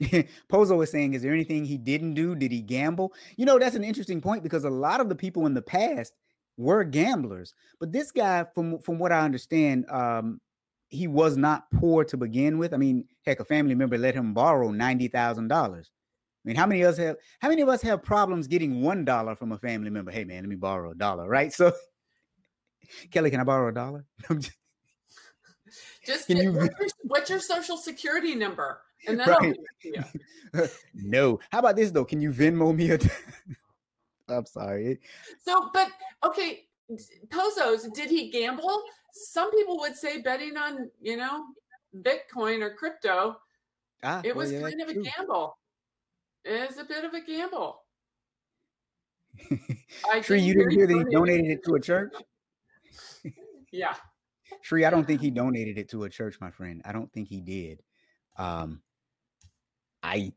Pozo 0.48 0.82
is 0.82 0.90
saying, 0.90 1.14
is 1.14 1.22
there 1.22 1.32
anything 1.32 1.64
he 1.64 1.76
didn't 1.76 2.14
do? 2.14 2.34
Did 2.34 2.52
he 2.52 2.60
gamble? 2.60 3.12
You 3.36 3.46
know, 3.46 3.58
that's 3.58 3.76
an 3.76 3.84
interesting 3.84 4.20
point 4.20 4.42
because 4.42 4.64
a 4.64 4.70
lot 4.70 5.00
of 5.00 5.08
the 5.08 5.14
people 5.14 5.46
in 5.46 5.54
the 5.54 5.62
past 5.62 6.14
were 6.56 6.84
gamblers. 6.84 7.54
But 7.78 7.92
this 7.92 8.10
guy, 8.10 8.44
from 8.54 8.78
from 8.78 8.98
what 8.98 9.12
I 9.12 9.20
understand, 9.20 9.88
um, 9.90 10.40
he 10.88 11.06
was 11.06 11.36
not 11.36 11.70
poor 11.72 12.04
to 12.04 12.16
begin 12.16 12.58
with. 12.58 12.72
I 12.72 12.76
mean, 12.76 13.06
heck, 13.24 13.40
a 13.40 13.44
family 13.44 13.74
member 13.74 13.98
let 13.98 14.14
him 14.14 14.32
borrow 14.34 14.70
ninety 14.70 15.08
thousand 15.08 15.48
dollars. 15.48 15.90
I 16.44 16.48
mean, 16.48 16.56
how 16.56 16.66
many 16.66 16.82
of 16.82 16.90
us 16.90 16.96
have 16.98 17.16
how 17.40 17.48
many 17.48 17.60
of 17.62 17.68
us 17.68 17.82
have 17.82 18.02
problems 18.02 18.46
getting 18.46 18.82
one 18.82 19.04
dollar 19.04 19.34
from 19.34 19.52
a 19.52 19.58
family 19.58 19.90
member? 19.90 20.10
Hey 20.10 20.24
man, 20.24 20.42
let 20.42 20.48
me 20.48 20.56
borrow 20.56 20.92
a 20.92 20.94
dollar, 20.94 21.28
right? 21.28 21.52
So 21.60 21.72
Kelly, 23.10 23.30
can 23.30 23.40
I 23.40 23.44
borrow 23.44 23.68
a 23.68 23.72
dollar? 23.72 24.04
Just 26.04 26.26
can 26.26 26.38
you, 26.38 26.52
what's, 26.52 26.74
your, 26.80 26.88
what's 27.02 27.30
your 27.30 27.38
social 27.38 27.76
security 27.76 28.34
number? 28.34 28.80
And 29.06 29.20
then 29.20 29.28
right. 29.28 30.70
no. 30.94 31.40
How 31.50 31.60
about 31.60 31.76
this 31.76 31.90
though? 31.90 32.04
Can 32.04 32.20
you 32.20 32.32
Venmo 32.32 32.74
me 32.74 32.90
a? 32.90 32.98
I'm 34.28 34.46
sorry. 34.46 35.00
So, 35.44 35.70
but 35.72 35.88
okay, 36.24 36.66
Pozos, 37.28 37.92
did 37.92 38.10
he 38.10 38.30
gamble? 38.30 38.82
Some 39.12 39.50
people 39.50 39.78
would 39.80 39.96
say 39.96 40.20
betting 40.20 40.56
on, 40.56 40.90
you 41.00 41.16
know, 41.16 41.44
Bitcoin 41.96 42.62
or 42.62 42.74
crypto. 42.74 43.36
Ah, 44.02 44.20
it 44.24 44.34
was 44.34 44.52
well, 44.52 44.62
yeah, 44.62 44.68
kind 44.68 44.82
of 44.82 44.88
a 44.88 44.94
gamble. 44.94 45.58
It 46.44 46.70
is 46.70 46.78
a 46.78 46.84
bit 46.84 47.04
of 47.04 47.12
a 47.12 47.20
gamble. 47.20 47.82
I 50.10 50.20
Shree, 50.20 50.40
you 50.40 50.54
didn't 50.54 50.72
hear 50.72 50.86
that 50.86 50.96
he 50.96 51.04
donated 51.04 51.50
it 51.50 51.64
to 51.64 51.74
a 51.74 51.80
church? 51.80 52.12
yeah. 53.72 53.94
Shree, 54.62 54.84
I 54.84 54.90
don't 54.90 55.06
think 55.06 55.20
he 55.20 55.30
donated 55.30 55.78
it 55.78 55.88
to 55.90 56.04
a 56.04 56.08
church, 56.08 56.40
my 56.40 56.50
friend. 56.50 56.82
I 56.84 56.92
don't 56.92 57.12
think 57.12 57.28
he 57.28 57.40
did. 57.40 57.82
Um, 58.36 58.82
I 60.02 60.32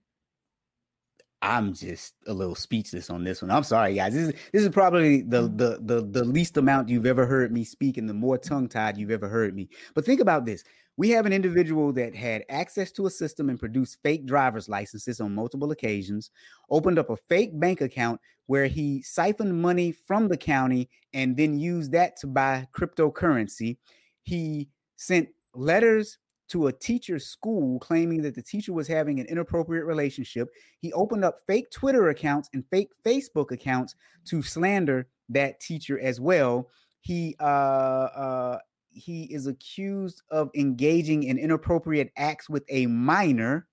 I'm 1.43 1.73
just 1.73 2.13
a 2.25 2.33
little 2.33 2.55
speechless 2.55 3.09
on 3.09 3.25
this 3.25 3.41
one. 3.41 3.51
I'm 3.51 3.63
sorry, 3.63 3.95
guys. 3.95 4.13
This 4.13 4.29
is 4.29 4.33
this 4.53 4.63
is 4.63 4.69
probably 4.69 5.21
the 5.23 5.49
mm. 5.49 5.57
the 5.57 5.79
the, 5.81 6.01
the 6.01 6.23
least 6.23 6.55
amount 6.55 6.87
you've 6.87 7.05
ever 7.05 7.25
heard 7.25 7.51
me 7.51 7.65
speak 7.65 7.97
and 7.97 8.07
the 8.07 8.13
more 8.13 8.37
tongue-tied 8.37 8.97
you've 8.97 9.11
ever 9.11 9.27
heard 9.27 9.53
me. 9.53 9.67
But 9.93 10.05
think 10.05 10.21
about 10.21 10.45
this. 10.45 10.63
We 10.95 11.09
have 11.09 11.25
an 11.25 11.33
individual 11.33 11.91
that 11.93 12.15
had 12.15 12.45
access 12.49 12.91
to 12.93 13.07
a 13.07 13.09
system 13.09 13.49
and 13.49 13.59
produced 13.59 13.97
fake 14.03 14.25
driver's 14.25 14.69
licenses 14.69 15.19
on 15.19 15.35
multiple 15.35 15.71
occasions, 15.71 16.31
opened 16.69 16.97
up 16.97 17.09
a 17.09 17.17
fake 17.17 17.59
bank 17.59 17.81
account 17.81 18.21
where 18.45 18.67
he 18.67 19.01
siphoned 19.01 19.61
money 19.61 19.91
from 19.91 20.29
the 20.29 20.37
county 20.37 20.89
and 21.13 21.35
then 21.35 21.59
used 21.59 21.91
that 21.91 22.15
to 22.17 22.27
buy 22.27 22.67
cryptocurrency. 22.73 23.77
He 24.21 24.69
sent 24.95 25.29
letters 25.55 26.19
to 26.53 26.67
a 26.67 26.71
teacher's 26.71 27.25
school 27.25 27.79
claiming 27.79 28.21
that 28.21 28.35
the 28.35 28.41
teacher 28.41 28.73
was 28.73 28.87
having 28.87 29.19
an 29.19 29.25
inappropriate 29.25 29.85
relationship. 29.85 30.49
He 30.79 30.93
opened 30.93 31.25
up 31.25 31.39
fake 31.47 31.71
Twitter 31.71 32.09
accounts 32.09 32.47
and 32.53 32.63
fake 32.69 32.91
Facebook 33.03 33.49
accounts 33.49 33.95
to 34.25 34.43
slander 34.43 35.07
that 35.29 35.59
teacher 35.59 35.99
as 35.99 36.21
well. 36.21 36.69
He 37.01 37.35
uh, 37.39 37.43
uh, 37.43 38.59
he 38.91 39.23
is 39.33 39.47
accused 39.47 40.21
of 40.29 40.51
engaging 40.53 41.23
in 41.23 41.39
inappropriate 41.39 42.11
acts 42.17 42.47
with 42.47 42.63
a 42.69 42.85
minor. 42.85 43.67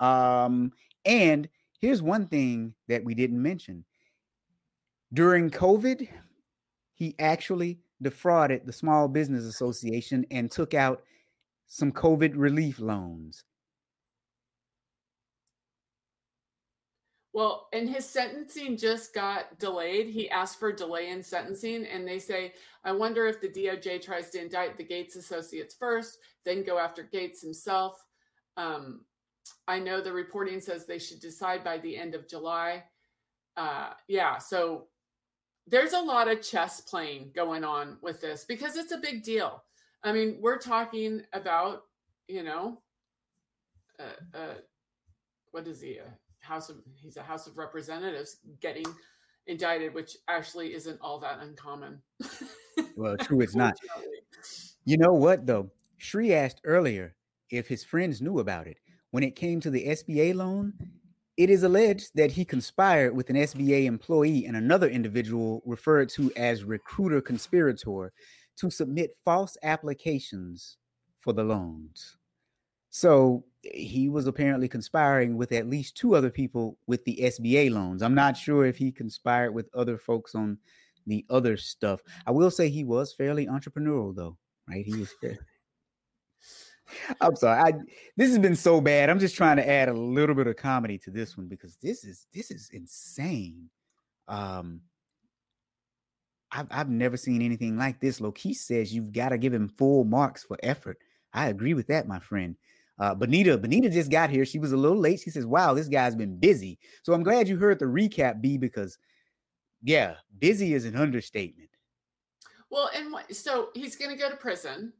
Um, 0.00 0.72
and 1.04 1.50
here's 1.82 2.00
one 2.00 2.28
thing 2.28 2.72
that 2.88 3.04
we 3.04 3.14
didn't 3.14 3.42
mention. 3.42 3.84
During 5.12 5.50
COVID, 5.50 6.08
he 6.94 7.14
actually 7.18 7.80
defrauded 8.00 8.62
the 8.64 8.72
Small 8.72 9.06
Business 9.06 9.44
Association 9.44 10.24
and 10.30 10.50
took 10.50 10.72
out 10.72 11.02
some 11.72 11.92
COVID 11.92 12.32
relief 12.34 12.80
loans. 12.80 13.44
Well, 17.32 17.68
and 17.72 17.88
his 17.88 18.04
sentencing 18.04 18.76
just 18.76 19.14
got 19.14 19.56
delayed. 19.60 20.08
He 20.08 20.28
asked 20.28 20.58
for 20.58 20.72
delay 20.72 21.10
in 21.10 21.22
sentencing, 21.22 21.86
and 21.86 22.06
they 22.06 22.18
say, 22.18 22.54
I 22.82 22.90
wonder 22.90 23.24
if 23.26 23.40
the 23.40 23.48
DOJ 23.48 24.02
tries 24.02 24.30
to 24.30 24.42
indict 24.42 24.76
the 24.76 24.84
Gaetz 24.84 25.16
associates 25.16 25.76
first, 25.78 26.18
then 26.44 26.64
go 26.64 26.76
after 26.76 27.04
Gaetz 27.04 27.40
himself. 27.40 28.04
Um, 28.56 29.02
I 29.68 29.78
know 29.78 30.00
the 30.00 30.12
reporting 30.12 30.60
says 30.60 30.86
they 30.86 30.98
should 30.98 31.20
decide 31.20 31.62
by 31.62 31.78
the 31.78 31.96
end 31.96 32.16
of 32.16 32.28
July. 32.28 32.82
Uh, 33.56 33.90
yeah, 34.08 34.38
so 34.38 34.88
there's 35.68 35.92
a 35.92 36.00
lot 36.00 36.26
of 36.26 36.42
chess 36.42 36.80
playing 36.80 37.30
going 37.32 37.62
on 37.62 37.96
with 38.02 38.20
this 38.20 38.44
because 38.44 38.76
it's 38.76 38.90
a 38.90 38.98
big 38.98 39.22
deal. 39.22 39.62
I 40.02 40.12
mean, 40.12 40.38
we're 40.40 40.58
talking 40.58 41.22
about, 41.32 41.82
you 42.28 42.42
know, 42.42 42.80
uh, 43.98 44.38
uh, 44.38 44.54
what 45.50 45.66
is 45.66 45.80
he? 45.80 45.98
A 45.98 46.06
House 46.40 46.70
of 46.70 46.76
he's 46.94 47.16
a 47.16 47.22
House 47.22 47.46
of 47.46 47.58
Representatives 47.58 48.38
getting 48.60 48.86
indicted, 49.46 49.92
which 49.92 50.16
actually 50.28 50.74
isn't 50.74 50.98
all 51.02 51.18
that 51.20 51.40
uncommon. 51.40 52.00
well, 52.96 53.16
true, 53.18 53.40
it's 53.40 53.54
not. 53.54 53.76
You 54.84 54.96
know 54.96 55.12
what 55.12 55.46
though? 55.46 55.70
Shree 55.98 56.32
asked 56.32 56.62
earlier 56.64 57.14
if 57.50 57.68
his 57.68 57.84
friends 57.84 58.22
knew 58.22 58.38
about 58.38 58.66
it. 58.66 58.78
When 59.10 59.22
it 59.22 59.36
came 59.36 59.60
to 59.60 59.70
the 59.70 59.86
SBA 59.88 60.34
loan, 60.34 60.72
it 61.36 61.50
is 61.50 61.62
alleged 61.62 62.12
that 62.14 62.32
he 62.32 62.44
conspired 62.44 63.14
with 63.14 63.28
an 63.28 63.36
SBA 63.36 63.84
employee 63.84 64.46
and 64.46 64.56
another 64.56 64.88
individual 64.88 65.62
referred 65.66 66.08
to 66.10 66.32
as 66.36 66.64
recruiter 66.64 67.20
conspirator 67.20 68.12
to 68.56 68.70
submit 68.70 69.16
false 69.24 69.56
applications 69.62 70.76
for 71.18 71.32
the 71.32 71.44
loans. 71.44 72.16
So 72.90 73.44
he 73.62 74.08
was 74.08 74.26
apparently 74.26 74.68
conspiring 74.68 75.36
with 75.36 75.52
at 75.52 75.68
least 75.68 75.96
two 75.96 76.14
other 76.14 76.30
people 76.30 76.76
with 76.86 77.04
the 77.04 77.18
SBA 77.22 77.70
loans. 77.70 78.02
I'm 78.02 78.14
not 78.14 78.36
sure 78.36 78.64
if 78.64 78.76
he 78.76 78.90
conspired 78.90 79.52
with 79.52 79.68
other 79.74 79.96
folks 79.96 80.34
on 80.34 80.58
the 81.06 81.24
other 81.30 81.56
stuff. 81.56 82.00
I 82.26 82.30
will 82.30 82.50
say 82.50 82.68
he 82.68 82.84
was 82.84 83.12
fairly 83.12 83.46
entrepreneurial 83.46 84.14
though, 84.14 84.36
right? 84.68 84.84
He 84.84 84.96
was 84.96 85.12
fair. 85.20 85.38
I'm 87.20 87.36
sorry. 87.36 87.60
I 87.60 87.72
this 88.16 88.30
has 88.30 88.38
been 88.38 88.56
so 88.56 88.80
bad. 88.80 89.10
I'm 89.10 89.20
just 89.20 89.36
trying 89.36 89.56
to 89.56 89.68
add 89.68 89.88
a 89.88 89.94
little 89.94 90.34
bit 90.34 90.48
of 90.48 90.56
comedy 90.56 90.98
to 90.98 91.10
this 91.10 91.36
one 91.36 91.46
because 91.46 91.76
this 91.76 92.02
is 92.04 92.26
this 92.34 92.50
is 92.50 92.70
insane. 92.72 93.70
Um 94.26 94.80
I've, 96.52 96.66
I've 96.70 96.88
never 96.88 97.16
seen 97.16 97.42
anything 97.42 97.76
like 97.76 98.00
this. 98.00 98.20
Loki 98.20 98.54
says 98.54 98.92
you've 98.92 99.12
got 99.12 99.30
to 99.30 99.38
give 99.38 99.54
him 99.54 99.68
full 99.68 100.04
marks 100.04 100.42
for 100.42 100.58
effort. 100.62 100.98
I 101.32 101.48
agree 101.48 101.74
with 101.74 101.86
that, 101.88 102.08
my 102.08 102.18
friend. 102.18 102.56
Uh, 102.98 103.14
Benita, 103.14 103.56
Benita 103.56 103.88
just 103.88 104.10
got 104.10 104.30
here. 104.30 104.44
She 104.44 104.58
was 104.58 104.72
a 104.72 104.76
little 104.76 104.98
late. 104.98 105.20
She 105.20 105.30
says, 105.30 105.46
"Wow, 105.46 105.72
this 105.72 105.88
guy's 105.88 106.14
been 106.14 106.36
busy." 106.38 106.78
So 107.02 107.14
I'm 107.14 107.22
glad 107.22 107.48
you 107.48 107.56
heard 107.56 107.78
the 107.78 107.86
recap, 107.86 108.42
B, 108.42 108.58
because 108.58 108.98
yeah, 109.82 110.16
busy 110.38 110.74
is 110.74 110.84
an 110.84 110.96
understatement. 110.96 111.70
Well, 112.70 112.90
and 112.94 113.10
what, 113.10 113.34
so 113.34 113.70
he's 113.74 113.96
going 113.96 114.10
to 114.10 114.22
go 114.22 114.28
to 114.28 114.36
prison, 114.36 114.92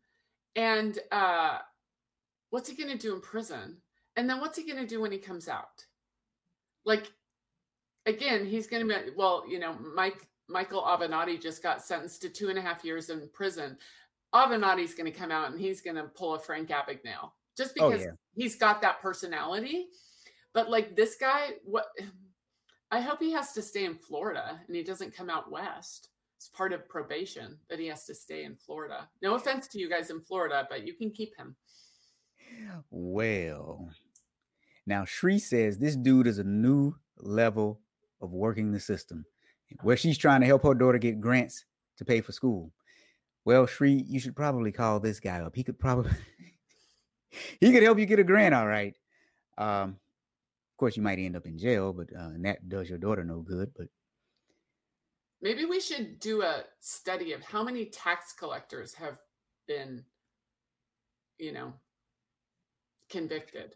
and 0.56 0.98
uh, 1.12 1.58
what's 2.48 2.70
he 2.70 2.76
going 2.76 2.90
to 2.90 2.98
do 2.98 3.14
in 3.14 3.20
prison? 3.20 3.76
And 4.16 4.28
then 4.28 4.40
what's 4.40 4.56
he 4.56 4.64
going 4.66 4.82
to 4.82 4.86
do 4.86 5.00
when 5.00 5.12
he 5.12 5.18
comes 5.18 5.48
out? 5.48 5.84
Like, 6.84 7.12
again, 8.06 8.46
he's 8.46 8.66
going 8.66 8.86
to 8.86 8.88
be 8.88 9.10
well. 9.14 9.44
You 9.48 9.58
know, 9.58 9.76
Mike 9.94 10.26
Michael 10.50 10.82
Avenatti 10.82 11.40
just 11.40 11.62
got 11.62 11.82
sentenced 11.82 12.22
to 12.22 12.28
two 12.28 12.48
and 12.48 12.58
a 12.58 12.62
half 12.62 12.84
years 12.84 13.10
in 13.10 13.28
prison. 13.32 13.76
Avenatti's 14.34 14.94
going 14.94 15.10
to 15.10 15.18
come 15.18 15.30
out 15.30 15.50
and 15.50 15.60
he's 15.60 15.80
going 15.80 15.96
to 15.96 16.04
pull 16.04 16.34
a 16.34 16.38
Frank 16.38 16.68
Abagnale 16.68 17.30
just 17.56 17.74
oh, 17.80 17.90
because 17.90 18.06
oh, 18.06 18.10
yeah. 18.10 18.16
he's 18.34 18.56
got 18.56 18.82
that 18.82 19.00
personality. 19.00 19.86
But 20.52 20.70
like 20.70 20.96
this 20.96 21.16
guy, 21.16 21.50
what 21.64 21.86
I 22.90 23.00
hope 23.00 23.20
he 23.20 23.32
has 23.32 23.52
to 23.52 23.62
stay 23.62 23.84
in 23.84 23.96
Florida 23.96 24.60
and 24.66 24.76
he 24.76 24.82
doesn't 24.82 25.14
come 25.14 25.30
out 25.30 25.50
west. 25.50 26.08
It's 26.36 26.48
part 26.48 26.72
of 26.72 26.88
probation 26.88 27.58
that 27.68 27.78
he 27.78 27.86
has 27.88 28.04
to 28.06 28.14
stay 28.14 28.44
in 28.44 28.56
Florida. 28.56 29.08
No 29.22 29.34
offense 29.34 29.68
to 29.68 29.78
you 29.78 29.90
guys 29.90 30.10
in 30.10 30.20
Florida, 30.20 30.66
but 30.70 30.86
you 30.86 30.94
can 30.94 31.10
keep 31.10 31.36
him. 31.36 31.54
Well, 32.90 33.90
now 34.86 35.04
Shree 35.04 35.38
says 35.38 35.78
this 35.78 35.96
dude 35.96 36.26
is 36.26 36.38
a 36.38 36.44
new 36.44 36.94
level 37.18 37.80
of 38.20 38.32
working 38.32 38.72
the 38.72 38.80
system 38.80 39.26
where 39.82 39.96
she's 39.96 40.18
trying 40.18 40.40
to 40.40 40.46
help 40.46 40.62
her 40.62 40.74
daughter 40.74 40.98
get 40.98 41.20
grants 41.20 41.64
to 41.98 42.04
pay 42.04 42.20
for 42.20 42.32
school. 42.32 42.72
Well, 43.44 43.66
Shree, 43.66 44.04
you 44.06 44.20
should 44.20 44.36
probably 44.36 44.72
call 44.72 45.00
this 45.00 45.20
guy 45.20 45.40
up. 45.40 45.56
He 45.56 45.64
could 45.64 45.78
probably 45.78 46.12
he 47.60 47.72
could 47.72 47.82
help 47.82 47.98
you 47.98 48.06
get 48.06 48.18
a 48.18 48.24
grant, 48.24 48.54
all 48.54 48.66
right. 48.66 48.94
Um, 49.56 49.96
of 50.72 50.76
course, 50.76 50.96
you 50.96 51.02
might 51.02 51.18
end 51.18 51.36
up 51.36 51.46
in 51.46 51.58
jail, 51.58 51.92
but 51.92 52.08
uh, 52.14 52.30
and 52.30 52.44
that 52.44 52.68
does 52.68 52.88
your 52.88 52.98
daughter 52.98 53.24
no 53.24 53.40
good. 53.40 53.72
But 53.76 53.88
maybe 55.40 55.64
we 55.64 55.80
should 55.80 56.18
do 56.18 56.42
a 56.42 56.64
study 56.80 57.32
of 57.32 57.42
how 57.42 57.62
many 57.62 57.86
tax 57.86 58.32
collectors 58.32 58.94
have 58.94 59.18
been, 59.66 60.04
you 61.38 61.52
know, 61.52 61.72
convicted. 63.10 63.74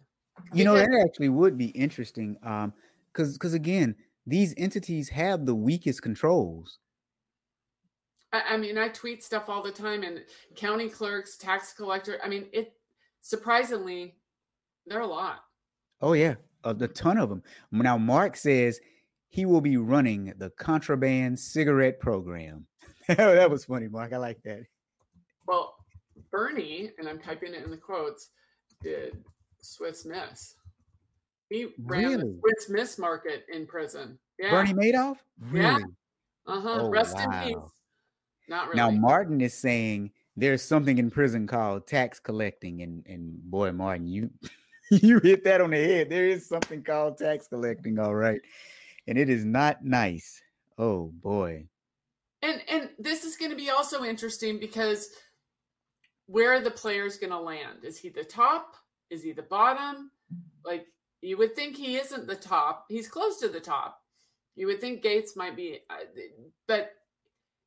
You 0.52 0.64
know, 0.64 0.74
that 0.74 1.04
actually 1.06 1.28
would 1.28 1.56
be 1.56 1.66
interesting. 1.66 2.36
Um, 2.42 2.72
because 3.12 3.34
because 3.34 3.54
again, 3.54 3.94
these 4.26 4.54
entities 4.56 5.08
have 5.10 5.46
the 5.46 5.54
weakest 5.54 6.02
controls. 6.02 6.78
I, 8.32 8.42
I 8.50 8.56
mean, 8.56 8.78
I 8.78 8.88
tweet 8.88 9.22
stuff 9.22 9.48
all 9.48 9.62
the 9.62 9.70
time, 9.70 10.02
and 10.02 10.20
county 10.56 10.88
clerks, 10.88 11.36
tax 11.36 11.72
collector. 11.72 12.18
I 12.22 12.28
mean, 12.28 12.46
it 12.52 12.72
surprisingly, 13.20 14.16
there 14.86 14.98
are 14.98 15.02
a 15.02 15.06
lot. 15.06 15.40
Oh 16.00 16.12
yeah, 16.12 16.34
a, 16.64 16.70
a 16.70 16.88
ton 16.88 17.18
of 17.18 17.28
them. 17.28 17.42
Now, 17.70 17.96
Mark 17.98 18.36
says 18.36 18.80
he 19.28 19.46
will 19.46 19.60
be 19.60 19.76
running 19.76 20.32
the 20.38 20.50
contraband 20.50 21.38
cigarette 21.38 22.00
program. 22.00 22.66
that 23.08 23.50
was 23.50 23.64
funny, 23.64 23.88
Mark. 23.88 24.12
I 24.12 24.16
like 24.18 24.42
that. 24.44 24.62
Well, 25.46 25.74
Bernie, 26.30 26.90
and 26.98 27.08
I'm 27.08 27.18
typing 27.18 27.54
it 27.54 27.64
in 27.64 27.70
the 27.70 27.76
quotes, 27.76 28.30
did 28.82 29.24
Swiss 29.60 30.04
Miss. 30.04 30.54
He 31.50 31.68
ran 31.78 32.02
really? 32.02 32.16
the 32.16 32.40
Swiss 32.40 32.68
Miss 32.68 32.98
market 32.98 33.44
in 33.52 33.66
prison. 33.66 34.18
Yeah. 34.38 34.50
Bernie 34.50 34.74
Madoff? 34.74 35.18
Really? 35.50 35.66
Yeah. 35.66 35.78
Uh-huh. 36.46 36.78
Oh, 36.80 36.90
Rest 36.90 37.16
wow. 37.16 37.42
in 37.42 37.48
peace. 37.48 37.72
Not 38.48 38.68
really. 38.68 38.76
Now 38.76 38.90
Martin 38.90 39.40
is 39.40 39.54
saying 39.54 40.10
there's 40.36 40.62
something 40.62 40.98
in 40.98 41.10
prison 41.10 41.46
called 41.46 41.86
tax 41.86 42.18
collecting, 42.18 42.82
and 42.82 43.06
and 43.06 43.40
boy, 43.42 43.72
Martin, 43.72 44.06
you 44.06 44.30
you 44.90 45.20
hit 45.20 45.44
that 45.44 45.60
on 45.60 45.70
the 45.70 45.82
head. 45.82 46.10
There 46.10 46.26
is 46.26 46.46
something 46.48 46.82
called 46.82 47.18
tax 47.18 47.48
collecting, 47.48 47.98
all 47.98 48.14
right, 48.14 48.40
and 49.06 49.16
it 49.16 49.28
is 49.28 49.44
not 49.44 49.84
nice. 49.84 50.42
Oh 50.78 51.12
boy. 51.22 51.66
And 52.42 52.60
and 52.68 52.90
this 52.98 53.24
is 53.24 53.36
going 53.36 53.50
to 53.50 53.56
be 53.56 53.70
also 53.70 54.04
interesting 54.04 54.58
because 54.58 55.08
where 56.26 56.52
are 56.52 56.60
the 56.60 56.70
players 56.70 57.16
going 57.16 57.30
to 57.30 57.38
land? 57.38 57.84
Is 57.84 57.98
he 57.98 58.08
the 58.08 58.24
top? 58.24 58.76
Is 59.10 59.22
he 59.22 59.32
the 59.32 59.42
bottom? 59.42 60.10
Like 60.64 60.86
you 61.24 61.36
would 61.38 61.56
think 61.56 61.76
he 61.76 61.96
isn't 61.96 62.26
the 62.26 62.36
top. 62.36 62.84
He's 62.88 63.08
close 63.08 63.38
to 63.40 63.48
the 63.48 63.60
top. 63.60 64.00
You 64.56 64.66
would 64.66 64.80
think 64.80 65.02
Gaetz 65.02 65.36
might 65.36 65.56
be, 65.56 65.80
uh, 65.90 66.04
but 66.68 66.92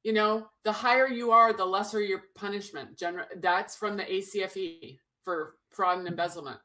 you 0.03 0.13
know, 0.13 0.47
the 0.63 0.71
higher 0.71 1.07
you 1.07 1.31
are, 1.31 1.51
the 1.51 1.65
lesser 1.65 2.01
your 2.01 2.23
punishment. 2.35 2.97
General, 2.97 3.25
that's 3.41 3.75
from 3.75 3.97
the 3.97 4.03
ACFE 4.03 4.99
for 5.23 5.55
fraud 5.69 5.99
and 5.99 6.07
embezzlement. 6.07 6.59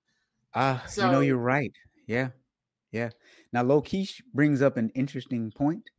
Ah, 0.54 0.84
uh, 0.84 0.86
so, 0.86 1.06
you 1.06 1.12
know, 1.12 1.20
you're 1.20 1.36
right. 1.38 1.72
Yeah, 2.06 2.28
yeah. 2.92 3.10
Now, 3.52 3.64
Lokeesh 3.64 4.22
brings 4.32 4.62
up 4.62 4.76
an 4.76 4.90
interesting 4.94 5.50
point. 5.50 5.90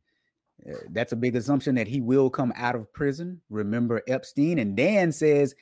Uh, 0.66 0.78
that's 0.92 1.12
a 1.12 1.16
big 1.16 1.36
assumption 1.36 1.74
that 1.74 1.88
he 1.88 2.00
will 2.00 2.30
come 2.30 2.52
out 2.56 2.76
of 2.76 2.92
prison. 2.94 3.42
Remember 3.50 4.00
Epstein, 4.08 4.58
and 4.58 4.76
Dan 4.76 5.12
says 5.12 5.54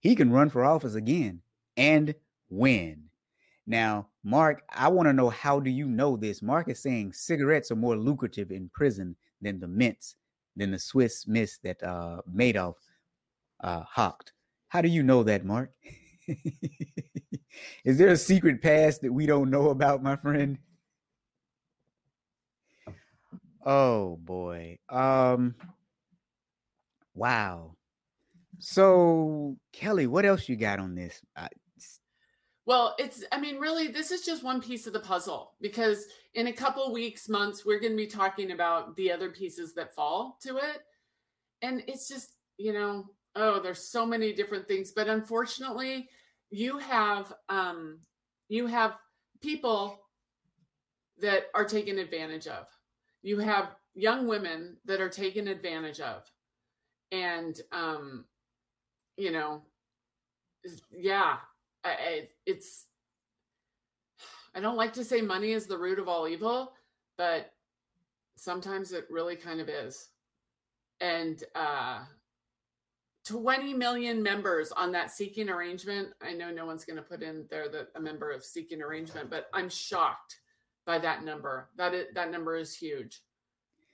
he 0.00 0.14
can 0.14 0.30
run 0.30 0.48
for 0.48 0.64
office 0.64 0.94
again 0.94 1.42
and 1.76 2.14
win. 2.48 3.07
Now, 3.68 4.08
Mark, 4.24 4.62
I 4.70 4.88
want 4.88 5.08
to 5.08 5.12
know 5.12 5.28
how 5.28 5.60
do 5.60 5.68
you 5.68 5.86
know 5.86 6.16
this? 6.16 6.40
Mark 6.40 6.70
is 6.70 6.80
saying 6.80 7.12
cigarettes 7.12 7.70
are 7.70 7.76
more 7.76 7.98
lucrative 7.98 8.50
in 8.50 8.70
prison 8.70 9.14
than 9.42 9.60
the 9.60 9.68
mints, 9.68 10.16
than 10.56 10.70
the 10.70 10.78
Swiss 10.78 11.26
Miss 11.28 11.58
that 11.58 11.82
uh, 11.82 12.22
Madoff 12.34 12.76
uh, 13.62 13.82
hawked. 13.82 14.32
How 14.68 14.80
do 14.80 14.88
you 14.88 15.02
know 15.02 15.22
that, 15.22 15.44
Mark? 15.44 15.70
is 17.84 17.98
there 17.98 18.08
a 18.08 18.16
secret 18.16 18.62
past 18.62 19.02
that 19.02 19.12
we 19.12 19.26
don't 19.26 19.50
know 19.50 19.68
about, 19.68 20.02
my 20.02 20.16
friend? 20.16 20.56
Oh 23.66 24.16
boy. 24.24 24.78
Um 24.88 25.54
wow. 27.14 27.76
So 28.60 29.58
Kelly, 29.72 30.06
what 30.06 30.24
else 30.24 30.48
you 30.48 30.56
got 30.56 30.78
on 30.78 30.94
this? 30.94 31.20
Well, 32.68 32.94
it's, 32.98 33.24
I 33.32 33.40
mean, 33.40 33.56
really, 33.56 33.88
this 33.88 34.10
is 34.10 34.26
just 34.26 34.44
one 34.44 34.60
piece 34.60 34.86
of 34.86 34.92
the 34.92 35.00
puzzle 35.00 35.52
because 35.58 36.04
in 36.34 36.48
a 36.48 36.52
couple 36.52 36.92
weeks, 36.92 37.26
months, 37.26 37.64
we're 37.64 37.80
going 37.80 37.94
to 37.94 37.96
be 37.96 38.06
talking 38.06 38.50
about 38.50 38.94
the 38.94 39.10
other 39.10 39.30
pieces 39.30 39.72
that 39.72 39.94
fall 39.94 40.36
to 40.42 40.58
it. 40.58 40.82
And 41.62 41.82
it's 41.88 42.06
just, 42.06 42.34
you 42.58 42.74
know, 42.74 43.06
oh, 43.36 43.58
there's 43.58 43.88
so 43.88 44.04
many 44.04 44.34
different 44.34 44.68
things. 44.68 44.92
But 44.92 45.08
unfortunately, 45.08 46.10
you 46.50 46.76
have, 46.76 47.32
um, 47.48 48.00
you 48.50 48.66
have 48.66 48.96
people 49.40 50.00
that 51.22 51.44
are 51.54 51.64
taken 51.64 51.98
advantage 51.98 52.48
of. 52.48 52.66
You 53.22 53.38
have 53.38 53.76
young 53.94 54.28
women 54.28 54.76
that 54.84 55.00
are 55.00 55.08
taken 55.08 55.48
advantage 55.48 56.00
of. 56.00 56.22
And, 57.12 57.58
um, 57.72 58.26
you 59.16 59.32
know, 59.32 59.62
yeah, 60.90 61.38
I, 61.84 62.28
it's 62.46 62.86
I 64.54 64.60
don't 64.60 64.76
like 64.76 64.92
to 64.94 65.04
say 65.04 65.20
money 65.20 65.52
is 65.52 65.66
the 65.66 65.78
root 65.78 65.98
of 65.98 66.08
all 66.08 66.26
evil, 66.26 66.72
but 67.16 67.52
sometimes 68.36 68.92
it 68.92 69.06
really 69.10 69.36
kind 69.36 69.60
of 69.60 69.68
is. 69.68 70.08
And 71.00 71.42
uh 71.54 72.00
20 73.28 73.74
million 73.74 74.22
members 74.22 74.72
on 74.72 74.90
that 74.92 75.10
seeking 75.10 75.50
arrangement. 75.50 76.08
I 76.22 76.32
know 76.32 76.50
no 76.50 76.64
one's 76.64 76.86
going 76.86 76.96
to 76.96 77.02
put 77.02 77.22
in 77.22 77.44
there 77.50 77.68
that 77.68 77.88
a 77.94 78.00
member 78.00 78.30
of 78.30 78.42
seeking 78.42 78.80
arrangement, 78.80 79.28
but 79.28 79.48
I'm 79.52 79.68
shocked 79.68 80.38
by 80.86 80.98
that 81.00 81.24
number. 81.24 81.68
That 81.76 81.92
is, 81.92 82.06
that 82.14 82.30
number 82.30 82.56
is 82.56 82.74
huge. 82.74 83.20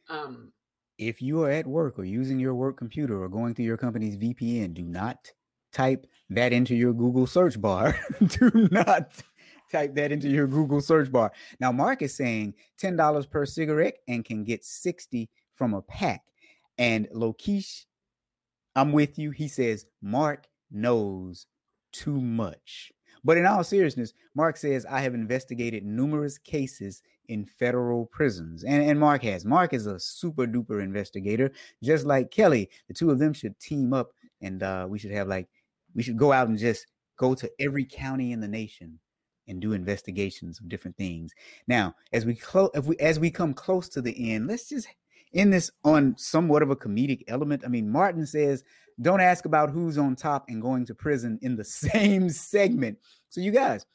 Um, 0.09 0.53
if 0.99 1.21
you 1.21 1.43
are 1.43 1.51
at 1.51 1.67
work 1.67 1.99
or 1.99 2.05
using 2.05 2.39
your 2.39 2.55
work 2.55 2.77
computer 2.77 3.21
or 3.21 3.29
going 3.29 3.55
through 3.55 3.65
your 3.65 3.77
company's 3.77 4.17
VPN, 4.17 4.73
do 4.73 4.83
not 4.83 5.33
type 5.75 6.07
that 6.31 6.53
into 6.53 6.75
your 6.75 6.95
Google 6.95 7.27
search 7.27 7.61
bar. 7.61 7.99
Do 8.27 8.69
not 8.71 9.11
type 9.71 9.95
that 9.97 10.13
into 10.13 10.29
your 10.29 10.47
Google 10.47 10.81
search 10.81 11.13
bar. 11.13 11.33
Now, 11.61 11.73
Mark 11.73 12.01
is 12.01 12.17
saying 12.17 12.55
$10 12.81 13.31
per 13.31 13.45
cigarette 13.45 13.99
and 14.09 14.25
can 14.25 14.45
get 14.45 14.65
60 14.65 15.29
from 15.53 15.75
a 15.75 15.83
pack. 15.83 16.23
And 16.79 17.09
Lokeesh, 17.11 17.85
I'm 18.75 18.93
with 18.93 19.19
you. 19.19 19.31
He 19.31 19.49
says, 19.49 19.87
Mark 20.01 20.47
knows 20.71 21.47
too 21.93 22.21
much. 22.21 22.93
But 23.27 23.39
in 23.39 23.47
all 23.47 23.65
seriousness, 23.65 24.13
Mark 24.35 24.57
says, 24.57 24.85
I 24.85 25.01
have 25.01 25.15
investigated 25.15 25.85
numerous 25.85 26.37
cases 26.37 27.03
in 27.29 27.47
federal 27.47 28.07
prisons. 28.07 28.65
And, 28.65 28.83
and 28.83 29.01
Mark 29.01 29.23
has. 29.23 29.47
Mark 29.47 29.73
is 29.73 29.87
a 29.87 29.99
super 29.99 30.47
duper 30.47 30.83
investigator, 30.83 31.51
just 31.83 32.05
like 32.05 32.31
Kelly. 32.31 32.69
The 32.89 32.95
two 32.95 33.11
of 33.11 33.19
them 33.19 33.33
should 33.33 33.59
team 33.59 33.95
up 33.95 34.11
and 34.43 34.63
uh, 34.63 34.87
we 34.89 34.99
should 34.99 35.11
have 35.11 35.27
like 35.27 35.49
we 35.95 36.03
should 36.03 36.17
go 36.17 36.33
out 36.33 36.49
and 36.49 36.59
just 36.59 36.87
go 37.17 37.35
to 37.35 37.51
every 37.59 37.85
county 37.85 38.33
in 38.33 38.41
the 38.41 38.49
nation 38.49 38.99
and 39.47 39.61
do 39.61 39.73
investigations 39.73 40.59
of 40.59 40.69
different 40.69 40.97
things. 40.97 41.33
Now, 41.67 41.95
as 42.13 42.25
we 42.25 42.35
close, 42.35 42.71
if 42.75 42.87
we 42.87 42.97
as 42.99 43.19
we 43.19 43.31
come 43.31 43.55
close 43.55 43.89
to 43.91 44.03
the 44.03 44.33
end, 44.33 44.47
let's 44.47 44.69
just 44.69 44.89
end 45.35 45.53
this 45.53 45.71
on 45.85 46.17
somewhat 46.17 46.63
of 46.63 46.71
a 46.71 46.77
comedic 46.77 47.23
element. 47.29 47.63
I 47.65 47.69
mean, 47.69 47.91
Martin 47.91 48.27
says, 48.27 48.65
"Don't 49.01 49.21
ask 49.21 49.45
about 49.45 49.71
who's 49.71 49.99
on 49.99 50.17
top 50.17 50.47
and 50.49 50.63
going 50.63 50.87
to 50.87 50.95
prison 50.95 51.39
in 51.43 51.57
the 51.57 51.65
same 51.65 52.31
segment." 52.31 52.99
So, 53.29 53.41
you 53.41 53.51
guys, 53.51 53.87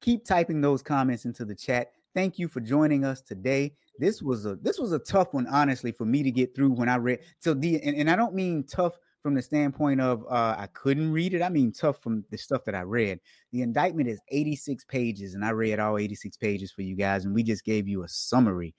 keep 0.00 0.24
typing 0.24 0.60
those 0.60 0.82
comments 0.82 1.24
into 1.24 1.44
the 1.44 1.54
chat. 1.54 1.92
Thank 2.14 2.38
you 2.38 2.48
for 2.48 2.60
joining 2.60 3.04
us 3.04 3.20
today. 3.20 3.74
This 3.98 4.22
was 4.22 4.46
a 4.46 4.56
this 4.56 4.78
was 4.78 4.92
a 4.92 4.98
tough 4.98 5.34
one, 5.34 5.46
honestly, 5.46 5.92
for 5.92 6.04
me 6.04 6.22
to 6.22 6.30
get 6.30 6.54
through 6.54 6.72
when 6.72 6.88
I 6.88 6.96
read. 6.96 7.20
So 7.38 7.54
the 7.54 7.80
and, 7.82 7.96
and 7.96 8.10
I 8.10 8.16
don't 8.16 8.34
mean 8.34 8.64
tough 8.64 8.98
from 9.22 9.34
the 9.34 9.42
standpoint 9.42 10.00
of 10.00 10.24
uh, 10.30 10.56
I 10.58 10.68
couldn't 10.72 11.12
read 11.12 11.34
it. 11.34 11.42
I 11.42 11.48
mean, 11.48 11.72
tough 11.72 12.00
from 12.02 12.24
the 12.30 12.38
stuff 12.38 12.64
that 12.66 12.74
I 12.74 12.82
read. 12.82 13.20
The 13.52 13.62
indictment 13.62 14.08
is 14.08 14.20
86 14.28 14.84
pages, 14.84 15.34
and 15.34 15.44
I 15.44 15.50
read 15.50 15.80
all 15.80 15.98
86 15.98 16.36
pages 16.36 16.72
for 16.72 16.82
you 16.82 16.96
guys, 16.96 17.24
and 17.24 17.34
we 17.34 17.42
just 17.42 17.64
gave 17.64 17.88
you 17.88 18.04
a 18.04 18.08
summary. 18.08 18.74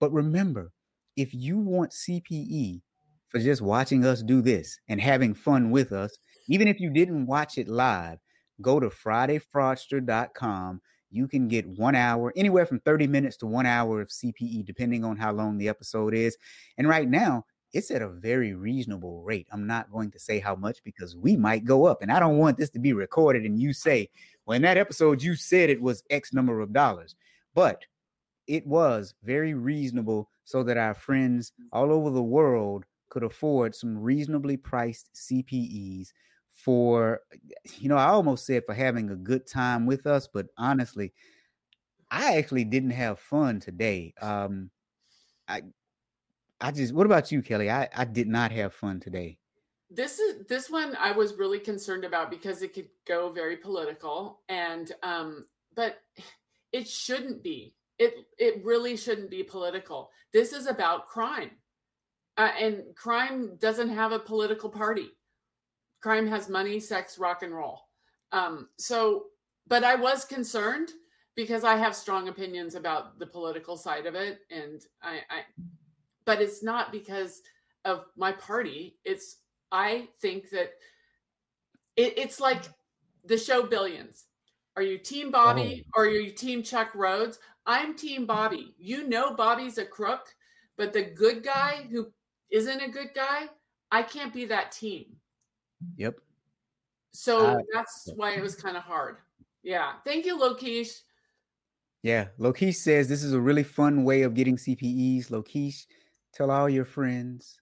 But 0.00 0.12
remember, 0.12 0.72
if 1.16 1.34
you 1.34 1.58
want 1.58 1.92
CPE 1.92 2.80
for 3.28 3.38
just 3.38 3.62
watching 3.62 4.04
us 4.04 4.22
do 4.22 4.42
this 4.42 4.78
and 4.88 5.00
having 5.00 5.34
fun 5.34 5.70
with 5.70 5.92
us, 5.92 6.16
even 6.48 6.68
if 6.68 6.80
you 6.80 6.90
didn't 6.90 7.26
watch 7.26 7.58
it 7.58 7.68
live, 7.68 8.18
go 8.60 8.80
to 8.80 8.88
FridayFraudster.com. 8.88 10.80
You 11.10 11.28
can 11.28 11.46
get 11.46 11.66
one 11.66 11.94
hour, 11.94 12.32
anywhere 12.36 12.64
from 12.64 12.80
30 12.80 13.06
minutes 13.06 13.36
to 13.38 13.46
one 13.46 13.66
hour 13.66 14.00
of 14.00 14.08
CPE, 14.08 14.64
depending 14.64 15.04
on 15.04 15.16
how 15.16 15.32
long 15.32 15.58
the 15.58 15.68
episode 15.68 16.14
is. 16.14 16.36
And 16.78 16.88
right 16.88 17.08
now, 17.08 17.44
it's 17.72 17.90
at 17.90 18.02
a 18.02 18.08
very 18.08 18.54
reasonable 18.54 19.22
rate. 19.22 19.48
I'm 19.50 19.66
not 19.66 19.90
going 19.90 20.10
to 20.10 20.18
say 20.18 20.38
how 20.38 20.54
much 20.54 20.82
because 20.84 21.16
we 21.16 21.36
might 21.36 21.64
go 21.64 21.86
up. 21.86 22.02
And 22.02 22.12
I 22.12 22.20
don't 22.20 22.38
want 22.38 22.58
this 22.58 22.70
to 22.70 22.78
be 22.78 22.92
recorded 22.92 23.44
and 23.44 23.58
you 23.58 23.72
say, 23.72 24.10
well, 24.44 24.56
in 24.56 24.62
that 24.62 24.76
episode, 24.76 25.22
you 25.22 25.34
said 25.36 25.70
it 25.70 25.80
was 25.80 26.02
X 26.10 26.32
number 26.32 26.60
of 26.60 26.72
dollars. 26.72 27.14
But 27.54 27.84
it 28.46 28.66
was 28.66 29.14
very 29.22 29.54
reasonable 29.54 30.28
so 30.44 30.62
that 30.64 30.76
our 30.76 30.94
friends 30.94 31.52
all 31.72 31.92
over 31.92 32.10
the 32.10 32.22
world 32.22 32.84
could 33.08 33.22
afford 33.22 33.74
some 33.74 33.98
reasonably 33.98 34.56
priced 34.56 35.10
CPEs 35.14 36.08
for 36.48 37.20
you 37.78 37.88
know, 37.88 37.96
I 37.96 38.06
almost 38.06 38.46
said 38.46 38.64
for 38.66 38.74
having 38.74 39.10
a 39.10 39.16
good 39.16 39.46
time 39.46 39.86
with 39.86 40.06
us, 40.06 40.28
but 40.32 40.46
honestly, 40.56 41.12
I 42.10 42.36
actually 42.36 42.64
didn't 42.64 42.90
have 42.90 43.18
fun 43.18 43.60
today. 43.60 44.14
Um 44.20 44.70
I 45.48 45.62
I 46.62 46.70
just 46.70 46.94
what 46.94 47.06
about 47.06 47.32
you, 47.32 47.42
Kelly? 47.42 47.70
I, 47.70 47.88
I 47.94 48.04
did 48.04 48.28
not 48.28 48.52
have 48.52 48.72
fun 48.72 49.00
today. 49.00 49.38
This 49.90 50.18
is 50.18 50.46
this 50.46 50.70
one 50.70 50.96
I 50.98 51.12
was 51.12 51.34
really 51.34 51.58
concerned 51.58 52.04
about 52.04 52.30
because 52.30 52.62
it 52.62 52.72
could 52.72 52.88
go 53.06 53.30
very 53.30 53.56
political 53.56 54.40
and 54.48 54.90
um 55.02 55.46
but 55.74 55.98
it 56.72 56.88
shouldn't 56.88 57.42
be. 57.42 57.74
It 57.98 58.14
it 58.38 58.64
really 58.64 58.96
shouldn't 58.96 59.30
be 59.30 59.42
political. 59.42 60.10
This 60.32 60.52
is 60.52 60.66
about 60.66 61.08
crime. 61.08 61.50
Uh, 62.38 62.50
and 62.58 62.82
crime 62.96 63.56
doesn't 63.60 63.90
have 63.90 64.12
a 64.12 64.18
political 64.18 64.70
party. 64.70 65.10
Crime 66.00 66.26
has 66.26 66.48
money, 66.48 66.80
sex, 66.80 67.18
rock 67.18 67.42
and 67.42 67.54
roll. 67.54 67.82
Um, 68.32 68.68
so, 68.78 69.24
but 69.68 69.84
I 69.84 69.96
was 69.96 70.24
concerned 70.24 70.88
because 71.36 71.62
I 71.62 71.76
have 71.76 71.94
strong 71.94 72.28
opinions 72.28 72.74
about 72.74 73.18
the 73.18 73.26
political 73.26 73.76
side 73.76 74.06
of 74.06 74.14
it, 74.14 74.40
and 74.50 74.80
I, 75.02 75.20
I 75.28 75.42
but 76.24 76.40
it's 76.40 76.62
not 76.62 76.92
because 76.92 77.42
of 77.84 78.06
my 78.16 78.32
party. 78.32 78.96
It's 79.04 79.38
I 79.70 80.08
think 80.20 80.50
that 80.50 80.72
it, 81.96 82.14
it's 82.16 82.40
like 82.40 82.64
the 83.24 83.38
show 83.38 83.62
Billions. 83.62 84.26
Are 84.76 84.82
you 84.82 84.98
Team 84.98 85.30
Bobby 85.30 85.84
oh. 85.86 86.00
or 86.00 86.04
are 86.04 86.10
you 86.10 86.30
Team 86.30 86.62
Chuck 86.62 86.92
Rhoades? 86.92 87.38
I'm 87.66 87.94
Team 87.94 88.26
Bobby. 88.26 88.74
You 88.78 89.06
know 89.08 89.34
Bobby's 89.34 89.78
a 89.78 89.84
crook, 89.84 90.28
but 90.76 90.92
the 90.92 91.02
good 91.02 91.44
guy 91.44 91.86
who 91.90 92.12
isn't 92.50 92.80
a 92.80 92.88
good 92.88 93.10
guy, 93.14 93.48
I 93.90 94.02
can't 94.02 94.32
be 94.32 94.46
that 94.46 94.72
team. 94.72 95.06
Yep. 95.96 96.16
So 97.12 97.46
uh, 97.46 97.58
that's 97.72 98.08
why 98.16 98.32
it 98.32 98.42
was 98.42 98.54
kind 98.54 98.76
of 98.76 98.82
hard. 98.82 99.18
Yeah. 99.62 99.92
Thank 100.04 100.26
you, 100.26 100.38
Lokesh. 100.38 101.00
Yeah. 102.02 102.28
Lokesh 102.38 102.76
says 102.76 103.08
this 103.08 103.22
is 103.22 103.32
a 103.32 103.40
really 103.40 103.62
fun 103.62 104.04
way 104.04 104.22
of 104.22 104.34
getting 104.34 104.56
CPEs. 104.56 105.28
Lokesh, 105.28 105.86
tell 106.32 106.50
all 106.50 106.68
your 106.68 106.84
friends. 106.84 107.60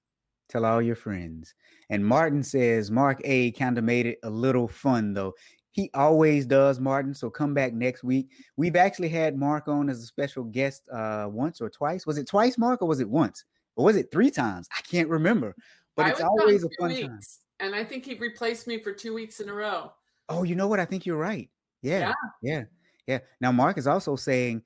Tell 0.49 0.65
all 0.65 0.83
your 0.83 0.97
friends. 0.97 1.55
And 1.91 2.05
Martin 2.05 2.43
says 2.43 2.91
Mark 2.91 3.21
A 3.25 3.53
kind 3.53 3.79
of 3.79 3.85
made 3.85 4.07
it 4.07 4.19
a 4.23 4.31
little 4.31 4.67
fun 4.69 5.15
though. 5.15 5.35
He 5.73 5.91
always 5.95 6.47
does, 6.47 6.81
Martin. 6.81 7.15
So 7.15 7.31
come 7.31 7.55
back 7.55 7.73
next 7.73 8.03
week. 8.03 8.31
We've 8.57 8.75
actually 8.75 9.09
had 9.11 9.37
Mark 9.37 9.69
on 9.69 9.89
as 9.89 10.03
a 10.03 10.07
special 10.07 10.45
guest 10.45 10.89
uh 10.93 11.29
once 11.31 11.61
or 11.61 11.71
twice. 11.71 12.07
Was 12.07 12.19
it 12.19 12.27
twice, 12.27 12.59
Mark, 12.59 12.83
or 12.83 12.89
was 12.89 13.01
it 13.01 13.09
once? 13.09 13.45
Or 13.77 13.85
was 13.85 13.97
it 13.97 14.11
three 14.11 14.31
times? 14.31 14.69
I 14.77 14.81
can't 14.83 15.09
remember. 15.09 15.55
But 15.97 16.07
I 16.07 16.11
it's 16.11 16.21
always 16.21 16.65
a 16.65 16.69
fun 16.79 16.89
weeks, 16.89 17.07
time. 17.07 17.21
And 17.61 17.75
I 17.75 17.85
think 17.85 18.05
he 18.05 18.15
replaced 18.15 18.67
me 18.67 18.81
for 18.81 18.93
two 18.93 19.15
weeks 19.15 19.41
in 19.41 19.49
a 19.49 19.55
row. 19.55 19.93
Oh, 20.29 20.43
you 20.43 20.55
know 20.55 20.69
what? 20.69 20.81
I 20.81 20.85
think 20.85 21.07
you're 21.07 21.17
right. 21.17 21.49
Yeah. 21.83 22.01
Yeah. 22.01 22.15
Yeah. 22.43 22.63
yeah. 23.07 23.19
Now 23.41 23.53
Mark 23.53 23.79
is 23.79 23.87
also 23.87 24.17
saying 24.17 24.63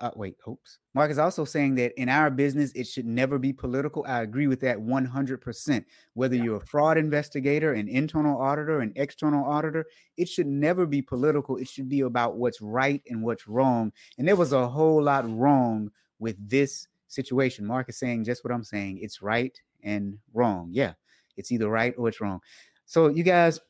uh, 0.00 0.10
wait, 0.16 0.36
oops. 0.48 0.78
Mark 0.94 1.10
is 1.10 1.18
also 1.18 1.44
saying 1.44 1.76
that 1.76 1.92
in 2.00 2.08
our 2.08 2.30
business, 2.30 2.72
it 2.72 2.86
should 2.86 3.06
never 3.06 3.38
be 3.38 3.52
political. 3.52 4.04
I 4.08 4.22
agree 4.22 4.46
with 4.46 4.60
that 4.60 4.78
100%. 4.78 5.84
Whether 6.14 6.36
yeah. 6.36 6.42
you're 6.42 6.56
a 6.56 6.66
fraud 6.66 6.98
investigator, 6.98 7.72
an 7.72 7.88
internal 7.88 8.40
auditor, 8.40 8.80
an 8.80 8.92
external 8.96 9.44
auditor, 9.44 9.86
it 10.16 10.28
should 10.28 10.46
never 10.46 10.84
be 10.86 11.00
political. 11.00 11.56
It 11.56 11.68
should 11.68 11.88
be 11.88 12.00
about 12.00 12.36
what's 12.36 12.60
right 12.60 13.02
and 13.08 13.22
what's 13.22 13.46
wrong. 13.46 13.92
And 14.18 14.26
there 14.26 14.36
was 14.36 14.52
a 14.52 14.66
whole 14.66 15.02
lot 15.02 15.28
wrong 15.30 15.90
with 16.18 16.36
this 16.48 16.88
situation. 17.06 17.64
Mark 17.64 17.88
is 17.88 17.98
saying 17.98 18.24
just 18.24 18.44
what 18.44 18.52
I'm 18.52 18.64
saying. 18.64 18.98
It's 19.00 19.22
right 19.22 19.56
and 19.82 20.18
wrong. 20.32 20.70
Yeah, 20.72 20.94
it's 21.36 21.52
either 21.52 21.68
right 21.68 21.94
or 21.96 22.08
it's 22.08 22.20
wrong. 22.20 22.40
So, 22.86 23.08
you 23.08 23.22
guys, 23.22 23.60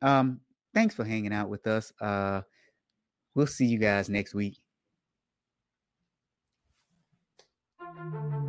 um, 0.00 0.40
thanks 0.72 0.94
for 0.94 1.04
hanging 1.04 1.32
out 1.32 1.48
with 1.48 1.66
us. 1.66 1.92
Uh, 2.00 2.40
we'll 3.34 3.46
see 3.46 3.66
you 3.66 3.78
guys 3.78 4.08
next 4.08 4.34
week. 4.34 4.58
Thank 7.96 8.12
you. 8.14 8.43